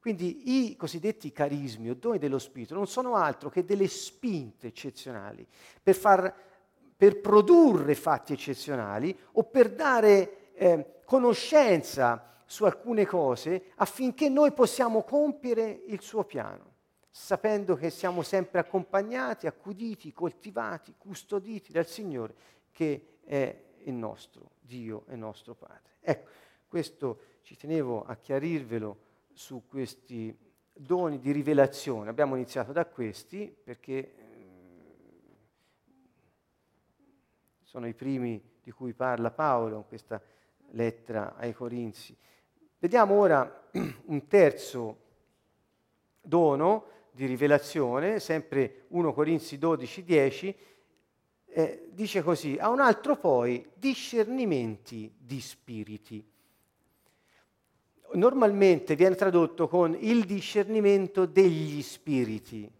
Quindi 0.00 0.66
i 0.66 0.74
cosiddetti 0.74 1.30
carismi 1.30 1.90
o 1.90 1.94
doni 1.94 2.18
dello 2.18 2.40
Spirito 2.40 2.74
non 2.74 2.88
sono 2.88 3.14
altro 3.14 3.48
che 3.48 3.64
delle 3.64 3.86
spinte 3.86 4.66
eccezionali 4.66 5.46
per 5.80 5.94
far 5.94 6.47
per 6.98 7.20
produrre 7.20 7.94
fatti 7.94 8.32
eccezionali 8.32 9.16
o 9.34 9.44
per 9.44 9.70
dare 9.70 10.50
eh, 10.54 11.00
conoscenza 11.04 12.42
su 12.44 12.64
alcune 12.64 13.06
cose 13.06 13.70
affinché 13.76 14.28
noi 14.28 14.50
possiamo 14.50 15.04
compiere 15.04 15.84
il 15.86 16.00
suo 16.00 16.24
piano, 16.24 16.72
sapendo 17.08 17.76
che 17.76 17.90
siamo 17.90 18.22
sempre 18.22 18.58
accompagnati, 18.58 19.46
accuditi, 19.46 20.12
coltivati, 20.12 20.94
custoditi 20.98 21.70
dal 21.70 21.86
Signore 21.86 22.34
che 22.72 23.18
è 23.24 23.62
il 23.84 23.94
nostro 23.94 24.50
Dio 24.58 25.04
e 25.06 25.14
nostro 25.14 25.54
Padre. 25.54 25.98
Ecco, 26.00 26.30
questo 26.66 27.20
ci 27.42 27.56
tenevo 27.56 28.02
a 28.02 28.16
chiarirvelo 28.16 28.98
su 29.32 29.62
questi 29.68 30.36
doni 30.72 31.20
di 31.20 31.30
rivelazione. 31.30 32.10
Abbiamo 32.10 32.34
iniziato 32.34 32.72
da 32.72 32.86
questi 32.86 33.54
perché 33.62 34.14
sono 37.68 37.86
i 37.86 37.92
primi 37.92 38.42
di 38.62 38.70
cui 38.70 38.94
parla 38.94 39.30
Paolo 39.30 39.76
in 39.76 39.84
questa 39.86 40.22
lettera 40.70 41.34
ai 41.36 41.52
Corinzi. 41.52 42.16
Vediamo 42.78 43.14
ora 43.14 43.68
un 44.06 44.26
terzo 44.26 44.96
dono 46.18 46.86
di 47.10 47.26
rivelazione, 47.26 48.20
sempre 48.20 48.86
1 48.88 49.12
Corinzi 49.12 49.58
12, 49.58 50.02
10, 50.02 50.56
eh, 51.44 51.88
dice 51.90 52.22
così, 52.22 52.56
a 52.58 52.70
un 52.70 52.80
altro 52.80 53.16
poi 53.18 53.68
discernimenti 53.74 55.12
di 55.18 55.38
spiriti. 55.38 56.26
Normalmente 58.14 58.96
viene 58.96 59.14
tradotto 59.14 59.68
con 59.68 59.94
il 59.94 60.24
discernimento 60.24 61.26
degli 61.26 61.82
spiriti 61.82 62.76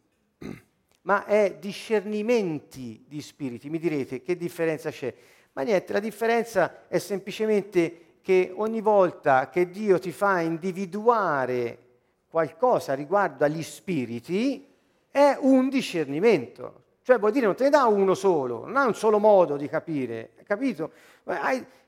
ma 1.08 1.24
è 1.24 1.56
discernimenti 1.58 3.02
di 3.08 3.22
spiriti. 3.22 3.70
Mi 3.70 3.78
direte 3.78 4.20
che 4.20 4.36
differenza 4.36 4.90
c'è? 4.90 5.12
Ma 5.54 5.62
niente, 5.62 5.94
la 5.94 6.00
differenza 6.00 6.86
è 6.86 6.98
semplicemente 6.98 8.16
che 8.20 8.52
ogni 8.54 8.82
volta 8.82 9.48
che 9.48 9.70
Dio 9.70 9.98
ti 9.98 10.12
fa 10.12 10.40
individuare 10.40 11.78
qualcosa 12.28 12.92
riguardo 12.92 13.42
agli 13.46 13.62
spiriti, 13.62 14.66
è 15.10 15.34
un 15.40 15.70
discernimento. 15.70 16.82
Cioè 17.00 17.18
vuol 17.18 17.32
dire 17.32 17.46
non 17.46 17.56
te 17.56 17.64
ne 17.64 17.70
dà 17.70 17.86
uno 17.86 18.12
solo, 18.12 18.66
non 18.66 18.76
ha 18.76 18.84
un 18.84 18.94
solo 18.94 19.18
modo 19.18 19.56
di 19.56 19.66
capire, 19.66 20.32
capito? 20.44 20.92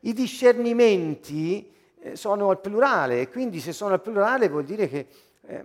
I 0.00 0.14
discernimenti 0.14 1.70
eh, 2.00 2.16
sono 2.16 2.48
al 2.48 2.58
plurale 2.58 3.28
quindi 3.28 3.60
se 3.60 3.72
sono 3.72 3.92
al 3.92 4.00
plurale 4.00 4.48
vuol 4.48 4.64
dire 4.64 4.88
che 4.88 5.06
eh, 5.42 5.64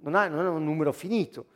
non, 0.00 0.14
ha, 0.14 0.28
non 0.28 0.46
è 0.46 0.48
un 0.48 0.64
numero 0.64 0.92
finito. 0.92 1.49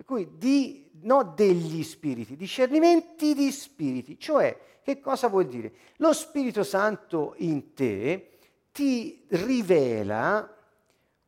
Per 0.00 0.08
cui 0.08 0.38
di, 0.38 0.90
no 1.02 1.34
degli 1.36 1.82
spiriti, 1.82 2.34
discernimenti 2.34 3.34
di 3.34 3.50
spiriti. 3.50 4.18
Cioè, 4.18 4.80
che 4.82 4.98
cosa 4.98 5.28
vuol 5.28 5.46
dire? 5.46 5.74
Lo 5.96 6.14
Spirito 6.14 6.62
Santo 6.62 7.34
in 7.36 7.74
te 7.74 8.38
ti 8.72 9.26
rivela 9.28 10.56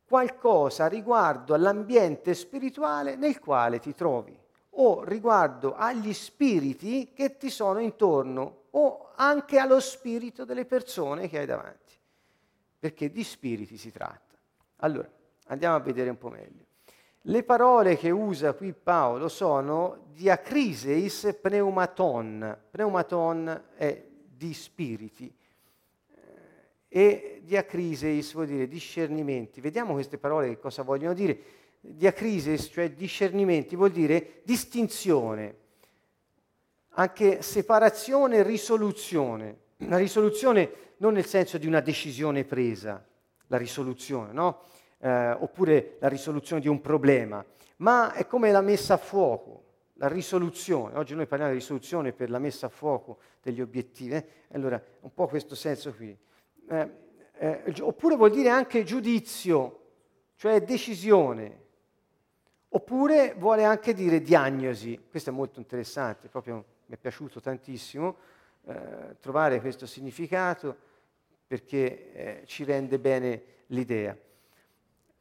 qualcosa 0.07 0.87
riguardo 0.87 1.53
all'ambiente 1.53 2.33
spirituale 2.33 3.15
nel 3.15 3.37
quale 3.37 3.77
ti 3.77 3.93
trovi 3.93 4.35
o 4.71 5.03
riguardo 5.03 5.75
agli 5.75 6.11
spiriti 6.11 7.11
che 7.13 7.37
ti 7.37 7.51
sono 7.51 7.77
intorno 7.77 8.63
o 8.71 9.11
anche 9.13 9.59
allo 9.59 9.79
spirito 9.79 10.45
delle 10.45 10.65
persone 10.65 11.29
che 11.29 11.37
hai 11.37 11.45
davanti, 11.45 11.93
perché 12.79 13.11
di 13.11 13.23
spiriti 13.23 13.77
si 13.77 13.91
tratta. 13.91 14.35
Allora, 14.77 15.07
andiamo 15.49 15.75
a 15.75 15.79
vedere 15.79 16.09
un 16.09 16.17
po' 16.17 16.29
meglio. 16.29 16.71
Le 17.27 17.43
parole 17.43 17.95
che 17.95 18.09
usa 18.09 18.51
qui 18.51 18.73
Paolo 18.73 19.29
sono 19.29 20.07
diacriseis 20.11 21.37
pneumaton. 21.41 22.57
Pneumaton 22.69 23.63
è 23.75 24.05
di 24.27 24.53
spiriti 24.53 25.33
eh, 26.09 26.21
e 26.89 27.41
diacriseis 27.45 28.33
vuol 28.33 28.47
dire 28.47 28.67
discernimenti. 28.67 29.61
Vediamo 29.61 29.93
queste 29.93 30.17
parole 30.17 30.49
che 30.49 30.59
cosa 30.59 30.83
vogliono 30.83 31.13
dire. 31.13 31.39
Diacriseis, 31.79 32.69
cioè 32.69 32.91
discernimenti, 32.91 33.77
vuol 33.77 33.91
dire 33.91 34.41
distinzione, 34.43 35.55
anche 36.95 37.41
separazione 37.41 38.37
e 38.37 38.43
risoluzione. 38.43 39.59
La 39.77 39.97
risoluzione 39.97 40.71
non 40.97 41.13
nel 41.13 41.25
senso 41.25 41.57
di 41.57 41.67
una 41.67 41.79
decisione 41.79 42.43
presa, 42.43 43.01
la 43.47 43.57
risoluzione, 43.57 44.33
no? 44.33 44.63
Eh, 45.03 45.31
oppure 45.31 45.97
la 45.99 46.07
risoluzione 46.07 46.61
di 46.61 46.69
un 46.69 46.79
problema, 46.79 47.43
ma 47.77 48.13
è 48.13 48.25
come 48.25 48.51
la 48.51 48.61
messa 48.61 48.93
a 48.93 48.97
fuoco, 48.97 49.63
la 49.95 50.07
risoluzione. 50.07 50.97
Oggi 50.97 51.13
noi 51.13 51.27
parliamo 51.27 51.51
di 51.51 51.59
risoluzione 51.59 52.13
per 52.13 52.29
la 52.29 52.39
messa 52.39 52.67
a 52.67 52.69
fuoco 52.69 53.17
degli 53.41 53.59
obiettivi, 53.59 54.13
eh? 54.13 54.25
allora 54.53 54.81
un 55.01 55.13
po' 55.13 55.27
questo 55.27 55.55
senso 55.55 55.93
qui. 55.93 56.17
Eh, 56.69 56.89
eh, 57.33 57.73
oppure 57.81 58.15
vuol 58.15 58.31
dire 58.31 58.47
anche 58.47 58.83
giudizio, 58.83 59.79
cioè 60.35 60.61
decisione, 60.61 61.61
oppure 62.69 63.35
vuole 63.37 63.65
anche 63.65 63.93
dire 63.93 64.21
diagnosi, 64.21 65.07
questo 65.09 65.31
è 65.31 65.33
molto 65.33 65.59
interessante, 65.59 66.29
proprio 66.29 66.63
mi 66.85 66.95
è 66.95 66.97
piaciuto 66.97 67.41
tantissimo 67.41 68.15
eh, 68.65 69.17
trovare 69.19 69.59
questo 69.59 69.85
significato 69.85 70.75
perché 71.45 72.13
eh, 72.13 72.43
ci 72.45 72.63
rende 72.63 72.97
bene 72.99 73.43
l'idea. 73.67 74.17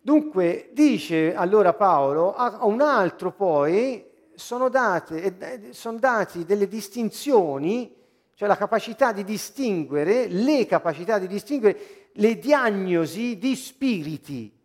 Dunque 0.05 0.70
dice 0.72 1.34
allora 1.34 1.72
Paolo 1.74 2.34
a 2.34 2.66
un 2.66 2.80
altro 2.80 3.32
poi 3.32 4.05
sono, 4.34 4.68
date, 4.68 5.72
sono 5.72 5.98
dati 5.98 6.44
delle 6.44 6.66
distinzioni, 6.66 7.94
cioè 8.34 8.48
la 8.48 8.57
capacità 8.57 9.12
di 9.12 9.22
distinguere, 9.22 10.26
le 10.26 10.66
capacità 10.66 11.18
di 11.18 11.28
distinguere 11.28 12.11
le 12.14 12.36
diagnosi 12.38 13.38
di 13.38 13.55
spiriti. 13.55 14.61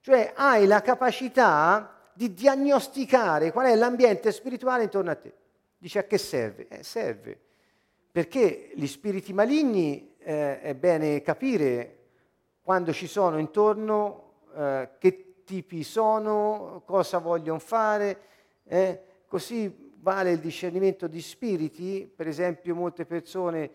Cioè 0.00 0.32
hai 0.34 0.66
la 0.66 0.80
capacità 0.80 2.10
di 2.14 2.32
diagnosticare 2.32 3.52
qual 3.52 3.66
è 3.66 3.74
l'ambiente 3.74 4.32
spirituale 4.32 4.84
intorno 4.84 5.10
a 5.10 5.16
te. 5.16 5.34
Dice 5.76 5.98
a 5.98 6.04
che 6.04 6.16
serve? 6.16 6.66
Eh, 6.68 6.82
serve 6.82 7.38
perché 8.12 8.72
gli 8.74 8.86
spiriti 8.86 9.32
maligni 9.32 10.16
eh, 10.18 10.60
è 10.60 10.74
bene 10.74 11.22
capire 11.22 11.98
quando 12.70 12.92
ci 12.92 13.08
sono 13.08 13.40
intorno 13.40 14.44
eh, 14.54 14.90
che 15.00 15.42
tipi 15.42 15.82
sono, 15.82 16.84
cosa 16.86 17.18
vogliono 17.18 17.58
fare, 17.58 18.20
eh, 18.62 19.02
così 19.26 19.90
vale 19.96 20.30
il 20.30 20.38
discernimento 20.38 21.08
di 21.08 21.20
spiriti, 21.20 22.08
per 22.14 22.28
esempio 22.28 22.76
molte 22.76 23.06
persone, 23.06 23.70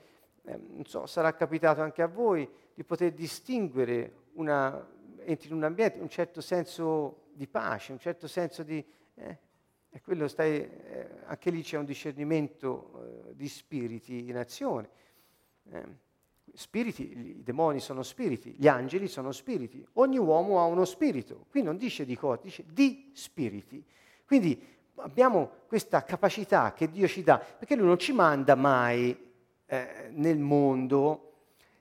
eh, 0.46 0.58
non 0.58 0.86
so, 0.86 1.08
sarà 1.08 1.34
capitato 1.34 1.82
anche 1.82 2.04
a 2.04 2.08
voi, 2.08 2.50
di 2.74 2.86
poter 2.86 3.12
distinguere 3.12 4.28
una, 4.36 4.88
entri 5.26 5.50
in 5.50 5.56
un 5.56 5.66
ambiente 5.66 6.00
un 6.00 6.08
certo 6.08 6.40
senso 6.40 7.24
di 7.34 7.48
pace, 7.48 7.92
un 7.92 8.00
certo 8.00 8.30
senso 8.30 8.64
di... 8.64 8.82
Eh, 9.16 9.38
e 9.90 10.02
quello 10.02 10.30
stai, 10.30 10.62
eh, 10.62 11.10
anche 11.26 11.50
lì 11.50 11.64
c'è 11.64 11.78
un 11.78 11.84
discernimento 11.84 13.26
eh, 13.28 13.36
di 13.36 13.50
spiriti 13.50 14.30
in 14.30 14.38
azione. 14.38 14.90
Spiriti, 16.58 17.18
i 17.40 17.44
demoni 17.44 17.82
sono 17.82 18.02
spiriti, 18.02 18.56
gli 18.58 18.68
angeli 18.68 19.08
sono 19.08 19.34
spiriti, 19.34 19.86
ogni 19.94 20.18
uomo 20.18 20.60
ha 20.60 20.64
uno 20.66 20.86
spirito. 20.86 21.46
Qui 21.50 21.62
non 21.62 21.76
dice 21.76 22.06
di 22.06 22.16
cosa, 22.16 22.40
dice 22.42 22.64
di 22.66 23.12
spiriti. 23.14 23.84
Quindi 24.26 24.60
abbiamo 24.96 25.52
questa 25.68 26.04
capacità 26.04 26.72
che 26.74 26.90
Dio 26.90 27.08
ci 27.08 27.24
dà, 27.24 27.38
perché 27.38 27.76
Lui 27.76 27.88
non 27.88 28.00
ci 28.00 28.14
manda 28.14 28.56
mai 28.56 29.16
eh, 29.66 30.10
nel 30.12 30.40
mondo 30.40 31.34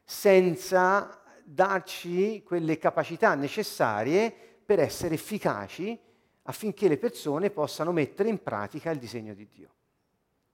senza 0.04 1.20
darci 1.44 2.42
quelle 2.42 2.76
capacità 2.78 3.34
necessarie 3.34 4.34
per 4.64 4.80
essere 4.80 5.14
efficaci 5.14 5.96
affinché 6.42 6.88
le 6.88 6.98
persone 6.98 7.50
possano 7.50 7.92
mettere 7.92 8.28
in 8.28 8.42
pratica 8.42 8.90
il 8.90 8.98
disegno 8.98 9.34
di 9.34 9.46
Dio. 9.46 9.68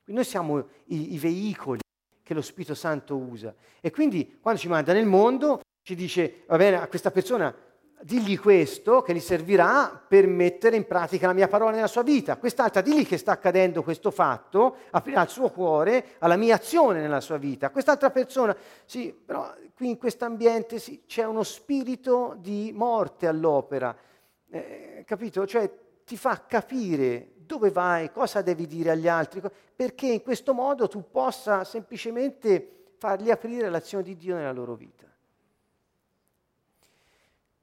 Quindi 0.05 0.23
noi 0.23 0.25
siamo 0.25 0.59
i, 0.87 1.15
i 1.15 1.19
veicoli 1.19 1.81
che 2.31 2.37
lo 2.37 2.43
Spirito 2.43 2.77
Santo 2.77 3.17
usa. 3.17 3.53
E 3.81 3.91
quindi 3.91 4.39
quando 4.41 4.61
ci 4.61 4.69
manda 4.69 4.93
nel 4.93 5.05
mondo 5.05 5.63
ci 5.83 5.97
dice, 5.97 6.45
va 6.47 6.57
bene, 6.57 6.81
a 6.81 6.87
questa 6.87 7.11
persona 7.11 7.53
digli 8.03 8.39
questo 8.39 9.03
che 9.03 9.13
gli 9.13 9.19
servirà 9.19 10.01
per 10.07 10.29
mettere 10.29 10.77
in 10.77 10.87
pratica 10.87 11.27
la 11.27 11.33
mia 11.33 11.49
parola 11.49 11.73
nella 11.73 11.89
sua 11.89 12.05
vita. 12.05 12.37
Quest'altra, 12.37 12.83
digli 12.83 13.05
che 13.05 13.19
sta 13.19 13.33
accadendo 13.33 13.83
questo 13.83 14.13
fatto, 14.13 14.77
aprirà 14.91 15.23
il 15.23 15.29
suo 15.29 15.51
cuore 15.51 16.11
alla 16.21 16.37
mia 16.37 16.55
azione 16.55 17.01
nella 17.01 17.21
sua 17.21 17.37
vita. 17.37 17.71
Quest'altra 17.71 18.11
persona, 18.11 18.57
sì, 18.85 19.13
però 19.13 19.53
qui 19.75 19.89
in 19.89 19.99
questo 19.99 20.25
ambiente 20.25 20.79
sì, 20.79 21.03
c'è 21.09 21.25
uno 21.25 21.43
spirito 21.43 22.37
di 22.39 22.71
morte 22.73 23.27
all'opera. 23.27 23.93
Eh, 24.49 25.03
capito? 25.05 25.45
Cioè 25.49 25.69
ti 26.05 26.17
fa 26.17 26.45
capire 26.47 27.40
dove 27.51 27.71
vai, 27.71 28.13
cosa 28.13 28.43
devi 28.43 28.69
dire 28.69 28.91
agli 28.91 29.09
altri, 29.09 29.43
perché 29.75 30.07
in 30.07 30.23
questo 30.23 30.55
modo 30.55 30.87
tu 30.87 31.11
possa 31.11 31.65
semplicemente 31.65 32.93
fargli 32.97 33.29
aprire 33.29 33.69
l'azione 33.69 34.05
di 34.05 34.15
Dio 34.17 34.37
nella 34.37 34.53
loro 34.53 34.77
vita. 34.77 35.05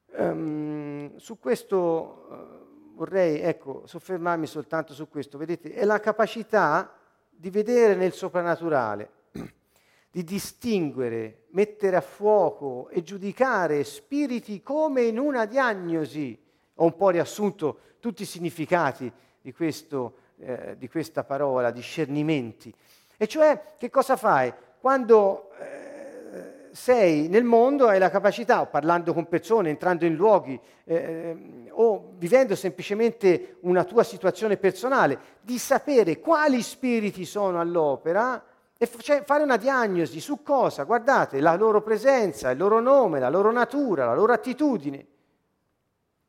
Um, 0.08 1.16
su 1.16 1.38
questo 1.38 2.26
uh, 2.28 2.94
vorrei 2.96 3.40
ecco, 3.40 3.86
soffermarmi 3.86 4.46
soltanto 4.46 4.92
su 4.92 5.08
questo. 5.08 5.38
Vedete, 5.38 5.72
è 5.72 5.86
la 5.86 6.00
capacità 6.00 6.92
di 7.30 7.48
vedere 7.48 7.94
nel 7.94 8.12
soprannaturale, 8.12 9.10
di 10.10 10.22
distinguere, 10.22 11.44
mettere 11.52 11.96
a 11.96 12.02
fuoco 12.02 12.90
e 12.90 13.02
giudicare 13.02 13.84
spiriti 13.84 14.60
come 14.62 15.04
in 15.04 15.18
una 15.18 15.46
diagnosi. 15.46 16.38
Ho 16.74 16.84
un 16.84 16.94
po' 16.94 17.08
riassunto 17.08 17.78
tutti 18.00 18.22
i 18.22 18.26
significati 18.26 19.10
di, 19.40 19.52
questo, 19.52 20.14
eh, 20.38 20.76
di 20.78 20.88
questa 20.88 21.24
parola, 21.24 21.70
discernimenti. 21.70 22.74
E 23.16 23.26
cioè, 23.26 23.74
che 23.78 23.90
cosa 23.90 24.16
fai? 24.16 24.52
Quando 24.80 25.50
eh, 25.58 26.68
sei 26.72 27.28
nel 27.28 27.44
mondo 27.44 27.88
hai 27.88 27.98
la 27.98 28.10
capacità, 28.10 28.66
parlando 28.66 29.12
con 29.12 29.26
persone, 29.26 29.70
entrando 29.70 30.04
in 30.04 30.14
luoghi, 30.14 30.58
eh, 30.84 30.94
eh 30.94 31.66
o 31.78 32.14
vivendo 32.16 32.56
semplicemente 32.56 33.58
una 33.60 33.84
tua 33.84 34.02
situazione 34.02 34.56
personale, 34.56 35.18
di 35.40 35.58
sapere 35.58 36.18
quali 36.18 36.60
spiriti 36.60 37.24
sono 37.24 37.60
all'opera 37.60 38.42
e 38.80 38.88
cioè, 38.98 39.24
fare 39.24 39.42
una 39.42 39.56
diagnosi 39.56 40.20
su 40.20 40.42
cosa? 40.44 40.84
Guardate, 40.84 41.40
la 41.40 41.56
loro 41.56 41.82
presenza, 41.82 42.50
il 42.50 42.58
loro 42.58 42.78
nome, 42.80 43.18
la 43.18 43.28
loro 43.28 43.50
natura, 43.50 44.06
la 44.06 44.14
loro 44.14 44.32
attitudine. 44.32 45.06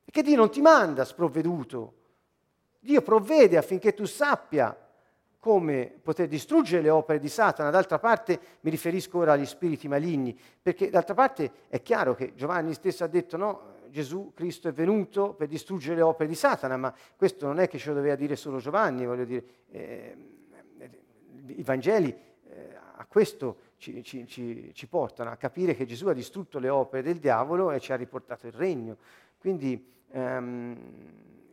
E 0.04 0.12
che 0.12 0.24
Dio 0.24 0.36
non 0.36 0.50
ti 0.50 0.60
manda 0.60 1.06
sprovveduto. 1.06 1.94
Dio 2.80 3.02
provvede 3.02 3.58
affinché 3.58 3.94
tu 3.94 4.06
sappia 4.06 4.76
come 5.40 5.94
poter 6.02 6.28
distruggere 6.28 6.82
le 6.82 6.90
opere 6.90 7.20
di 7.20 7.30
Satana. 7.30 7.70
D'altra 7.70 7.98
parte 7.98 8.40
mi 8.62 8.70
riferisco 8.70 9.20
ora 9.20 9.34
agli 9.34 9.46
spiriti 9.46 9.88
maligni, 9.88 10.38
perché 10.62 10.90
d'altra 10.90 11.14
parte 11.14 11.52
è 11.70 11.82
chiaro 11.82 12.14
che 12.14 12.34
Giovanni 12.36 12.74
stesso 12.74 13.04
ha 13.04 13.08
detto 13.08 13.38
no, 13.38 13.78
Gesù 13.90 14.34
Cristo 14.36 14.68
è 14.68 14.74
venuto 14.74 15.34
per 15.34 15.48
distruggere 15.48 15.96
le 15.96 16.02
opere 16.02 16.30
di 16.30 16.36
Satana, 16.36 16.78
ma 16.78 16.94
questo 17.16 17.48
non 17.48 17.60
è 17.60 17.68
che 17.68 17.78
ce 17.78 17.90
lo 17.90 17.96
doveva 17.96 18.16
dire 18.16 18.36
solo 18.36 18.60
Giovanni, 18.60 19.06
voglio 19.06 19.26
dire, 19.26 19.44
eh, 19.72 20.16
i 21.48 21.64
Vangeli 21.64 22.16
eh, 22.50 22.76
a 22.96 23.06
questo 23.06 23.58
ci, 23.78 24.04
ci, 24.04 24.28
ci, 24.28 24.72
ci 24.74 24.88
portano, 24.88 25.32
a 25.32 25.36
capire 25.38 25.74
che 25.74 25.86
Gesù 25.86 26.08
ha 26.08 26.14
distrutto 26.14 26.60
le 26.60 26.70
opere 26.70 27.02
del 27.02 27.18
diavolo 27.18 27.72
e 27.72 27.80
ci 27.80 27.94
ha 27.94 27.96
riportato 27.96 28.46
il 28.46 28.54
regno. 28.54 28.98
Quindi 29.38 29.84
ehm, 30.12 30.78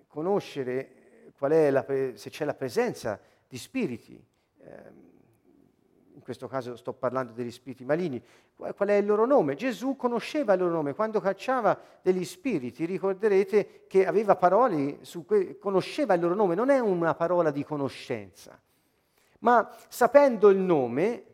conoscere 0.08 0.95
pre- 1.36 2.16
se 2.16 2.30
c'è 2.30 2.44
la 2.44 2.54
presenza 2.54 3.18
di 3.48 3.58
spiriti, 3.58 4.22
ehm, 4.62 5.04
in 6.14 6.22
questo 6.22 6.48
caso 6.48 6.76
sto 6.76 6.92
parlando 6.92 7.32
degli 7.32 7.50
spiriti 7.50 7.84
maligni, 7.84 8.22
qual, 8.56 8.74
qual 8.74 8.88
è 8.88 8.94
il 8.94 9.06
loro 9.06 9.26
nome? 9.26 9.54
Gesù 9.54 9.96
conosceva 9.96 10.54
il 10.54 10.60
loro 10.60 10.72
nome, 10.72 10.94
quando 10.94 11.20
cacciava 11.20 11.78
degli 12.02 12.24
spiriti, 12.24 12.84
ricorderete 12.84 13.84
che 13.86 14.06
aveva 14.06 14.36
parole, 14.36 14.98
su 15.02 15.24
que- 15.24 15.58
conosceva 15.58 16.14
il 16.14 16.20
loro 16.20 16.34
nome, 16.34 16.54
non 16.54 16.70
è 16.70 16.78
una 16.78 17.14
parola 17.14 17.50
di 17.50 17.64
conoscenza, 17.64 18.58
ma 19.40 19.70
sapendo 19.88 20.48
il 20.48 20.58
nome 20.58 21.24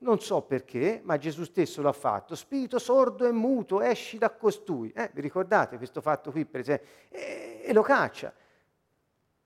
non 0.00 0.20
so 0.20 0.42
perché, 0.42 1.00
ma 1.04 1.18
Gesù 1.18 1.44
stesso 1.44 1.82
l'ha 1.82 1.92
fatto. 1.92 2.34
Spirito 2.34 2.78
sordo 2.78 3.26
e 3.26 3.32
muto, 3.32 3.82
esci 3.82 4.18
da 4.18 4.30
costui. 4.30 4.90
Eh, 4.92 5.10
vi 5.12 5.20
ricordate 5.20 5.76
questo 5.76 6.00
fatto 6.00 6.30
qui, 6.30 6.44
per 6.44 6.60
esempio? 6.60 6.88
E, 7.10 7.62
e 7.64 7.72
lo 7.72 7.82
caccia. 7.82 8.32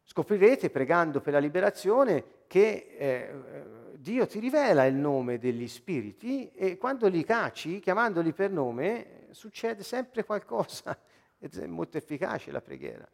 Scoprirete, 0.05 0.70
pregando 0.70 1.20
per 1.20 1.32
la 1.32 1.38
liberazione, 1.38 2.24
che 2.46 2.94
eh, 2.96 3.34
Dio 3.96 4.26
ti 4.26 4.38
rivela 4.38 4.84
il 4.84 4.94
nome 4.94 5.38
degli 5.38 5.66
spiriti 5.66 6.50
e 6.52 6.76
quando 6.76 7.09
li 7.09 7.24
cacci, 7.24 7.80
chiamandoli 7.80 8.32
per 8.32 8.50
nome, 8.50 9.28
succede 9.30 9.82
sempre 9.82 10.24
qualcosa. 10.24 10.96
È 11.38 11.66
molto 11.66 11.96
efficace 11.96 12.50
la 12.50 12.61
preghiera. 12.61 13.07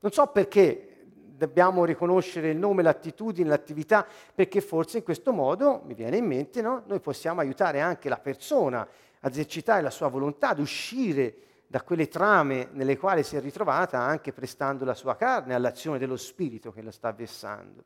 Non 0.00 0.12
so 0.12 0.26
perché 0.28 0.96
dobbiamo 1.36 1.84
riconoscere 1.84 2.50
il 2.50 2.56
nome, 2.56 2.82
l'attitudine, 2.82 3.48
l'attività, 3.48 4.06
perché 4.34 4.60
forse 4.60 4.98
in 4.98 5.04
questo 5.04 5.32
modo, 5.32 5.82
mi 5.84 5.94
viene 5.94 6.16
in 6.16 6.26
mente, 6.26 6.62
no? 6.62 6.82
noi 6.86 7.00
possiamo 7.00 7.40
aiutare 7.40 7.80
anche 7.80 8.08
la 8.08 8.18
persona 8.18 8.88
a 9.20 9.28
esercitare 9.28 9.82
la 9.82 9.90
sua 9.90 10.08
volontà, 10.08 10.50
ad 10.50 10.58
uscire 10.58 11.34
da 11.66 11.82
quelle 11.82 12.08
trame 12.08 12.68
nelle 12.72 12.96
quali 12.96 13.22
si 13.22 13.36
è 13.36 13.40
ritrovata, 13.40 14.00
anche 14.00 14.32
prestando 14.32 14.84
la 14.84 14.94
sua 14.94 15.16
carne 15.16 15.54
all'azione 15.54 15.98
dello 15.98 16.16
spirito 16.16 16.72
che 16.72 16.82
la 16.82 16.92
sta 16.92 17.12
vessando. 17.12 17.84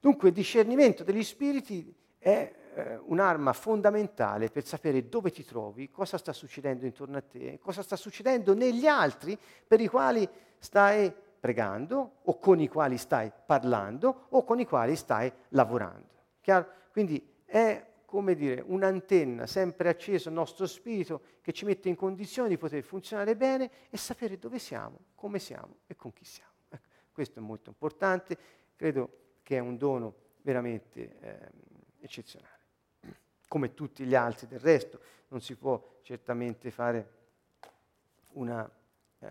Dunque 0.00 0.28
il 0.28 0.34
discernimento 0.34 1.04
degli 1.04 1.24
spiriti 1.24 1.94
è 2.18 2.52
eh, 2.74 3.00
un'arma 3.04 3.52
fondamentale 3.52 4.50
per 4.50 4.64
sapere 4.64 5.08
dove 5.08 5.30
ti 5.30 5.44
trovi, 5.44 5.90
cosa 5.90 6.18
sta 6.18 6.32
succedendo 6.32 6.84
intorno 6.84 7.16
a 7.16 7.22
te, 7.22 7.58
cosa 7.60 7.82
sta 7.82 7.96
succedendo 7.96 8.54
negli 8.54 8.86
altri 8.86 9.38
per 9.66 9.80
i 9.80 9.86
quali 9.86 10.28
stai 10.58 11.12
pregando 11.38 12.16
o 12.24 12.38
con 12.38 12.60
i 12.60 12.68
quali 12.68 12.98
stai 12.98 13.30
parlando 13.46 14.26
o 14.30 14.44
con 14.44 14.58
i 14.58 14.66
quali 14.66 14.96
stai 14.96 15.32
lavorando. 15.50 16.08
Chiaro? 16.40 16.66
Quindi 16.90 17.34
è 17.44 17.85
come 18.06 18.34
dire 18.34 18.62
un'antenna 18.64 19.46
sempre 19.46 19.88
accesa 19.90 20.28
al 20.28 20.34
nostro 20.34 20.66
spirito 20.66 21.20
che 21.42 21.52
ci 21.52 21.64
mette 21.64 21.88
in 21.88 21.96
condizione 21.96 22.48
di 22.48 22.56
poter 22.56 22.82
funzionare 22.82 23.36
bene 23.36 23.70
e 23.90 23.96
sapere 23.96 24.38
dove 24.38 24.58
siamo, 24.58 24.98
come 25.14 25.38
siamo 25.38 25.80
e 25.86 25.96
con 25.96 26.12
chi 26.12 26.24
siamo. 26.24 26.52
Ecco, 26.68 26.88
questo 27.12 27.40
è 27.40 27.42
molto 27.42 27.68
importante, 27.68 28.38
credo 28.76 29.24
che 29.42 29.56
è 29.56 29.58
un 29.58 29.76
dono 29.76 30.14
veramente 30.42 31.18
eh, 31.20 31.50
eccezionale. 32.00 32.54
Come 33.48 33.74
tutti 33.74 34.04
gli 34.04 34.14
altri 34.14 34.46
del 34.46 34.60
resto, 34.60 35.00
non 35.28 35.40
si 35.40 35.56
può 35.56 35.98
certamente 36.02 36.70
fare 36.70 37.14
una 38.32 38.68
eh, 39.18 39.28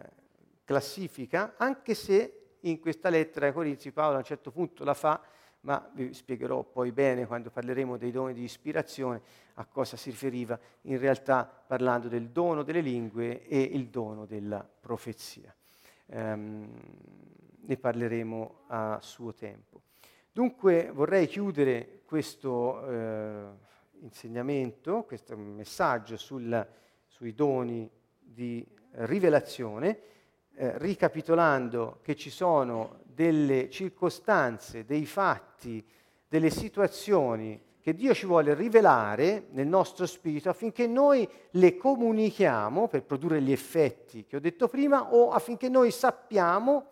classifica, 0.64 1.56
anche 1.58 1.94
se 1.94 2.58
in 2.62 2.80
questa 2.80 3.10
lettera 3.10 3.46
ai 3.46 3.54
Corinzi 3.54 3.92
Paolo 3.92 4.16
a 4.16 4.20
un 4.20 4.24
certo 4.24 4.52
punto 4.52 4.84
la 4.84 4.94
fa, 4.94 5.22
ma 5.66 5.90
vi 5.94 6.14
spiegherò 6.14 6.64
poi 6.64 6.92
bene 6.92 7.26
quando 7.26 7.50
parleremo 7.50 7.98
dei 7.98 8.12
doni 8.12 8.34
di 8.34 8.44
ispirazione 8.44 9.22
a 9.56 9.66
cosa 9.66 9.98
si 9.98 10.12
riferiva, 10.12 10.58
in 10.84 11.00
realtà 11.00 11.46
parlando 11.46 12.08
del 12.08 12.30
dono 12.30 12.62
delle 12.62 12.82
lingue 12.82 13.48
e 13.48 13.60
il 13.62 13.88
dono 13.88 14.26
della 14.26 14.68
profezia. 14.80 15.54
Um, 16.08 16.70
ne 17.68 17.78
parleremo 17.78 18.60
a 18.68 19.00
suo 19.02 19.34
tempo. 19.34 19.82
Dunque 20.32 20.92
vorrei 20.94 21.26
chiudere 21.26 22.02
questo 22.06 22.88
eh, 22.88 23.46
insegnamento, 24.02 25.04
questo 25.04 25.36
messaggio 25.36 26.16
sul, 26.16 26.68
sui 27.08 27.34
doni 27.34 27.90
di 28.20 28.64
rivelazione, 28.92 30.00
eh, 30.54 30.78
ricapitolando 30.78 32.00
che 32.04 32.16
ci 32.16 32.30
sono 32.30 33.00
delle 33.16 33.70
circostanze, 33.70 34.86
dei 34.86 35.06
fatti, 35.06 35.84
delle 36.28 36.50
situazioni 36.50 37.60
che 37.80 37.94
Dio 37.94 38.14
ci 38.14 38.26
vuole 38.26 38.54
rivelare 38.54 39.48
nel 39.52 39.68
nostro 39.68 40.06
spirito 40.06 40.50
affinché 40.50 40.86
noi 40.86 41.28
le 41.52 41.78
comunichiamo 41.78 42.88
per 42.88 43.04
produrre 43.04 43.42
gli 43.42 43.52
effetti 43.52 44.26
che 44.26 44.36
ho 44.36 44.40
detto 44.40 44.68
prima 44.68 45.14
o 45.14 45.30
affinché 45.30 45.70
noi 45.70 45.92
sappiamo 45.92 46.88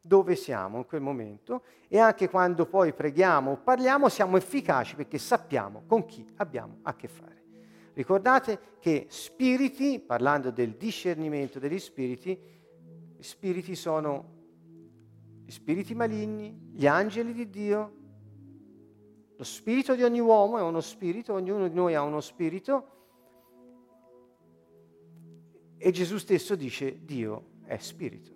dove 0.00 0.36
siamo 0.36 0.78
in 0.78 0.86
quel 0.86 1.00
momento 1.00 1.62
e 1.88 1.98
anche 1.98 2.30
quando 2.30 2.66
poi 2.66 2.94
preghiamo 2.94 3.50
o 3.50 3.56
parliamo 3.56 4.08
siamo 4.08 4.36
efficaci 4.36 4.94
perché 4.94 5.18
sappiamo 5.18 5.82
con 5.86 6.06
chi 6.06 6.24
abbiamo 6.36 6.78
a 6.82 6.94
che 6.94 7.08
fare. 7.08 7.36
Ricordate 7.92 8.76
che 8.78 9.06
spiriti, 9.08 9.98
parlando 9.98 10.52
del 10.52 10.76
discernimento 10.76 11.58
degli 11.58 11.80
spiriti, 11.80 12.40
spiriti 13.18 13.74
sono 13.74 14.36
gli 15.48 15.50
spiriti 15.50 15.94
maligni, 15.94 16.72
gli 16.74 16.86
angeli 16.86 17.32
di 17.32 17.48
Dio, 17.48 17.92
lo 19.34 19.44
spirito 19.44 19.94
di 19.94 20.02
ogni 20.02 20.20
uomo 20.20 20.58
è 20.58 20.62
uno 20.62 20.82
spirito, 20.82 21.32
ognuno 21.32 21.68
di 21.68 21.74
noi 21.74 21.94
ha 21.94 22.02
uno 22.02 22.20
spirito 22.20 22.86
e 25.78 25.90
Gesù 25.90 26.18
stesso 26.18 26.54
dice 26.54 27.02
Dio 27.02 27.60
è 27.64 27.78
spirito. 27.78 28.30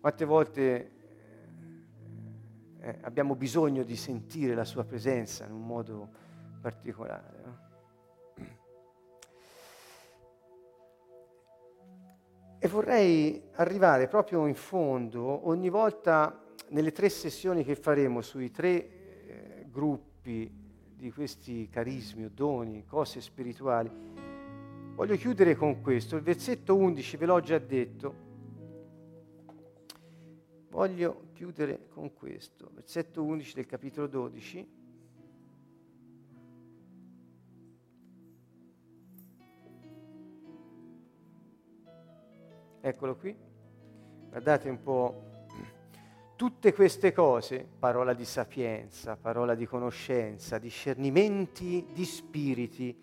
Quante 0.00 0.24
volte 0.24 0.90
eh, 2.78 2.98
abbiamo 3.00 3.34
bisogno 3.34 3.82
di 3.82 3.96
sentire 3.96 4.54
la 4.54 4.64
sua 4.64 4.84
presenza 4.84 5.44
in 5.44 5.50
un 5.50 5.66
modo 5.66 6.08
particolare. 6.60 7.42
No? 7.44 7.65
E 12.58 12.68
vorrei 12.68 13.42
arrivare 13.56 14.08
proprio 14.08 14.46
in 14.46 14.54
fondo, 14.54 15.46
ogni 15.46 15.68
volta 15.68 16.42
nelle 16.68 16.90
tre 16.90 17.08
sessioni 17.08 17.64
che 17.64 17.76
faremo 17.76 18.22
sui 18.22 18.50
tre 18.50 18.68
eh, 18.68 19.66
gruppi 19.70 20.50
di 20.96 21.12
questi 21.12 21.68
carismi 21.68 22.24
o 22.24 22.30
doni, 22.32 22.84
cose 22.86 23.20
spirituali, 23.20 23.90
voglio 24.94 25.16
chiudere 25.16 25.54
con 25.54 25.82
questo. 25.82 26.16
Il 26.16 26.22
versetto 26.22 26.74
11 26.74 27.16
ve 27.18 27.26
l'ho 27.26 27.40
già 27.40 27.58
detto. 27.58 28.24
Voglio 30.70 31.28
chiudere 31.34 31.88
con 31.88 32.14
questo. 32.14 32.70
Versetto 32.72 33.22
11 33.22 33.54
del 33.54 33.66
capitolo 33.66 34.06
12. 34.06 34.75
Eccolo 42.86 43.16
qui. 43.16 43.36
Guardate 44.28 44.68
un 44.68 44.80
po'. 44.80 45.24
Tutte 46.36 46.72
queste 46.72 47.12
cose, 47.12 47.66
parola 47.80 48.14
di 48.14 48.24
sapienza, 48.24 49.16
parola 49.16 49.56
di 49.56 49.66
conoscenza, 49.66 50.58
discernimenti 50.58 51.84
di 51.92 52.04
spiriti, 52.04 52.96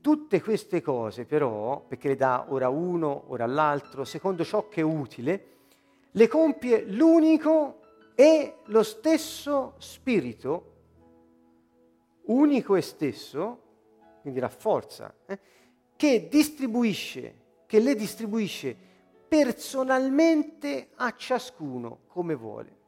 tutte 0.00 0.40
queste 0.40 0.80
cose 0.80 1.24
però, 1.24 1.80
perché 1.80 2.06
le 2.06 2.14
dà 2.14 2.46
ora 2.50 2.68
uno, 2.68 3.24
ora 3.32 3.46
l'altro, 3.46 4.04
secondo 4.04 4.44
ciò 4.44 4.68
che 4.68 4.82
è 4.82 4.84
utile, 4.84 5.46
le 6.12 6.28
compie 6.28 6.84
l'unico 6.84 7.80
e 8.14 8.58
lo 8.66 8.84
stesso 8.84 9.74
spirito, 9.78 10.72
unico 12.26 12.76
e 12.76 12.80
stesso, 12.80 13.62
quindi 14.20 14.38
rafforza, 14.38 15.12
eh, 15.26 15.40
che 15.96 16.28
distribuisce 16.30 17.42
che 17.66 17.80
le 17.80 17.94
distribuisce 17.94 18.76
personalmente 19.28 20.90
a 20.96 21.14
ciascuno 21.16 22.00
come 22.06 22.34
vuole. 22.34 22.82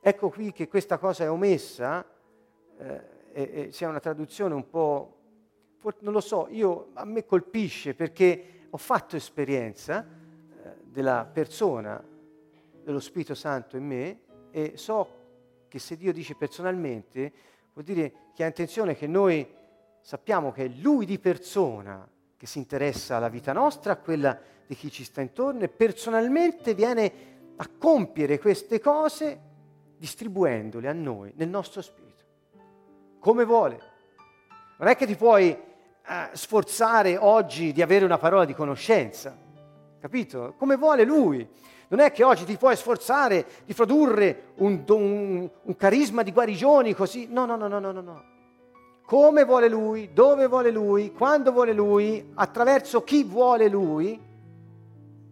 Ecco 0.00 0.28
qui 0.30 0.52
che 0.52 0.68
questa 0.68 0.98
cosa 0.98 1.24
è 1.24 1.30
omessa, 1.30 2.04
eh, 2.76 3.12
e, 3.32 3.50
e 3.52 3.72
sia 3.72 3.88
una 3.88 4.00
traduzione 4.00 4.54
un 4.54 4.68
po', 4.68 5.18
non 6.00 6.12
lo 6.12 6.20
so, 6.20 6.46
io, 6.50 6.90
a 6.94 7.04
me 7.04 7.24
colpisce 7.24 7.94
perché 7.94 8.66
ho 8.70 8.76
fatto 8.76 9.16
esperienza 9.16 10.04
eh, 10.04 10.74
della 10.84 11.28
persona, 11.30 12.02
dello 12.82 13.00
Spirito 13.00 13.34
Santo 13.34 13.76
in 13.76 13.86
me 13.86 14.20
e 14.50 14.76
so 14.76 15.22
che 15.68 15.78
se 15.78 15.96
Dio 15.96 16.12
dice 16.12 16.36
personalmente 16.36 17.32
vuol 17.72 17.84
dire 17.84 18.12
che 18.34 18.44
ha 18.44 18.46
intenzione 18.46 18.94
che 18.94 19.06
noi 19.06 19.46
sappiamo 20.00 20.52
che 20.52 20.66
è 20.66 20.68
Lui 20.68 21.06
di 21.06 21.18
persona 21.18 22.08
che 22.44 22.50
si 22.50 22.58
interessa 22.58 23.16
alla 23.16 23.30
vita 23.30 23.54
nostra, 23.54 23.92
a 23.92 23.96
quella 23.96 24.38
di 24.66 24.74
chi 24.74 24.90
ci 24.90 25.02
sta 25.02 25.22
intorno 25.22 25.62
e 25.62 25.68
personalmente 25.70 26.74
viene 26.74 27.12
a 27.56 27.66
compiere 27.78 28.38
queste 28.38 28.80
cose 28.80 29.40
distribuendole 29.96 30.86
a 30.86 30.92
noi, 30.92 31.32
nel 31.36 31.48
nostro 31.48 31.80
spirito, 31.80 32.22
come 33.18 33.46
vuole. 33.46 33.80
Non 34.76 34.88
è 34.88 34.94
che 34.94 35.06
ti 35.06 35.16
puoi 35.16 35.52
eh, 35.52 35.58
sforzare 36.32 37.16
oggi 37.16 37.72
di 37.72 37.80
avere 37.80 38.04
una 38.04 38.18
parola 38.18 38.44
di 38.44 38.52
conoscenza, 38.52 39.34
capito? 39.98 40.54
Come 40.58 40.76
vuole 40.76 41.04
lui. 41.04 41.48
Non 41.88 42.00
è 42.00 42.12
che 42.12 42.24
oggi 42.24 42.44
ti 42.44 42.58
puoi 42.58 42.76
sforzare 42.76 43.46
di 43.64 43.72
produrre 43.72 44.52
un, 44.56 44.84
un, 44.86 45.50
un 45.62 45.76
carisma 45.76 46.22
di 46.22 46.30
guarigioni 46.32 46.92
così. 46.92 47.26
No, 47.26 47.46
no, 47.46 47.56
no, 47.56 47.68
no, 47.68 47.78
no, 47.78 47.92
no 47.92 48.32
come 49.04 49.44
vuole 49.44 49.68
Lui, 49.68 50.12
dove 50.12 50.46
vuole 50.46 50.70
Lui, 50.70 51.12
quando 51.12 51.52
vuole 51.52 51.72
Lui, 51.72 52.30
attraverso 52.34 53.04
chi 53.04 53.22
vuole 53.22 53.68
Lui, 53.68 54.18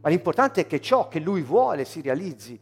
ma 0.01 0.09
l'importante 0.09 0.63
è 0.63 0.67
che 0.67 0.81
ciò 0.81 1.09
che 1.09 1.21
Lui 1.21 1.43
vuole 1.43 1.85
si 1.85 2.01
realizzi, 2.01 2.59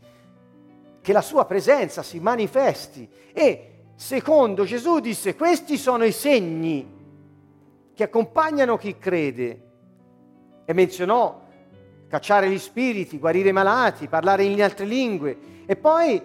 che 1.01 1.13
la 1.13 1.23
sua 1.23 1.47
presenza 1.47 2.03
si 2.03 2.21
manifesti. 2.21 3.09
E 3.33 3.67
secondo 3.97 4.65
Gesù 4.65 5.01
disse 5.01 5.35
questi 5.35 5.77
sono 5.79 6.05
i 6.05 6.13
segni 6.13 6.99
che 7.95 8.05
accompagnano 8.05 8.77
chi 8.77 8.97
crede. 8.99 9.69
E 10.65 10.73
menzionò 10.73 11.41
cacciare 12.09 12.51
gli 12.51 12.59
spiriti, 12.59 13.19
guarire 13.19 13.49
i 13.49 13.53
malati, 13.53 14.07
parlare 14.07 14.45
in 14.45 14.63
altre 14.63 14.85
lingue. 14.85 15.65
E 15.67 15.75
poi 15.77 16.23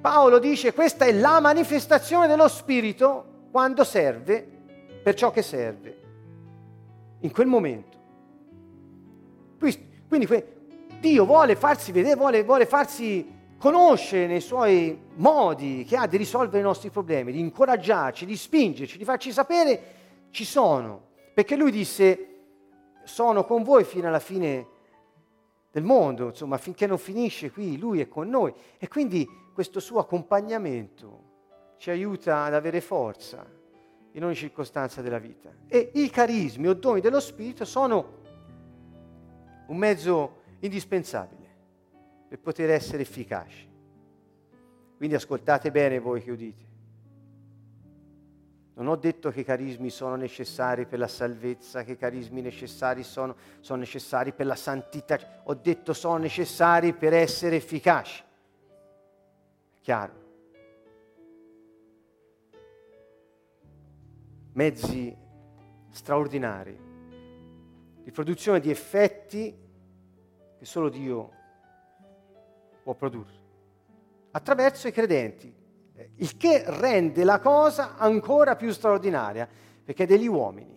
Paolo 0.00 0.38
dice 0.38 0.74
questa 0.74 1.06
è 1.06 1.12
la 1.12 1.40
manifestazione 1.40 2.26
dello 2.26 2.48
spirito 2.48 3.27
quando 3.58 3.82
serve 3.82 4.46
per 5.02 5.14
ciò 5.14 5.32
che 5.32 5.42
serve, 5.42 6.00
in 7.22 7.32
quel 7.32 7.48
momento. 7.48 7.98
Quindi 9.58 10.28
Dio 11.00 11.24
vuole 11.24 11.56
farsi 11.56 11.90
vedere, 11.90 12.14
vuole, 12.14 12.44
vuole 12.44 12.66
farsi 12.66 13.28
conoscere 13.58 14.28
nei 14.28 14.40
suoi 14.40 14.96
modi 15.16 15.84
che 15.88 15.96
ha 15.96 16.06
di 16.06 16.16
risolvere 16.16 16.60
i 16.60 16.62
nostri 16.62 16.90
problemi, 16.90 17.32
di 17.32 17.40
incoraggiarci, 17.40 18.26
di 18.26 18.36
spingerci, 18.36 18.96
di 18.96 19.02
farci 19.02 19.32
sapere 19.32 19.80
ci 20.30 20.44
sono. 20.44 21.08
Perché 21.34 21.56
lui 21.56 21.72
disse 21.72 22.26
sono 23.02 23.44
con 23.44 23.64
voi 23.64 23.82
fino 23.82 24.06
alla 24.06 24.20
fine 24.20 24.66
del 25.72 25.82
mondo, 25.82 26.26
insomma, 26.26 26.58
finché 26.58 26.86
non 26.86 26.98
finisce 26.98 27.50
qui, 27.50 27.76
lui 27.76 27.98
è 27.98 28.06
con 28.06 28.28
noi. 28.28 28.54
E 28.78 28.86
quindi 28.86 29.28
questo 29.52 29.80
suo 29.80 29.98
accompagnamento 29.98 31.26
ci 31.78 31.90
aiuta 31.90 32.44
ad 32.44 32.54
avere 32.54 32.80
forza 32.80 33.44
in 34.12 34.24
ogni 34.24 34.34
circostanza 34.34 35.00
della 35.00 35.18
vita. 35.18 35.50
E 35.66 35.92
i 35.94 36.10
carismi 36.10 36.68
o 36.68 36.74
doni 36.74 37.00
dello 37.00 37.20
Spirito 37.20 37.64
sono 37.64 38.16
un 39.66 39.76
mezzo 39.76 40.42
indispensabile 40.60 41.46
per 42.28 42.40
poter 42.40 42.70
essere 42.70 43.02
efficaci. 43.02 43.66
Quindi 44.96 45.14
ascoltate 45.14 45.70
bene 45.70 45.98
voi 45.98 46.22
che 46.22 46.30
udite. 46.30 46.66
Non 48.74 48.88
ho 48.88 48.96
detto 48.96 49.30
che 49.30 49.40
i 49.40 49.44
carismi 49.44 49.90
sono 49.90 50.14
necessari 50.14 50.86
per 50.86 50.98
la 50.98 51.08
salvezza, 51.08 51.82
che 51.82 51.92
i 51.92 51.96
carismi 51.96 52.40
necessari 52.40 53.02
sono, 53.02 53.34
sono 53.60 53.80
necessari 53.80 54.32
per 54.32 54.46
la 54.46 54.54
santità, 54.54 55.42
ho 55.44 55.54
detto 55.54 55.92
sono 55.92 56.16
necessari 56.16 56.92
per 56.92 57.12
essere 57.12 57.56
efficaci 57.56 58.26
chiaro. 59.88 60.27
Mezzi 64.52 65.16
straordinari 65.90 66.86
di 68.02 68.10
produzione 68.10 68.60
di 68.60 68.70
effetti 68.70 69.56
che 70.58 70.64
solo 70.64 70.88
Dio 70.88 71.30
può 72.82 72.94
produrre 72.94 73.46
attraverso 74.30 74.88
i 74.88 74.92
credenti, 74.92 75.52
il 76.16 76.36
che 76.36 76.62
rende 76.66 77.24
la 77.24 77.40
cosa 77.40 77.96
ancora 77.96 78.56
più 78.56 78.70
straordinaria, 78.70 79.48
perché 79.84 80.06
degli 80.06 80.26
uomini 80.26 80.76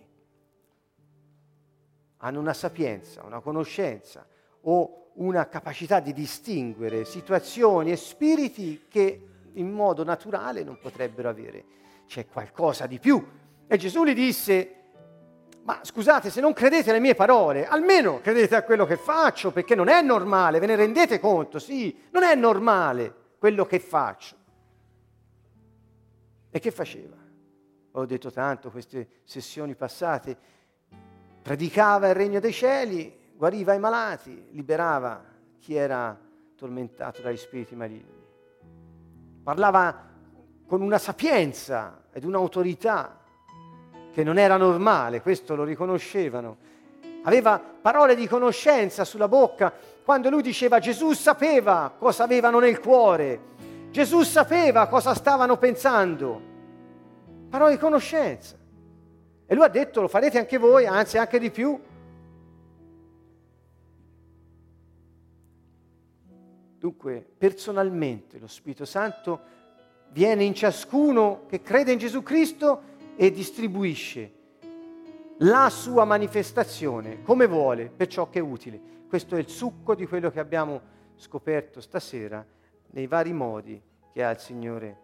hanno 2.18 2.40
una 2.40 2.54
sapienza, 2.54 3.22
una 3.24 3.40
conoscenza 3.40 4.26
o 4.62 5.10
una 5.14 5.48
capacità 5.48 6.00
di 6.00 6.12
distinguere 6.12 7.04
situazioni 7.04 7.92
e 7.92 7.96
spiriti 7.96 8.86
che 8.88 9.28
in 9.54 9.70
modo 9.70 10.02
naturale 10.04 10.62
non 10.62 10.78
potrebbero 10.80 11.28
avere. 11.28 11.64
C'è 12.06 12.26
qualcosa 12.26 12.86
di 12.86 12.98
più. 12.98 13.24
E 13.72 13.78
Gesù 13.78 14.04
gli 14.04 14.12
disse, 14.12 14.74
ma 15.62 15.80
scusate, 15.82 16.28
se 16.28 16.42
non 16.42 16.52
credete 16.52 16.90
alle 16.90 17.00
mie 17.00 17.14
parole, 17.14 17.66
almeno 17.66 18.20
credete 18.20 18.54
a 18.54 18.64
quello 18.64 18.84
che 18.84 18.98
faccio, 18.98 19.50
perché 19.50 19.74
non 19.74 19.88
è 19.88 20.02
normale, 20.02 20.58
ve 20.58 20.66
ne 20.66 20.76
rendete 20.76 21.18
conto? 21.18 21.58
Sì, 21.58 21.98
non 22.10 22.22
è 22.22 22.34
normale 22.34 23.14
quello 23.38 23.64
che 23.64 23.78
faccio. 23.78 24.36
E 26.50 26.58
che 26.58 26.70
faceva? 26.70 27.16
Ho 27.92 28.04
detto 28.04 28.30
tanto 28.30 28.70
queste 28.70 29.08
sessioni 29.24 29.74
passate, 29.74 30.36
predicava 31.40 32.08
il 32.08 32.14
regno 32.14 32.40
dei 32.40 32.52
cieli, 32.52 33.30
guariva 33.34 33.72
i 33.72 33.78
malati, 33.78 34.48
liberava 34.50 35.24
chi 35.58 35.76
era 35.76 36.14
tormentato 36.56 37.22
dagli 37.22 37.38
spiriti 37.38 37.74
maligni. 37.74 38.22
Parlava 39.42 40.10
con 40.66 40.82
una 40.82 40.98
sapienza 40.98 42.02
ed 42.12 42.24
un'autorità 42.24 43.20
che 44.12 44.22
non 44.22 44.38
era 44.38 44.56
normale, 44.56 45.22
questo 45.22 45.54
lo 45.54 45.64
riconoscevano. 45.64 46.56
Aveva 47.22 47.58
parole 47.58 48.14
di 48.14 48.26
conoscenza 48.26 49.04
sulla 49.04 49.28
bocca 49.28 49.72
quando 50.04 50.28
lui 50.28 50.42
diceva 50.42 50.78
Gesù 50.78 51.12
sapeva 51.12 51.94
cosa 51.96 52.24
avevano 52.24 52.58
nel 52.58 52.80
cuore, 52.80 53.40
Gesù 53.90 54.22
sapeva 54.22 54.86
cosa 54.86 55.14
stavano 55.14 55.56
pensando. 55.56 56.50
Parole 57.48 57.72
di 57.72 57.78
conoscenza. 57.78 58.56
E 59.46 59.54
lui 59.54 59.64
ha 59.64 59.68
detto 59.68 60.00
lo 60.00 60.08
farete 60.08 60.38
anche 60.38 60.56
voi, 60.56 60.86
anzi 60.86 61.18
anche 61.18 61.38
di 61.38 61.50
più. 61.50 61.78
Dunque, 66.78 67.24
personalmente 67.38 68.38
lo 68.38 68.48
Spirito 68.48 68.84
Santo 68.84 69.40
viene 70.08 70.42
in 70.42 70.54
ciascuno 70.54 71.44
che 71.46 71.62
crede 71.62 71.92
in 71.92 71.98
Gesù 71.98 72.22
Cristo 72.22 72.90
e 73.16 73.30
distribuisce 73.30 74.40
la 75.38 75.68
sua 75.70 76.04
manifestazione 76.04 77.22
come 77.22 77.46
vuole 77.46 77.88
per 77.88 78.06
ciò 78.06 78.28
che 78.28 78.38
è 78.38 78.42
utile. 78.42 78.80
Questo 79.08 79.36
è 79.36 79.38
il 79.38 79.48
succo 79.48 79.94
di 79.94 80.06
quello 80.06 80.30
che 80.30 80.40
abbiamo 80.40 80.80
scoperto 81.16 81.80
stasera 81.80 82.44
nei 82.90 83.06
vari 83.06 83.32
modi 83.32 83.80
che 84.12 84.24
ha 84.24 84.30
il 84.30 84.38
Signore 84.38 84.98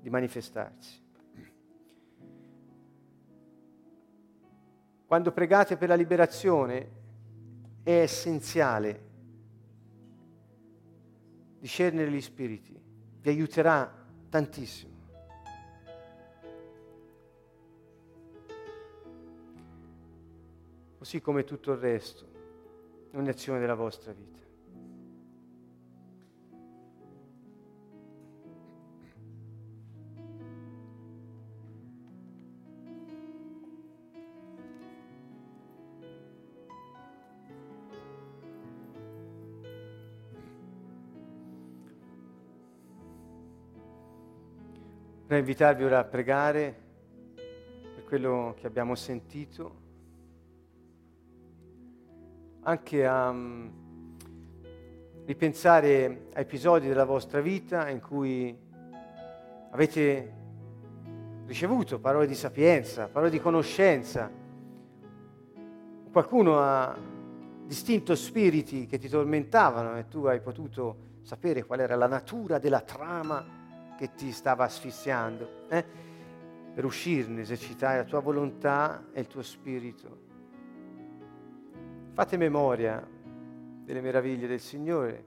di 0.00 0.10
manifestarsi. 0.10 1.06
Quando 5.06 5.32
pregate 5.32 5.76
per 5.76 5.88
la 5.88 5.94
liberazione 5.94 6.90
è 7.82 8.00
essenziale 8.00 9.06
discernere 11.58 12.10
gli 12.10 12.20
spiriti, 12.20 12.78
vi 13.20 13.28
aiuterà 13.30 13.90
tantissimo. 14.28 14.87
Così 21.08 21.22
come 21.22 21.42
tutto 21.44 21.72
il 21.72 21.78
resto, 21.78 22.26
è 23.10 23.16
un'azione 23.16 23.58
della 23.58 23.74
vostra 23.74 24.12
vita. 24.12 24.36
Vorrei 45.22 45.38
invitarvi 45.38 45.84
ora 45.84 46.00
a 46.00 46.04
pregare 46.04 46.76
per 47.94 48.04
quello 48.04 48.54
che 48.58 48.66
abbiamo 48.66 48.94
sentito, 48.94 49.87
anche 52.62 53.06
a 53.06 53.28
um, 53.30 53.70
ripensare 55.24 56.28
a 56.34 56.40
episodi 56.40 56.88
della 56.88 57.04
vostra 57.04 57.40
vita 57.40 57.88
in 57.88 58.00
cui 58.00 58.56
avete 59.70 60.32
ricevuto 61.46 61.98
parole 61.98 62.26
di 62.26 62.34
sapienza, 62.34 63.08
parole 63.08 63.30
di 63.30 63.40
conoscenza. 63.40 64.30
Qualcuno 66.10 66.58
ha 66.58 66.96
distinto 67.64 68.14
spiriti 68.14 68.86
che 68.86 68.98
ti 68.98 69.08
tormentavano 69.08 69.98
e 69.98 70.08
tu 70.08 70.24
hai 70.24 70.40
potuto 70.40 71.06
sapere 71.22 71.64
qual 71.64 71.80
era 71.80 71.96
la 71.96 72.06
natura 72.06 72.58
della 72.58 72.80
trama 72.80 73.44
che 73.98 74.14
ti 74.14 74.32
stava 74.32 74.64
asfissiando, 74.64 75.66
eh? 75.68 75.84
per 76.72 76.84
uscirne, 76.84 77.42
esercitare 77.42 77.98
la 77.98 78.04
tua 78.04 78.20
volontà 78.20 79.08
e 79.12 79.20
il 79.20 79.26
tuo 79.26 79.42
spirito. 79.42 80.27
Fate 82.18 82.36
memoria 82.36 83.00
delle 83.84 84.00
meraviglie 84.00 84.48
del 84.48 84.58
Signore, 84.58 85.24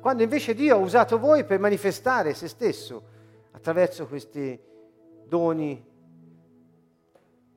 quando 0.00 0.22
invece 0.22 0.54
Dio 0.54 0.76
ha 0.76 0.78
usato 0.78 1.18
voi 1.18 1.44
per 1.44 1.58
manifestare 1.58 2.32
se 2.32 2.46
stesso 2.46 3.02
attraverso 3.50 4.06
questi 4.06 4.56
doni 5.26 5.84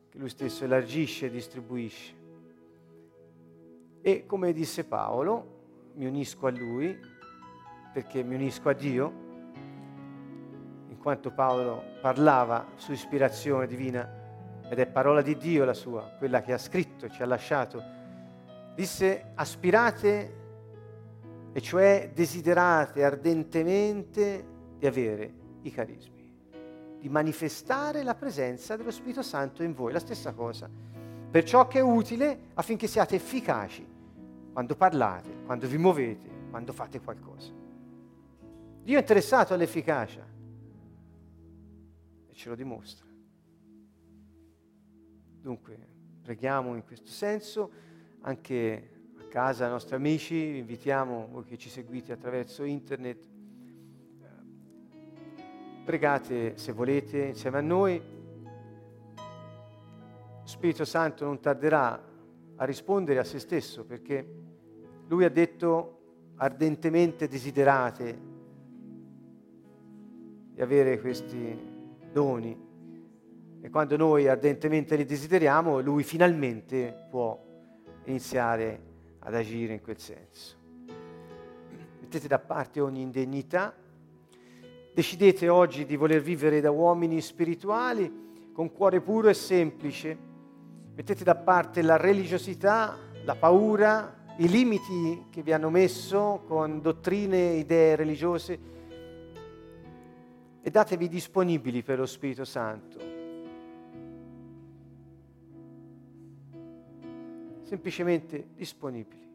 che 0.10 0.18
Lui 0.18 0.30
stesso 0.30 0.64
elargisce 0.64 1.28
e 1.28 1.30
distribuisce. 1.30 2.16
E 4.02 4.26
come 4.26 4.52
disse 4.52 4.84
Paolo, 4.84 5.92
mi 5.94 6.08
unisco 6.08 6.48
a 6.48 6.50
Lui 6.50 6.98
perché 7.94 8.24
mi 8.24 8.34
unisco 8.34 8.68
a 8.68 8.74
Dio 8.74 9.14
quanto 10.98 11.30
Paolo 11.30 11.84
parlava 12.02 12.70
su 12.78 12.94
ispirazione 12.94 13.68
divina, 13.68 14.10
ed 14.68 14.80
è 14.80 14.88
parola 14.88 15.22
di 15.22 15.38
Dio 15.38 15.66
la 15.66 15.76
sua, 15.76 16.02
quella 16.18 16.42
che 16.42 16.54
ha 16.54 16.58
scritto, 16.58 17.08
ci 17.10 17.22
ha 17.22 17.28
lasciato, 17.28 18.00
disse 18.76 19.32
aspirate, 19.36 20.40
e 21.54 21.62
cioè 21.62 22.12
desiderate 22.14 23.04
ardentemente 23.04 24.46
di 24.78 24.88
avere 24.88 25.34
i 25.64 25.72
carismi, 25.72 26.34
di 27.00 27.10
manifestare 27.10 28.04
la 28.04 28.16
presenza 28.16 28.76
dello 28.76 28.92
Spirito 28.92 29.22
Santo 29.22 29.64
in 29.64 29.74
voi, 29.74 29.92
la 29.92 30.00
stessa 30.00 30.34
cosa, 30.34 30.70
per 31.30 31.44
ciò 31.44 31.68
che 31.68 31.80
è 31.80 31.82
utile 31.82 32.50
affinché 32.54 32.88
siate 32.88 33.16
efficaci 33.16 33.86
quando 34.54 34.76
parlate, 34.76 35.44
quando 35.46 35.68
vi 35.68 35.78
muovete, 35.78 36.30
quando 36.50 36.74
fate 36.74 37.02
qualcosa. 37.02 37.52
Dio 38.84 38.98
è 38.98 39.00
interessato 39.00 39.54
all'efficacia 39.54 40.32
ce 42.42 42.50
lo 42.50 42.56
dimostra. 42.56 43.06
Dunque, 45.42 45.78
preghiamo 46.24 46.74
in 46.74 46.84
questo 46.84 47.12
senso, 47.12 47.72
anche 48.22 48.90
a 49.20 49.24
casa, 49.26 49.66
ai 49.66 49.72
nostri 49.72 49.96
amici, 49.96 50.52
vi 50.52 50.60
invitiamo, 50.60 51.30
voi 51.32 51.44
che 51.44 51.58
ci 51.58 51.70
seguite 51.70 52.12
attraverso 52.12 52.64
internet, 52.64 53.28
pregate 55.84 56.58
se 56.58 56.72
volete 56.72 57.26
insieme 57.26 57.58
a 57.58 57.62
noi. 57.62 58.02
Lo 60.40 60.48
Spirito 60.48 60.86
Santo 60.86 61.26
non 61.26 61.40
tarderà 61.40 62.10
a 62.56 62.66
rispondere 62.66 63.20
a 63.20 63.24
se 63.24 63.40
stesso 63.40 63.86
perché 63.86 64.26
lui 65.08 65.26
ha 65.26 65.30
detto 65.30 66.00
ardentemente 66.36 67.28
desiderate 67.28 68.20
di 70.54 70.62
avere 70.62 71.00
questi 71.00 71.60
doni. 72.12 72.70
E 73.62 73.70
quando 73.70 73.98
noi 73.98 74.28
ardentemente 74.28 74.96
li 74.96 75.06
desideriamo, 75.06 75.82
lui 75.82 76.04
finalmente 76.04 77.08
può 77.10 77.51
iniziare 78.06 78.90
ad 79.20 79.36
agire 79.36 79.74
in 79.74 79.82
quel 79.82 80.00
senso. 80.00 80.56
Mettete 82.00 82.28
da 82.28 82.40
parte 82.40 82.80
ogni 82.80 83.02
indegnità, 83.02 83.74
decidete 84.94 85.48
oggi 85.50 85.86
di 85.86 85.96
voler 85.96 86.22
vivere 86.22 86.60
da 86.62 86.72
uomini 86.72 87.22
spirituali 87.22 88.50
con 88.54 88.72
cuore 88.72 89.02
puro 89.02 89.30
e 89.30 89.34
semplice, 89.34 90.18
mettete 90.94 91.24
da 91.24 91.36
parte 91.36 91.82
la 91.82 91.98
religiosità, 91.98 92.98
la 93.24 93.36
paura, 93.36 94.20
i 94.38 94.50
limiti 94.50 95.28
che 95.30 95.42
vi 95.42 95.54
hanno 95.54 95.70
messo 95.70 96.44
con 96.48 96.82
dottrine, 96.82 97.54
idee 97.54 97.96
religiose 97.96 98.60
e 100.62 100.70
datevi 100.70 101.08
disponibili 101.08 101.82
per 101.84 102.00
lo 102.00 102.06
Spirito 102.06 102.46
Santo. 102.46 103.21
Semplicemente 107.72 108.48
disponibili. 108.58 109.31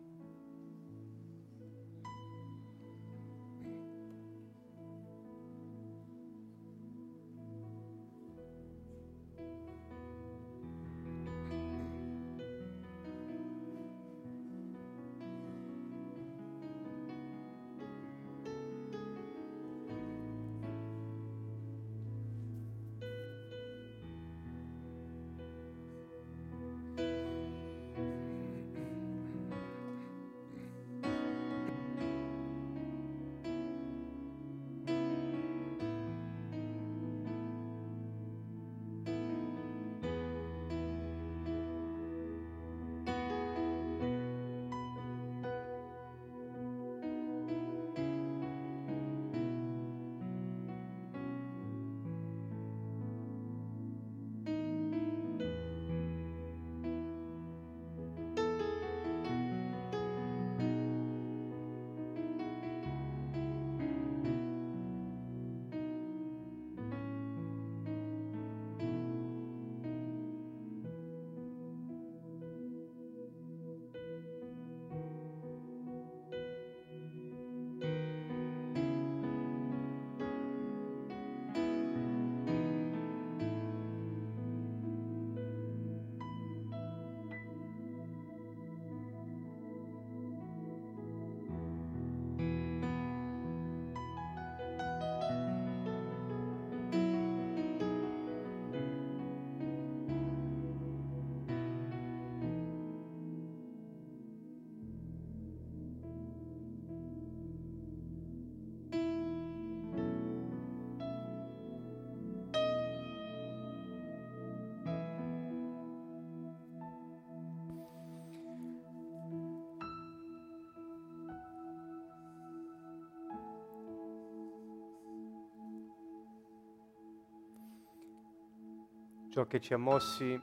Ciò 129.37 129.45
che 129.45 129.61
ci 129.61 129.74
ha 129.74 129.76
mossi 129.76 130.41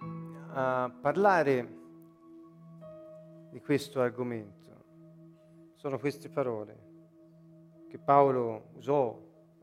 a 0.52 0.96
parlare 1.02 1.68
di 3.50 3.60
questo 3.60 4.02
argomento 4.02 5.72
sono 5.74 5.98
queste 5.98 6.30
parole 6.30 7.88
che 7.90 7.98
Paolo 7.98 8.70
usò 8.76 9.20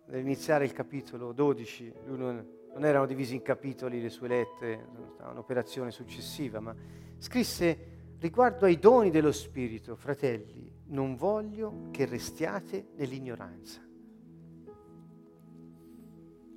nell'iniziare 0.07 0.65
il 0.65 0.73
capitolo 0.73 1.31
12. 1.31 1.95
Lui 2.07 2.19
non, 2.19 2.45
non 2.73 2.85
erano 2.85 3.07
divisi 3.07 3.37
in 3.37 3.43
capitoli 3.43 4.03
le 4.03 4.09
sue 4.09 4.27
lettere, 4.27 4.89
un'operazione 5.31 5.93
successiva, 5.93 6.59
ma 6.59 6.75
scrisse 7.17 8.17
riguardo 8.19 8.65
ai 8.65 8.81
doni 8.81 9.11
dello 9.11 9.31
Spirito, 9.31 9.95
fratelli, 9.95 10.75
non 10.87 11.15
voglio 11.15 11.87
che 11.93 12.05
restiate 12.05 12.89
nell'ignoranza. 12.97 13.90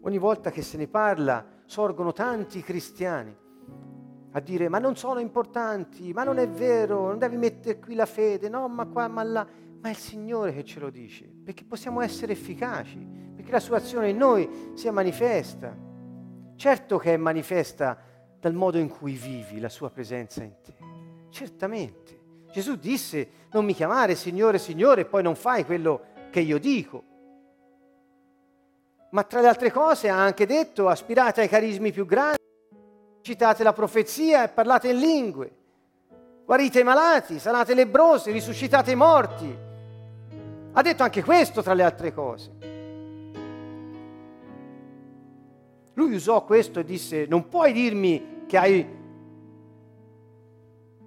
Ogni 0.06 0.18
volta 0.18 0.52
che 0.52 0.62
se 0.62 0.76
ne 0.78 0.88
parla 0.88 1.46
sorgono 1.66 2.12
tanti 2.12 2.62
cristiani 2.62 3.34
a 4.36 4.40
dire 4.42 4.68
ma 4.68 4.80
non 4.80 4.98
sono 4.98 5.20
importanti, 5.20 6.12
ma 6.12 6.24
non 6.24 6.40
è 6.40 6.50
vero, 6.50 7.08
non 7.08 7.18
devi 7.18 7.38
mettere 7.38 7.80
qui 7.80 7.96
la 7.96 8.06
fede, 8.06 8.50
no, 8.50 8.68
ma 8.68 8.86
qua, 8.86 9.08
ma 9.08 9.24
là. 9.24 9.48
Ma 9.80 9.88
è 9.88 9.92
il 9.92 9.98
Signore 9.98 10.54
che 10.54 10.66
ce 10.66 10.80
lo 10.80 10.90
dice, 10.90 11.26
perché 11.26 11.64
possiamo 11.64 12.02
essere 12.02 12.34
efficaci, 12.34 12.98
perché 13.36 13.52
la 13.52 13.60
sua 13.60 13.78
azione 13.78 14.10
in 14.10 14.18
noi 14.18 14.72
sia 14.74 14.92
manifesta. 14.92 15.76
Certo 16.56 16.98
che 16.98 17.14
è 17.14 17.18
manifesta 17.18 17.98
dal 18.40 18.54
modo 18.54 18.78
in 18.80 18.90
cui 18.90 19.14
vivi 19.14 19.60
la 19.60 19.70
sua 19.70 19.90
presenza 19.90 20.44
in 20.44 20.56
te, 20.62 20.76
certamente. 21.30 22.22
Gesù 22.52 22.76
disse 22.76 23.30
non 23.52 23.64
mi 23.64 23.74
chiamare 23.74 24.16
Signore, 24.16 24.58
Signore 24.58 25.02
e 25.02 25.06
poi 25.06 25.24
non 25.24 25.36
fai 25.36 25.64
quello 25.64 26.02
che 26.30 26.42
io 26.42 26.60
dico 26.60 27.12
ma 29.14 29.24
tra 29.24 29.42
le 29.42 29.48
altre 29.48 29.72
cose 29.72 30.10
ha 30.10 30.18
anche 30.18 30.48
detto 30.48 30.90
aspirate 30.90 31.42
ai 31.42 31.48
carismi 31.48 31.92
più 31.92 32.06
grandi, 32.06 32.38
citate 33.22 33.64
la 33.64 33.74
profezia 33.74 34.44
e 34.44 34.50
parlate 34.50 34.90
in 34.90 34.98
lingue, 34.98 35.56
guarite 36.44 36.80
i 36.80 36.84
malati, 36.84 37.38
sanate 37.38 37.76
lebrosi, 37.76 38.32
risuscitate 38.32 38.92
i 38.92 38.96
morti. 38.96 39.58
Ha 40.76 40.82
detto 40.82 41.04
anche 41.04 41.24
questo 41.24 41.62
tra 41.62 41.76
le 41.76 41.84
altre 41.84 42.12
cose. 42.12 42.52
Lui 45.94 46.16
usò 46.16 46.44
questo 46.44 46.80
e 46.80 46.84
disse, 46.84 47.28
non 47.28 47.48
puoi 47.48 47.72
dirmi 47.72 48.46
che 48.48 48.58
hai 48.58 49.02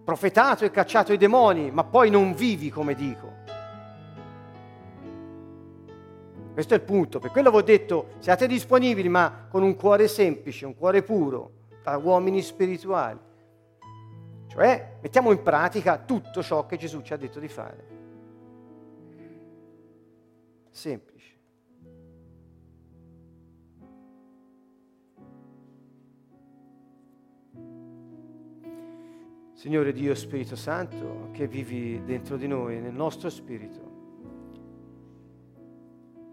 profetato 0.05 0.65
e 0.65 0.71
cacciato 0.71 1.13
i 1.13 1.17
demoni, 1.19 1.73
ma 1.73 1.83
poi 1.83 2.09
non 2.11 2.35
vivi 2.35 2.71
come 2.71 2.95
dico. 2.95 3.46
Questo 6.57 6.73
è 6.73 6.79
il 6.79 6.85
punto, 6.85 7.19
per 7.19 7.33
quello 7.33 7.51
ho 7.51 7.61
detto 7.61 8.15
siate 8.19 8.47
disponibili 8.47 9.11
ma 9.11 9.47
con 9.47 9.63
un 9.63 9.77
cuore 9.77 10.09
semplice, 10.09 10.65
un 10.65 10.75
cuore 10.75 11.03
puro, 11.03 11.51
da 11.83 11.99
uomini 11.99 12.41
spirituali. 12.41 13.19
Cioè 14.47 14.97
mettiamo 15.03 15.33
in 15.33 15.43
pratica 15.43 15.99
tutto 15.99 16.43
ciò 16.43 16.65
che 16.65 16.79
Gesù 16.79 17.03
ci 17.03 17.13
ha 17.13 17.19
detto 17.19 17.41
di 17.41 17.49
fare. 17.49 17.87
Semplice. 20.71 21.35
Signore 29.53 29.93
Dio 29.93 30.15
Spirito 30.15 30.57
Santo, 30.57 31.29
che 31.33 31.47
vivi 31.47 32.03
dentro 32.03 32.39
di 32.39 32.47
noi, 32.47 32.81
nel 32.81 32.95
nostro 32.95 33.29
spirito, 33.29 33.86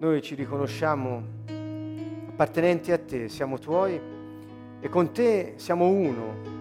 noi 0.03 0.21
ci 0.21 0.35
riconosciamo 0.35 1.23
appartenenti 2.27 2.91
a 2.91 2.97
te, 2.97 3.29
siamo 3.29 3.57
tuoi 3.57 3.97
e 4.81 4.89
con 4.89 5.13
te 5.13 5.53
siamo 5.55 5.87
uno. 5.87 6.51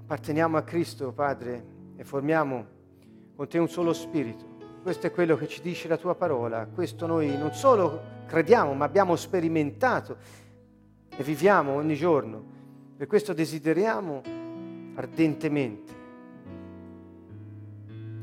Apparteniamo 0.00 0.58
a 0.58 0.62
Cristo, 0.62 1.10
Padre, 1.12 1.64
e 1.96 2.04
formiamo 2.04 2.66
con 3.34 3.48
te 3.48 3.56
un 3.56 3.68
solo 3.70 3.94
spirito. 3.94 4.44
Questo 4.82 5.06
è 5.06 5.10
quello 5.10 5.38
che 5.38 5.48
ci 5.48 5.62
dice 5.62 5.88
la 5.88 5.96
tua 5.96 6.14
parola. 6.14 6.66
Questo 6.66 7.06
noi 7.06 7.34
non 7.34 7.54
solo 7.54 8.26
crediamo, 8.26 8.74
ma 8.74 8.84
abbiamo 8.84 9.16
sperimentato 9.16 10.18
e 11.16 11.22
viviamo 11.22 11.72
ogni 11.72 11.94
giorno. 11.94 12.44
Per 12.94 13.06
questo 13.06 13.32
desideriamo 13.32 14.20
ardentemente 14.96 15.97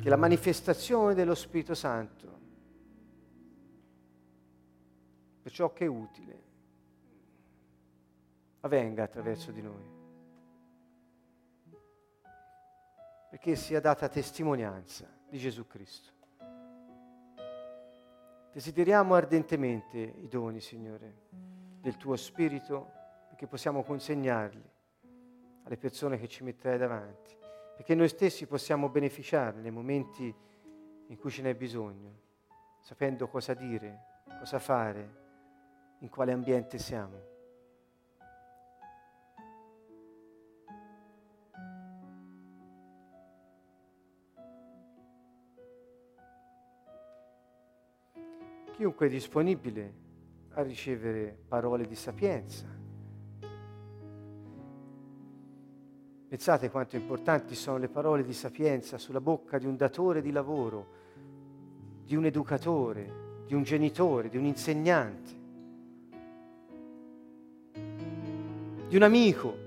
che 0.06 0.12
la 0.12 0.18
manifestazione 0.18 1.16
dello 1.16 1.34
Spirito 1.34 1.74
Santo, 1.74 2.40
per 5.42 5.52
ciò 5.52 5.74
che 5.74 5.86
è 5.86 5.88
utile, 5.88 6.44
avvenga 8.60 9.02
attraverso 9.02 9.50
di 9.50 9.64
noi. 9.64 9.84
Perché 13.32 13.56
sia 13.56 13.80
data 13.80 14.08
testimonianza 14.08 15.10
di 15.28 15.40
Gesù 15.40 15.66
Cristo. 15.66 16.12
Desideriamo 18.54 19.16
ardentemente 19.16 19.98
i 19.98 20.28
doni, 20.28 20.60
Signore, 20.60 21.22
del 21.82 21.98
tuo 21.98 22.16
Spirito, 22.16 22.92
perché 23.30 23.48
possiamo 23.48 23.82
consegnarli 23.82 24.70
alle 25.64 25.78
persone 25.78 26.20
che 26.20 26.28
ci 26.28 26.44
metterai 26.44 26.78
davanti, 26.78 27.44
perché 27.76 27.94
noi 27.94 28.08
stessi 28.08 28.46
possiamo 28.48 28.90
beneficiarne 28.90 29.62
nei 29.62 29.72
momenti 29.72 30.34
in 31.08 31.18
cui 31.18 31.30
ce 31.30 31.42
n'è 31.42 31.54
bisogno, 31.56 32.20
sapendo 32.80 33.28
cosa 33.28 33.54
dire, 33.54 34.24
cosa 34.40 34.60
fare, 34.60 35.24
in 36.00 36.10
quale 36.10 36.32
ambiente 36.32 36.78
siamo. 36.78 37.34
Chiunque 48.72 49.08
è 49.08 49.10
disponibile 49.10 49.94
a 50.52 50.62
ricevere 50.62 51.38
parole 51.48 51.86
di 51.86 51.96
sapienza. 51.96 52.85
Pensate 56.36 56.70
quanto 56.70 56.98
importanti 56.98 57.56
sono 57.56 57.78
le 57.78 57.88
parole 57.88 58.22
di 58.22 58.34
sapienza 58.34 58.98
sulla 58.98 59.22
bocca 59.22 59.58
di 59.58 59.66
un 59.66 59.78
datore 59.78 60.22
di 60.22 60.32
lavoro, 60.32 60.88
di 62.04 62.14
un 62.14 62.26
educatore, 62.26 63.44
di 63.48 63.54
un 63.54 63.64
genitore, 63.64 64.28
di 64.28 64.36
un 64.36 64.44
insegnante, 64.44 65.32
di 68.90 68.96
un 68.98 69.02
amico. 69.02 69.58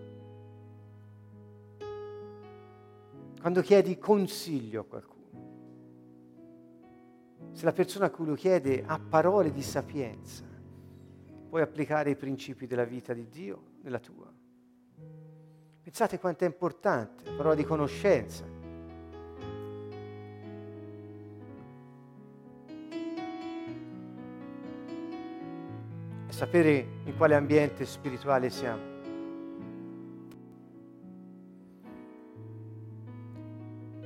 Quando 3.40 3.62
chiedi 3.62 3.96
consiglio 3.96 4.82
a 4.82 4.84
qualcuno 4.84 5.16
se 7.52 7.64
la 7.64 7.72
persona 7.72 8.04
a 8.04 8.10
cui 8.10 8.26
lo 8.26 8.34
chiede 8.34 8.84
ha 8.86 8.98
parole 8.98 9.52
di 9.52 9.62
sapienza, 9.62 10.44
puoi 11.48 11.62
applicare 11.62 12.10
i 12.10 12.16
principi 12.16 12.66
della 12.66 12.84
vita 12.84 13.14
di 13.14 13.26
Dio 13.26 13.62
nella 13.80 14.00
tua. 14.00 14.37
Pensate 15.88 16.18
quanto 16.18 16.44
è 16.44 16.46
importante 16.46 17.24
la 17.24 17.34
parola 17.34 17.54
di 17.54 17.64
conoscenza. 17.64 18.44
E 26.26 26.30
sapere 26.32 26.86
in 27.04 27.16
quale 27.16 27.34
ambiente 27.34 27.86
spirituale 27.86 28.50
siamo. 28.50 28.82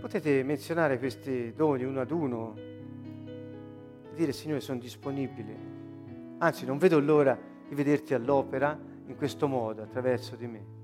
Potete 0.01 0.45
menzionare 0.45 1.01
questi 1.01 1.53
doni 1.53 1.83
uno 1.83 2.01
ad 2.01 2.13
uno 2.13 2.55
dire 4.15 4.31
Signore 4.31 4.61
sono 4.61 4.79
disponibile, 4.79 5.57
anzi 6.39 6.65
non 6.65 6.79
vedo 6.79 7.01
l'ora 7.01 7.37
di 7.69 7.75
vederti 7.75 8.15
all'opera 8.15 8.79
in 9.05 9.17
questo 9.17 9.49
modo, 9.49 9.83
attraverso 9.83 10.37
di 10.37 10.47
me. 10.47 10.82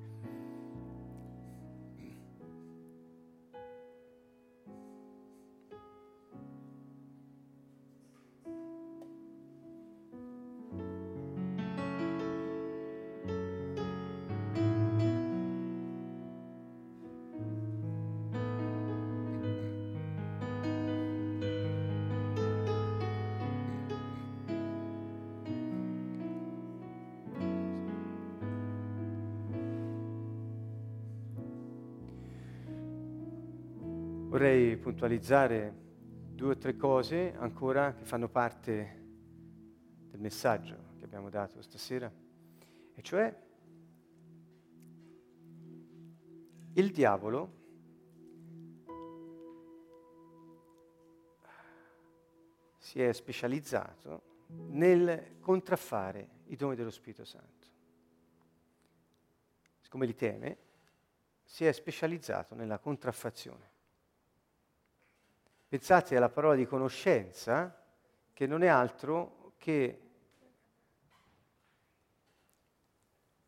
Vorrei 34.39 34.77
puntualizzare 34.77 35.75
due 36.33 36.53
o 36.53 36.57
tre 36.57 36.77
cose 36.77 37.35
ancora 37.35 37.93
che 37.93 38.05
fanno 38.05 38.29
parte 38.29 39.05
del 40.11 40.21
messaggio 40.21 40.95
che 40.97 41.03
abbiamo 41.03 41.29
dato 41.29 41.61
stasera, 41.61 42.09
e 42.95 43.03
cioè 43.03 43.37
il 46.75 46.93
diavolo 46.93 47.53
si 52.77 53.03
è 53.03 53.13
specializzato 53.13 54.23
nel 54.69 55.39
contraffare 55.41 56.29
i 56.45 56.55
doni 56.55 56.77
dello 56.77 56.91
Spirito 56.91 57.25
Santo. 57.25 57.67
Siccome 59.81 60.07
li 60.07 60.15
teme, 60.15 60.59
si 61.43 61.65
è 61.65 61.73
specializzato 61.73 62.55
nella 62.55 62.79
contraffazione. 62.79 63.78
Pensate 65.69 66.17
alla 66.17 66.31
parola 66.31 66.55
di 66.55 66.65
conoscenza, 66.65 67.85
che 68.33 68.47
non 68.47 68.63
è 68.63 68.69
altro 68.69 69.53
che 69.59 70.01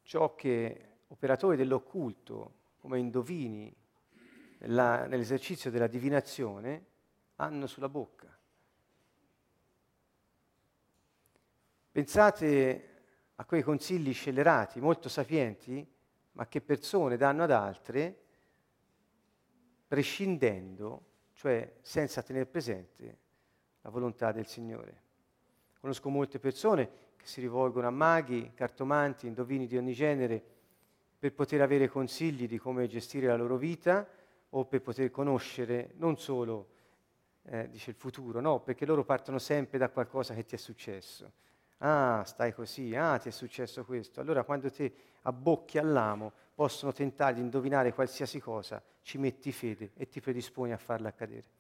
ciò 0.03 0.35
che 0.35 0.99
operatori 1.07 1.57
dell'occulto, 1.57 2.55
come 2.79 2.99
indovini, 2.99 3.75
nella, 4.59 5.07
nell'esercizio 5.07 5.71
della 5.71 5.87
divinazione, 5.87 6.85
hanno 7.37 7.67
sulla 7.67 7.89
bocca. 7.89 8.39
Pensate 11.91 13.03
a 13.37 13.45
quei 13.47 13.63
consigli 13.63 14.13
scellerati, 14.13 14.79
molto 14.79 15.09
sapienti, 15.09 15.91
ma 16.33 16.47
che 16.47 16.61
persone 16.61 17.17
danno 17.17 17.45
ad 17.45 17.51
altre, 17.51 18.25
prescindendo 19.89 21.10
cioè 21.41 21.73
senza 21.81 22.23
tenere 22.23 22.45
presente 22.45 23.19
la 23.81 23.89
volontà 23.89 24.31
del 24.31 24.47
Signore. 24.47 25.01
Conosco 25.81 26.11
molte 26.11 26.39
persone 26.39 26.91
che 27.17 27.27
si 27.27 27.41
rivolgono 27.41 27.87
a 27.87 27.91
maghi, 27.91 28.53
cartomanti, 28.53 29.27
indovini 29.27 29.67
di 29.67 29.79
ogni 29.79 29.95
genere 29.95 30.43
per 31.19 31.33
poter 31.33 31.63
avere 31.63 31.89
consigli 31.89 32.47
di 32.47 32.59
come 32.59 32.87
gestire 32.89 33.27
la 33.27 33.37
loro 33.37 33.57
vita 33.57 34.07
o 34.51 34.67
per 34.67 34.83
poter 34.83 35.11
conoscere 35.11 35.93
non 35.95 36.19
solo, 36.19 36.69
eh, 37.45 37.71
dice 37.71 37.89
il 37.89 37.97
futuro, 37.97 38.41
no, 38.41 38.61
perché 38.61 38.85
loro 38.85 39.03
partono 39.03 39.39
sempre 39.39 39.79
da 39.79 39.89
qualcosa 39.89 40.35
che 40.35 40.45
ti 40.45 40.57
è 40.57 40.59
successo. 40.59 41.33
Ah, 41.83 42.23
stai 42.27 42.53
così, 42.53 42.95
ah, 42.95 43.19
ti 43.19 43.29
è 43.29 43.33
successo 43.33 43.85
questo. 43.85 44.21
Allora 44.21 44.45
quando 44.45 44.71
ti 44.71 44.93
abbocchi 45.23 45.79
all'amo 45.79 46.33
possono 46.55 46.93
tentare 46.93 47.35
di 47.35 47.41
indovinare 47.41 47.95
qualsiasi 47.95 48.39
cosa, 48.39 48.83
ci 49.03 49.17
metti 49.17 49.51
fede 49.51 49.93
e 49.97 50.09
ti 50.09 50.21
predisponi 50.21 50.73
a 50.73 50.77
farla 50.77 51.09
accadere. 51.09 51.59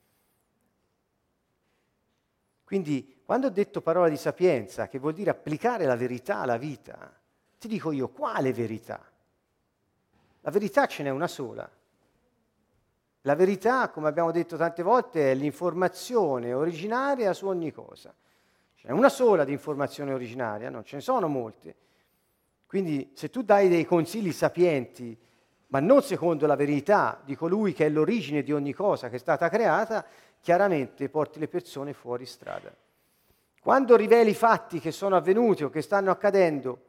Quindi 2.64 3.23
quando 3.25 3.47
ho 3.47 3.51
detto 3.51 3.81
parola 3.81 4.09
di 4.09 4.16
sapienza, 4.16 4.89
che 4.89 4.99
vuol 4.99 5.14
dire 5.14 5.31
applicare 5.31 5.87
la 5.87 5.97
verità 5.97 6.41
alla 6.41 6.59
vita, 6.59 7.18
ti 7.59 7.66
dico 7.66 7.91
io 7.91 8.09
quale 8.09 8.53
verità? 8.53 9.03
La 10.43 10.51
verità 10.51 10.87
ce 10.87 11.03
n'è 11.03 11.11
una 11.11 11.29
sola. 11.29 11.68
La 13.23 13.35
verità, 13.35 13.89
come 13.91 14.09
abbiamo 14.09 14.31
detto 14.31 14.57
tante 14.57 14.83
volte, 14.83 15.31
è 15.31 15.35
l'informazione 15.35 16.53
originaria 16.53 17.33
su 17.33 17.47
ogni 17.47 17.73
cosa. 17.73 18.14
Ce 18.81 18.87
n'è 18.87 18.95
una 18.95 19.11
sola 19.11 19.45
di 19.45 19.53
informazione 19.53 20.14
originaria, 20.14 20.70
non 20.70 20.85
ce 20.85 20.97
ne 20.97 21.03
sono 21.03 21.28
molte. 21.28 21.74
Quindi 22.64 23.11
se 23.12 23.28
tu 23.28 23.43
dai 23.43 23.68
dei 23.68 23.85
consigli 23.85 24.33
sapienti, 24.33 25.14
ma 25.66 25.81
non 25.81 26.01
secondo 26.01 26.47
la 26.47 26.57
verità 26.57 27.20
di 27.22 27.37
colui 27.37 27.74
che 27.74 27.85
è 27.85 27.89
l'origine 27.91 28.43
di 28.43 28.53
ogni 28.53 28.72
cosa 28.72 29.11
che 29.11 29.16
è 29.16 29.18
stata 29.18 29.51
creata, 29.51 30.03
chiaramente 30.41 31.11
porti 31.11 31.39
le 31.39 31.49
persone 31.49 31.93
fuori 31.93 32.24
strada. 32.24 32.74
Quando 33.61 33.97
riveli 33.97 34.33
fatti 34.33 34.81
che 34.81 34.93
sono 34.93 35.14
avvenuti 35.14 35.62
o 35.62 35.68
che 35.68 35.83
stanno 35.83 36.11
accadendo, 36.11 36.85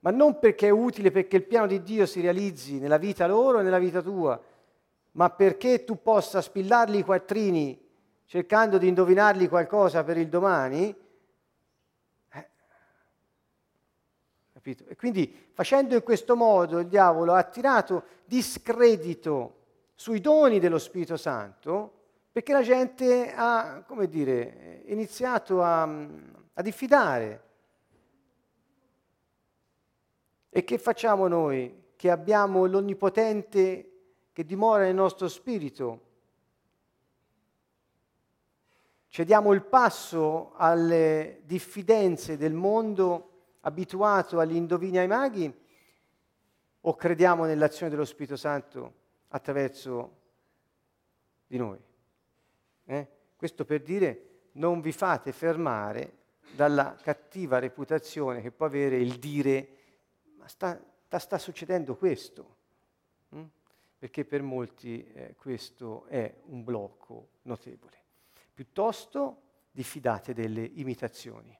ma 0.00 0.10
non 0.10 0.38
perché 0.38 0.66
è 0.66 0.70
utile 0.70 1.10
perché 1.10 1.36
il 1.36 1.44
piano 1.44 1.66
di 1.66 1.82
Dio 1.82 2.04
si 2.04 2.20
realizzi 2.20 2.78
nella 2.78 2.98
vita 2.98 3.26
loro 3.26 3.60
e 3.60 3.62
nella 3.62 3.78
vita 3.78 4.02
tua, 4.02 4.38
ma 5.12 5.30
perché 5.30 5.84
tu 5.84 6.02
possa 6.02 6.42
spillarli 6.42 6.98
i 6.98 7.02
quattrini 7.02 7.88
cercando 8.26 8.76
di 8.76 8.88
indovinarli 8.88 9.48
qualcosa 9.48 10.04
per 10.04 10.18
il 10.18 10.28
domani, 10.28 10.94
Capito? 14.62 14.84
E 14.88 14.94
quindi 14.94 15.48
facendo 15.54 15.94
in 15.94 16.02
questo 16.02 16.36
modo 16.36 16.80
il 16.80 16.86
diavolo 16.86 17.32
ha 17.32 17.42
tirato 17.44 18.04
discredito 18.26 19.54
sui 19.94 20.20
doni 20.20 20.58
dello 20.58 20.76
Spirito 20.76 21.16
Santo 21.16 21.92
perché 22.30 22.52
la 22.52 22.60
gente 22.60 23.32
ha, 23.34 23.82
come 23.86 24.06
dire, 24.06 24.82
iniziato 24.84 25.62
a, 25.62 25.84
a 25.84 26.62
diffidare. 26.62 27.42
E 30.50 30.62
che 30.62 30.76
facciamo 30.76 31.26
noi 31.26 31.92
che 31.96 32.10
abbiamo 32.10 32.66
l'Onnipotente 32.66 33.92
che 34.30 34.44
dimora 34.44 34.82
nel 34.82 34.94
nostro 34.94 35.26
spirito? 35.26 36.00
Cediamo 39.08 39.54
il 39.54 39.62
passo 39.62 40.52
alle 40.56 41.40
diffidenze 41.44 42.36
del 42.36 42.52
mondo 42.52 43.29
abituato 43.60 44.38
agli 44.38 44.56
indovini 44.56 44.98
ai 44.98 45.06
maghi 45.06 45.52
o 46.82 46.94
crediamo 46.94 47.44
nell'azione 47.44 47.90
dello 47.90 48.04
Spirito 48.04 48.36
Santo 48.36 48.94
attraverso 49.28 50.18
di 51.46 51.56
noi? 51.58 51.78
Eh? 52.84 53.08
Questo 53.36 53.64
per 53.64 53.82
dire 53.82 54.48
non 54.52 54.80
vi 54.80 54.92
fate 54.92 55.32
fermare 55.32 56.18
dalla 56.54 56.96
cattiva 57.00 57.58
reputazione 57.58 58.40
che 58.40 58.50
può 58.50 58.66
avere 58.66 58.96
il 58.96 59.18
dire 59.18 59.76
ma 60.36 60.48
sta, 60.48 60.80
sta, 61.18 61.38
succedendo 61.38 61.96
questo. 61.96 62.56
Mm? 63.34 63.44
Perché 63.98 64.24
per 64.24 64.42
molti 64.42 65.06
eh, 65.12 65.34
questo 65.36 66.06
è 66.06 66.34
un 66.46 66.64
blocco 66.64 67.28
notevole. 67.42 67.98
Piuttosto 68.54 69.42
diffidate 69.70 70.32
delle 70.32 70.62
imitazioni. 70.62 71.56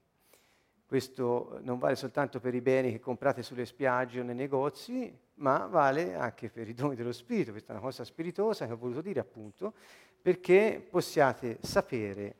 Questo 0.91 1.59
non 1.61 1.79
vale 1.79 1.95
soltanto 1.95 2.41
per 2.41 2.53
i 2.53 2.59
beni 2.59 2.91
che 2.91 2.99
comprate 2.99 3.43
sulle 3.43 3.65
spiagge 3.65 4.19
o 4.19 4.23
nei 4.23 4.35
negozi, 4.35 5.17
ma 5.35 5.65
vale 5.67 6.15
anche 6.15 6.49
per 6.49 6.67
i 6.67 6.73
doni 6.73 6.95
dello 6.95 7.13
Spirito. 7.13 7.51
Questa 7.51 7.69
è 7.69 7.75
una 7.77 7.85
cosa 7.85 8.03
spiritosa 8.03 8.67
che 8.67 8.73
ho 8.73 8.77
voluto 8.77 8.99
dire 8.99 9.21
appunto, 9.21 9.73
perché 10.21 10.85
possiate 10.89 11.59
sapere 11.61 12.35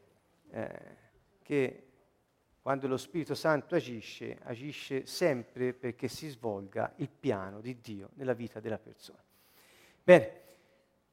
eh, 0.49 0.79
che 1.41 1.83
quando 2.61 2.89
lo 2.89 2.97
Spirito 2.97 3.35
Santo 3.35 3.75
agisce, 3.75 4.37
agisce 4.43 5.05
sempre 5.05 5.71
perché 5.71 6.09
si 6.09 6.27
svolga 6.27 6.91
il 6.97 7.09
piano 7.09 7.61
di 7.61 7.79
Dio 7.79 8.09
nella 8.15 8.33
vita 8.33 8.59
della 8.59 8.79
persona. 8.79 9.23
Bene, 10.03 10.31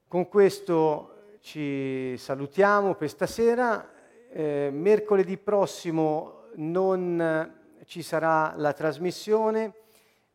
con 0.09 0.27
questo 0.27 1.37
ci 1.39 2.17
salutiamo 2.19 2.97
per 2.97 3.09
stasera. 3.09 3.93
Eh, 4.29 4.71
mercoledì 4.73 5.37
prossimo 5.37 6.38
non 6.59 7.57
ci 7.85 8.03
sarà 8.03 8.55
la 8.57 8.73
trasmissione, 8.73 9.73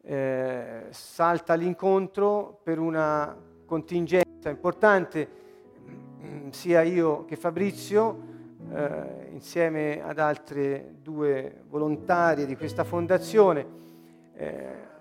eh, 0.01 0.87
salta 0.89 1.53
l'incontro 1.53 2.59
per 2.63 2.79
una 2.79 3.35
contingenza 3.65 4.49
importante, 4.49 5.29
mm, 6.21 6.49
sia 6.49 6.81
io 6.81 7.25
che 7.25 7.35
Fabrizio, 7.35 8.31
eh, 8.71 9.29
insieme 9.31 10.01
ad 10.03 10.19
altre 10.19 10.95
due 11.01 11.63
volontarie 11.67 12.45
di 12.45 12.55
questa 12.55 12.83
fondazione, 12.83 13.67
eh, 14.35 14.91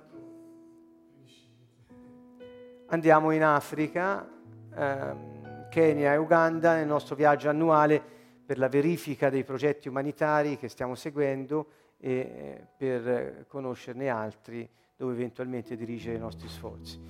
andiamo 2.87 3.31
in 3.31 3.45
Africa, 3.45 4.29
ehm, 4.75 5.69
Kenya 5.71 6.13
e 6.13 6.17
Uganda 6.17 6.75
nel 6.75 6.87
nostro 6.87 7.15
viaggio 7.15 7.49
annuale 7.49 8.12
per 8.53 8.61
la 8.61 8.69
verifica 8.69 9.31
dei 9.31 9.45
progetti 9.45 9.89
umanitari 9.89 10.59
che 10.59 10.69
stiamo 10.69 10.95
seguendo 10.95 11.69
e 11.99 12.11
eh, 12.11 12.67
per 12.77 13.47
conoscerne 13.49 14.11
altri 14.11 14.69
dove 14.95 15.15
eventualmente 15.15 15.75
dirigere 15.75 16.17
i 16.17 16.19
nostri 16.19 16.49
sforzi. 16.49 17.01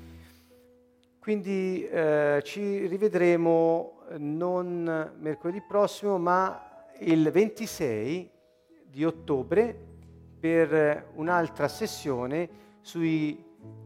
Quindi 1.19 1.85
eh, 1.85 2.43
ci 2.45 2.87
rivedremo 2.87 4.03
non 4.19 5.15
mercoledì 5.19 5.61
prossimo, 5.63 6.17
ma 6.17 6.85
il 7.01 7.29
26 7.29 8.31
di 8.85 9.05
ottobre 9.05 9.77
per 10.39 11.11
un'altra 11.15 11.67
sessione 11.67 12.49
sui 12.83 13.37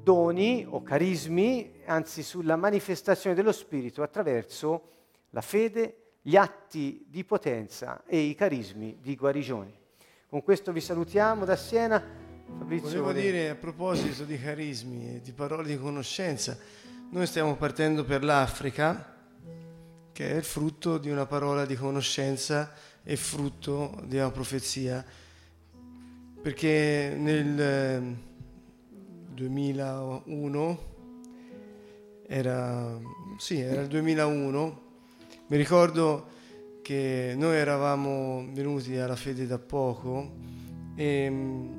doni 0.02 0.66
o 0.68 0.82
carismi, 0.82 1.80
anzi 1.86 2.22
sulla 2.22 2.57
manifestazione 2.57 3.34
dello 3.34 3.52
Spirito 3.52 4.02
attraverso 4.02 4.88
la 5.30 5.40
fede, 5.40 6.05
gli 6.27 6.35
atti 6.35 7.07
di 7.09 7.22
potenza 7.22 8.03
e 8.05 8.18
i 8.18 8.35
carismi 8.35 8.99
di 9.01 9.14
guarigione. 9.14 9.72
Con 10.29 10.43
questo 10.43 10.72
vi 10.72 10.81
salutiamo 10.81 11.45
da 11.45 11.55
Siena. 11.55 12.03
Fabrizio 12.59 12.89
Volevo 12.89 13.12
dire 13.12 13.51
a 13.51 13.55
proposito 13.55 14.24
di 14.24 14.37
carismi 14.37 15.14
e 15.14 15.20
di 15.20 15.31
parole 15.31 15.68
di 15.68 15.79
conoscenza, 15.79 16.59
noi 17.11 17.27
stiamo 17.27 17.55
partendo 17.55 18.05
per 18.05 18.24
l'Africa, 18.24 19.14
che 20.11 20.31
è 20.33 20.35
il 20.35 20.43
frutto 20.43 20.99
di 20.99 21.11
una 21.11 21.27
parola 21.27 21.64
di 21.64 21.77
conoscenza 21.77 22.72
e 23.05 23.14
frutto 23.14 24.03
di 24.03 24.16
una 24.16 24.33
profezia, 24.33 25.05
perché 26.43 27.14
nel 27.16 28.16
2001 29.29 30.95
era, 32.27 32.99
sì, 33.39 33.61
era 33.61 33.83
il 33.83 33.87
2001 33.87 34.86
mi 35.49 35.57
ricordo 35.57 36.26
che 36.82 37.34
noi 37.36 37.57
eravamo 37.57 38.44
venuti 38.53 38.97
alla 38.97 39.14
fede 39.14 39.47
da 39.47 39.59
poco 39.59 40.34
e 40.97 41.30
mm, 41.30 41.72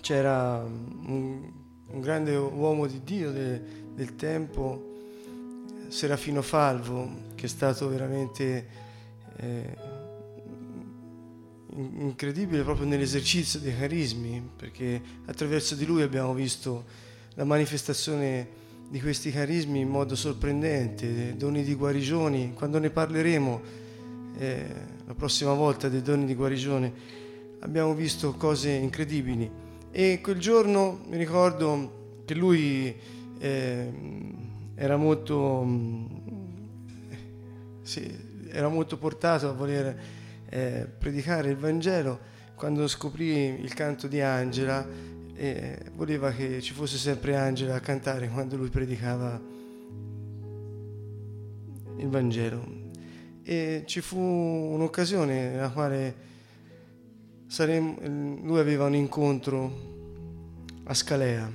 c'era 0.00 0.62
un, 0.64 1.52
un 1.86 2.00
grande 2.00 2.34
uomo 2.34 2.86
di 2.86 3.02
Dio 3.04 3.30
de, 3.30 3.60
del 3.94 4.16
tempo, 4.16 4.94
Serafino 5.88 6.40
Falvo, 6.40 7.10
che 7.34 7.44
è 7.44 7.48
stato 7.48 7.88
veramente 7.90 8.68
eh, 9.36 9.76
incredibile 11.76 12.62
proprio 12.62 12.86
nell'esercizio 12.86 13.60
dei 13.60 13.76
carismi, 13.76 14.50
perché 14.56 15.00
attraverso 15.26 15.74
di 15.74 15.84
lui 15.84 16.00
abbiamo 16.00 16.32
visto 16.32 16.84
la 17.34 17.44
manifestazione 17.44 18.57
di 18.88 19.00
questi 19.00 19.30
carismi 19.30 19.80
in 19.80 19.88
modo 19.88 20.16
sorprendente, 20.16 21.36
doni 21.36 21.62
di 21.62 21.74
guarigioni. 21.74 22.52
Quando 22.54 22.78
ne 22.78 22.88
parleremo 22.88 23.60
eh, 24.38 24.66
la 25.06 25.14
prossima 25.14 25.52
volta 25.52 25.88
dei 25.88 26.00
doni 26.00 26.24
di 26.24 26.34
guarigione 26.34 26.92
abbiamo 27.60 27.92
visto 27.94 28.32
cose 28.34 28.70
incredibili. 28.70 29.50
E 29.90 30.20
quel 30.22 30.38
giorno 30.38 31.00
mi 31.08 31.16
ricordo 31.16 32.22
che 32.24 32.34
lui 32.34 32.94
eh, 33.38 33.92
era, 34.74 34.96
molto, 34.96 35.66
sì, 37.82 38.10
era 38.50 38.68
molto 38.68 38.96
portato 38.96 39.48
a 39.48 39.52
voler 39.52 40.00
eh, 40.48 40.86
predicare 40.98 41.50
il 41.50 41.56
Vangelo. 41.56 42.36
Quando 42.54 42.88
scoprì 42.88 43.60
il 43.60 43.72
canto 43.74 44.08
di 44.08 44.20
Angela, 44.20 44.86
e 45.38 45.78
voleva 45.94 46.32
che 46.32 46.60
ci 46.60 46.72
fosse 46.72 46.96
sempre 46.96 47.36
Angela 47.36 47.76
a 47.76 47.80
cantare 47.80 48.28
quando 48.28 48.56
lui 48.56 48.70
predicava 48.70 49.40
il 51.96 52.08
Vangelo. 52.08 52.66
E 53.44 53.84
ci 53.86 54.00
fu 54.00 54.18
un'occasione 54.18 55.50
nella 55.50 55.70
quale 55.70 56.14
saremmo, 57.46 57.98
lui 58.42 58.58
aveva 58.58 58.86
un 58.86 58.96
incontro 58.96 59.86
a 60.82 60.94
Scalea 60.94 61.48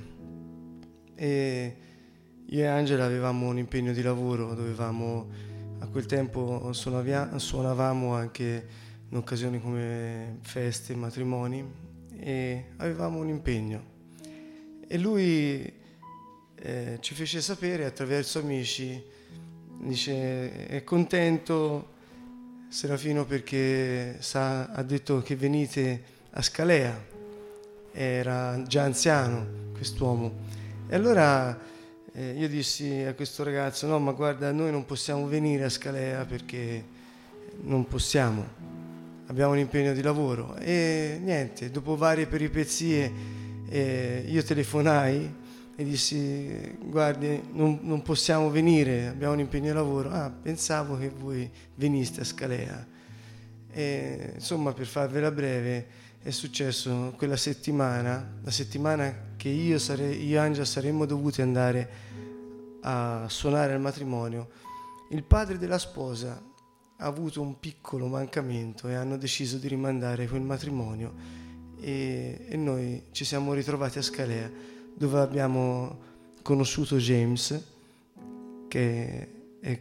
e 1.14 1.76
io 2.46 2.60
e 2.62 2.66
Angela 2.66 3.04
avevamo 3.04 3.48
un 3.48 3.58
impegno 3.58 3.92
di 3.92 4.00
lavoro, 4.00 4.54
dovevamo 4.54 5.28
a 5.80 5.86
quel 5.88 6.06
tempo 6.06 6.72
suonavamo 6.72 8.14
anche 8.14 8.66
in 9.10 9.16
occasioni 9.18 9.60
come 9.60 10.38
feste, 10.40 10.94
matrimoni 10.94 11.83
e 12.18 12.64
avevamo 12.76 13.18
un 13.18 13.28
impegno. 13.28 13.92
E 14.86 14.98
lui 14.98 15.72
eh, 16.56 16.98
ci 17.00 17.14
fece 17.14 17.40
sapere 17.40 17.84
attraverso 17.84 18.38
amici, 18.38 19.02
dice 19.80 20.66
è 20.66 20.84
contento 20.84 21.92
Serafino 22.68 23.24
perché 23.24 24.16
sa, 24.20 24.66
ha 24.66 24.82
detto 24.82 25.22
che 25.22 25.36
venite 25.36 26.02
a 26.30 26.42
Scalea, 26.42 27.04
era 27.92 28.62
già 28.66 28.82
anziano 28.82 29.72
quest'uomo. 29.72 30.32
E 30.88 30.94
allora 30.94 31.58
eh, 32.12 32.32
io 32.32 32.48
dissi 32.48 33.02
a 33.02 33.14
questo 33.14 33.42
ragazzo, 33.42 33.86
no 33.86 33.98
ma 33.98 34.12
guarda 34.12 34.50
noi 34.52 34.70
non 34.70 34.84
possiamo 34.84 35.26
venire 35.26 35.64
a 35.64 35.68
Scalea 35.68 36.24
perché 36.24 36.84
non 37.62 37.86
possiamo 37.86 38.73
abbiamo 39.34 39.50
un 39.50 39.58
impegno 39.58 39.92
di 39.92 40.00
lavoro. 40.00 40.54
E 40.58 41.18
niente, 41.20 41.68
dopo 41.68 41.96
varie 41.96 42.28
peripezie 42.28 43.12
eh, 43.68 44.24
io 44.28 44.44
telefonai 44.44 45.42
e 45.74 45.82
dissi 45.82 46.76
guardi 46.80 47.42
non, 47.50 47.80
non, 47.82 48.00
possiamo 48.02 48.48
venire, 48.48 49.08
abbiamo 49.08 49.32
un 49.32 49.40
impegno 49.40 49.66
di 49.66 49.72
lavoro, 49.72 50.10
ah 50.10 50.30
pensavo 50.30 50.96
che 50.96 51.08
voi 51.10 51.50
veniste 51.74 52.20
a 52.20 52.24
Scalea. 52.24 52.86
E, 53.72 54.34
insomma 54.34 54.72
per 54.72 54.86
farvela 54.86 55.32
breve 55.32 55.86
è 56.22 56.30
successo 56.30 57.12
quella 57.16 57.36
settimana, 57.36 58.38
la 58.40 58.52
settimana 58.52 59.32
che 59.34 59.48
io, 59.48 59.80
sare, 59.80 60.12
io 60.12 60.36
e 60.36 60.38
Angela 60.38 60.64
saremmo 60.64 61.06
dovuti 61.06 61.42
andare 61.42 61.90
a 62.82 63.24
suonare 63.28 63.72
al 63.72 63.80
matrimonio, 63.80 64.48
il 65.10 65.24
padre 65.24 65.58
della 65.58 65.78
sposa 65.78 66.40
avuto 67.06 67.40
un 67.40 67.58
piccolo 67.58 68.06
mancamento 68.06 68.88
e 68.88 68.94
hanno 68.94 69.16
deciso 69.16 69.58
di 69.58 69.68
rimandare 69.68 70.26
quel 70.26 70.42
matrimonio 70.42 71.12
e, 71.80 72.46
e 72.48 72.56
noi 72.56 73.04
ci 73.12 73.24
siamo 73.24 73.52
ritrovati 73.52 73.98
a 73.98 74.02
Scalea 74.02 74.50
dove 74.94 75.20
abbiamo 75.20 75.98
conosciuto 76.42 76.96
James 76.96 77.62
che 78.68 79.28
è 79.60 79.80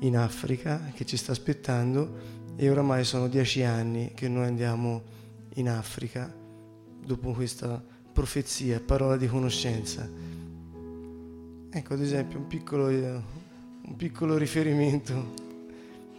in 0.00 0.16
Africa, 0.16 0.90
che 0.92 1.06
ci 1.06 1.16
sta 1.16 1.32
aspettando 1.32 2.34
e 2.56 2.68
oramai 2.68 3.04
sono 3.04 3.28
dieci 3.28 3.62
anni 3.62 4.12
che 4.14 4.28
noi 4.28 4.46
andiamo 4.46 5.02
in 5.54 5.68
Africa 5.68 6.34
dopo 7.04 7.32
questa 7.32 7.82
profezia, 8.12 8.80
parola 8.80 9.16
di 9.16 9.26
conoscenza. 9.26 10.08
Ecco 11.70 11.94
ad 11.94 12.00
esempio 12.00 12.38
un 12.38 12.46
piccolo, 12.46 12.86
un 12.86 13.96
piccolo 13.96 14.36
riferimento 14.36 15.44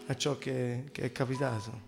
a 0.10 0.16
ciò 0.16 0.38
che, 0.38 0.86
che 0.92 1.04
è 1.04 1.12
capitato. 1.12 1.86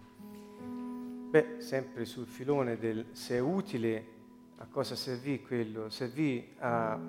Beh, 1.30 1.56
sempre 1.60 2.04
sul 2.06 2.26
filone 2.26 2.78
del 2.78 3.08
se 3.12 3.36
è 3.36 3.40
utile, 3.40 4.18
a 4.58 4.66
cosa 4.66 4.96
servì 4.96 5.42
quello? 5.42 5.90
Servì 5.90 6.54
a 6.58 7.00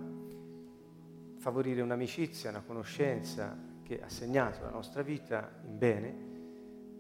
favorire 1.39 1.81
un'amicizia, 1.81 2.51
una 2.51 2.61
conoscenza 2.61 3.57
che 3.83 4.01
ha 4.01 4.09
segnato 4.09 4.63
la 4.63 4.71
nostra 4.71 5.03
vita 5.03 5.51
in 5.65 5.79
bene. 5.79 6.29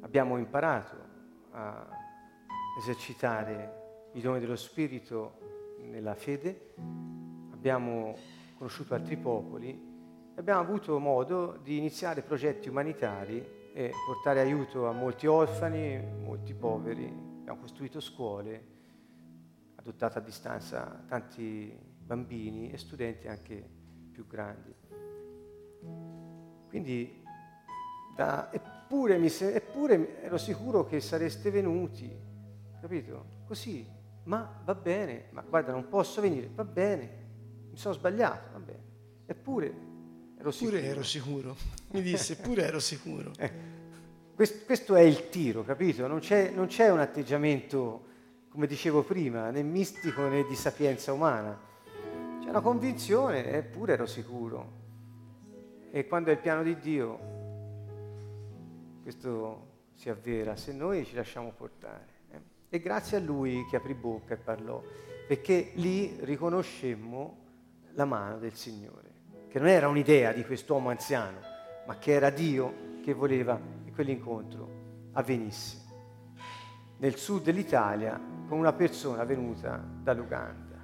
Abbiamo 0.00 0.38
imparato 0.38 0.96
a 1.52 1.86
esercitare 2.78 4.08
i 4.14 4.20
doni 4.20 4.40
dello 4.40 4.56
Spirito 4.56 5.76
nella 5.82 6.14
fede, 6.14 6.72
abbiamo 7.52 8.16
conosciuto 8.56 8.94
altri 8.94 9.16
popoli 9.16 9.68
e 10.34 10.40
abbiamo 10.40 10.60
avuto 10.60 10.98
modo 10.98 11.60
di 11.62 11.76
iniziare 11.76 12.22
progetti 12.22 12.68
umanitari 12.68 13.58
e 13.72 13.92
portare 14.06 14.40
aiuto 14.40 14.86
a 14.88 14.92
molti 14.92 15.26
orfani, 15.26 16.00
molti 16.22 16.54
poveri. 16.54 17.04
Abbiamo 17.40 17.60
costruito 17.60 18.00
scuole, 18.00 18.64
adottato 19.76 20.18
a 20.18 20.20
distanza 20.20 21.04
tanti 21.06 21.76
bambini 22.04 22.70
e 22.70 22.78
studenti 22.78 23.28
anche 23.28 23.68
più 24.10 24.26
grandi. 24.26 24.74
Quindi, 26.68 27.22
da, 28.14 28.52
eppure, 28.52 29.18
mi, 29.18 29.28
eppure 29.28 30.22
ero 30.22 30.38
sicuro 30.38 30.84
che 30.84 31.00
sareste 31.00 31.50
venuti, 31.50 32.10
capito? 32.80 33.38
Così, 33.46 33.86
ma 34.24 34.60
va 34.64 34.74
bene, 34.74 35.28
ma 35.30 35.42
guarda, 35.42 35.72
non 35.72 35.88
posso 35.88 36.20
venire, 36.20 36.50
va 36.54 36.64
bene, 36.64 37.10
mi 37.70 37.76
sono 37.76 37.94
sbagliato, 37.94 38.50
va 38.52 38.58
bene. 38.58 38.88
Eppure 39.26 39.89
Ero 40.40 40.52
sicuro. 40.52 40.78
Pure 40.78 40.88
ero 40.88 41.02
sicuro. 41.02 41.56
Mi 41.90 42.00
disse, 42.00 42.36
pure 42.36 42.64
ero 42.64 42.80
sicuro. 42.80 43.32
Eh, 43.36 43.52
questo, 44.34 44.64
questo, 44.64 44.94
è 44.94 45.02
il 45.02 45.28
tiro, 45.28 45.62
capito? 45.64 46.06
Non 46.06 46.20
c'è, 46.20 46.50
non 46.50 46.66
c'è, 46.66 46.90
un 46.90 46.98
atteggiamento, 46.98 48.06
come 48.48 48.66
dicevo 48.66 49.02
prima, 49.02 49.50
né 49.50 49.62
mistico 49.62 50.22
né 50.28 50.46
di 50.46 50.54
sapienza 50.54 51.12
umana. 51.12 51.60
C'è 52.40 52.48
una 52.48 52.62
convinzione, 52.62 53.52
eppure 53.52 53.92
ero 53.92 54.06
sicuro. 54.06 54.78
E 55.90 56.06
quando 56.06 56.30
è 56.30 56.32
il 56.32 56.38
piano 56.38 56.62
di 56.62 56.78
Dio, 56.78 57.18
questo 59.02 59.66
si 59.92 60.08
avvera, 60.08 60.56
se 60.56 60.72
noi 60.72 61.04
ci 61.04 61.16
lasciamo 61.16 61.52
portare. 61.52 62.06
Eh? 62.30 62.40
E 62.70 62.80
grazie 62.80 63.18
a 63.18 63.20
Lui 63.20 63.66
che 63.68 63.76
aprì 63.76 63.92
bocca 63.92 64.32
e 64.32 64.38
parlò, 64.38 64.82
perché 65.28 65.72
lì 65.74 66.16
riconoscemmo 66.20 67.36
la 67.92 68.06
mano 68.06 68.38
del 68.38 68.54
Signore 68.54 69.09
che 69.50 69.58
non 69.58 69.66
era 69.66 69.88
un'idea 69.88 70.32
di 70.32 70.44
quest'uomo 70.44 70.90
anziano, 70.90 71.40
ma 71.84 71.98
che 71.98 72.12
era 72.12 72.30
Dio 72.30 73.00
che 73.02 73.12
voleva 73.12 73.60
che 73.84 73.90
quell'incontro 73.90 74.68
avvenisse. 75.12 75.78
Nel 76.98 77.16
sud 77.16 77.42
dell'Italia 77.42 78.18
con 78.46 78.58
una 78.58 78.72
persona 78.72 79.24
venuta 79.24 79.76
dall'Uganda, 79.76 80.76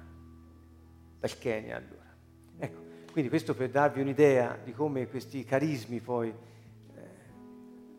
dal 1.17 1.37
Kenya 1.37 1.77
allora. 1.77 2.13
Ecco, 2.57 2.81
quindi 3.13 3.29
questo 3.29 3.55
per 3.55 3.69
darvi 3.69 4.01
un'idea 4.01 4.57
di 4.61 4.73
come 4.73 5.07
questi 5.07 5.45
carismi 5.45 6.01
poi 6.01 6.27
eh, 6.27 7.01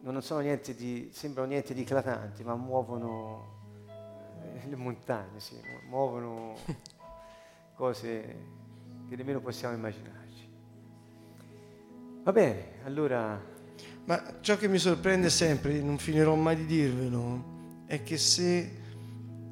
non 0.00 0.20
sono 0.20 0.40
niente 0.40 0.74
di, 0.74 1.08
sembrano 1.12 1.48
niente 1.48 1.72
di 1.72 1.80
eclatanti, 1.80 2.44
ma 2.44 2.54
muovono 2.56 3.56
eh, 3.86 4.68
le 4.68 4.76
montagne, 4.76 5.40
sì, 5.40 5.58
muovono 5.88 6.56
cose 7.74 8.56
che 9.08 9.16
nemmeno 9.16 9.40
possiamo 9.40 9.74
immaginare. 9.74 10.27
Va 12.28 12.34
bene, 12.34 12.72
allora... 12.84 13.42
Ma 14.04 14.22
ciò 14.42 14.58
che 14.58 14.68
mi 14.68 14.76
sorprende 14.76 15.30
sempre, 15.30 15.80
non 15.80 15.96
finirò 15.96 16.34
mai 16.34 16.56
di 16.56 16.66
dirvelo, 16.66 17.84
è 17.86 18.02
che 18.02 18.18
se 18.18 18.70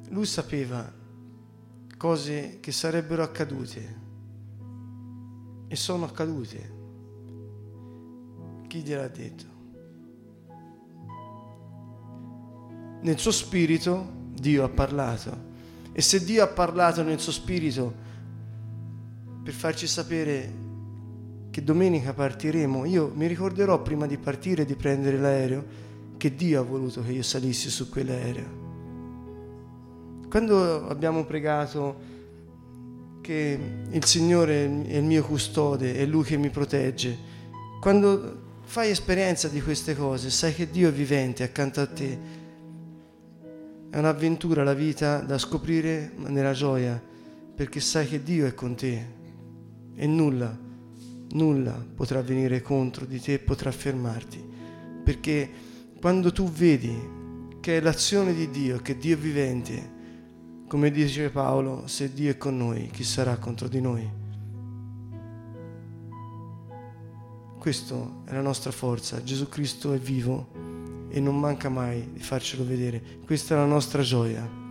lui 0.09 0.27
sapeva 0.27 0.93
cose 1.97 2.59
che 2.59 2.71
sarebbero 2.71 3.23
accadute 3.23 3.99
e 5.67 5.75
sono 5.75 6.05
accadute, 6.05 6.71
chi 8.67 8.81
gliel'ha 8.83 9.07
detto? 9.07 9.45
Nel 13.01 13.17
suo 13.17 13.31
spirito 13.31 14.05
Dio 14.33 14.63
ha 14.63 14.69
parlato 14.69 15.45
e 15.93 16.01
se 16.03 16.23
Dio 16.23 16.43
ha 16.43 16.47
parlato 16.47 17.01
nel 17.01 17.19
suo 17.19 17.31
spirito 17.31 17.91
per 19.41 19.53
farci 19.53 19.87
sapere 19.87 20.65
che 21.57 21.63
domenica 21.63 22.13
partiremo, 22.13 22.85
io 22.85 23.11
mi 23.15 23.25
ricorderò 23.25 23.81
prima 23.81 24.05
di 24.05 24.19
partire 24.19 24.63
di 24.63 24.75
prendere 24.75 25.17
l'aereo 25.17 25.65
che 26.15 26.35
Dio 26.35 26.61
ha 26.61 26.63
voluto 26.63 27.01
che 27.01 27.11
io 27.11 27.23
salissi 27.23 27.71
su 27.71 27.89
quell'aereo. 27.89 28.45
Quando 30.29 30.87
abbiamo 30.87 31.25
pregato 31.25 31.95
che 33.21 33.59
il 33.89 34.05
Signore 34.05 34.83
è 34.85 34.97
il 34.97 35.03
mio 35.03 35.23
custode, 35.23 35.95
è 35.95 36.05
Lui 36.05 36.23
che 36.25 36.37
mi 36.37 36.51
protegge, 36.51 37.17
quando 37.81 38.59
fai 38.61 38.91
esperienza 38.91 39.47
di 39.47 39.59
queste 39.59 39.95
cose, 39.95 40.29
sai 40.29 40.53
che 40.53 40.69
Dio 40.69 40.89
è 40.89 40.91
vivente 40.91 41.41
accanto 41.41 41.81
a 41.81 41.87
te. 41.87 42.19
È 43.89 43.97
un'avventura 43.97 44.63
la 44.63 44.75
vita 44.75 45.21
da 45.21 45.39
scoprire 45.39 46.11
nella 46.17 46.53
gioia, 46.53 47.01
perché 47.55 47.79
sai 47.79 48.07
che 48.07 48.21
Dio 48.21 48.45
è 48.45 48.53
con 48.53 48.75
te 48.75 49.05
e 49.95 50.05
nulla 50.05 50.65
nulla 51.31 51.85
potrà 51.95 52.21
venire 52.21 52.61
contro 52.61 53.05
di 53.05 53.19
te, 53.19 53.39
potrà 53.39 53.71
fermarti, 53.71 54.43
perché 55.03 55.49
quando 55.99 56.31
tu 56.31 56.49
vedi 56.49 57.15
che 57.59 57.77
è 57.77 57.81
l'azione 57.81 58.33
di 58.33 58.49
Dio, 58.49 58.77
che 58.77 58.97
Dio 58.97 59.15
è 59.15 59.17
vivente, 59.17 59.95
come 60.67 60.91
dice 60.91 61.29
Paolo, 61.29 61.87
se 61.87 62.13
Dio 62.13 62.31
è 62.31 62.37
con 62.37 62.57
noi, 62.57 62.89
chi 62.91 63.03
sarà 63.03 63.37
contro 63.37 63.67
di 63.67 63.81
noi? 63.81 64.09
Questa 67.57 67.95
è 68.25 68.33
la 68.33 68.41
nostra 68.41 68.71
forza, 68.71 69.23
Gesù 69.23 69.49
Cristo 69.49 69.93
è 69.93 69.97
vivo 69.97 70.49
e 71.09 71.19
non 71.19 71.39
manca 71.39 71.69
mai 71.69 72.11
di 72.13 72.19
farcelo 72.19 72.65
vedere, 72.65 73.01
questa 73.25 73.55
è 73.55 73.57
la 73.57 73.65
nostra 73.65 74.01
gioia. 74.01 74.66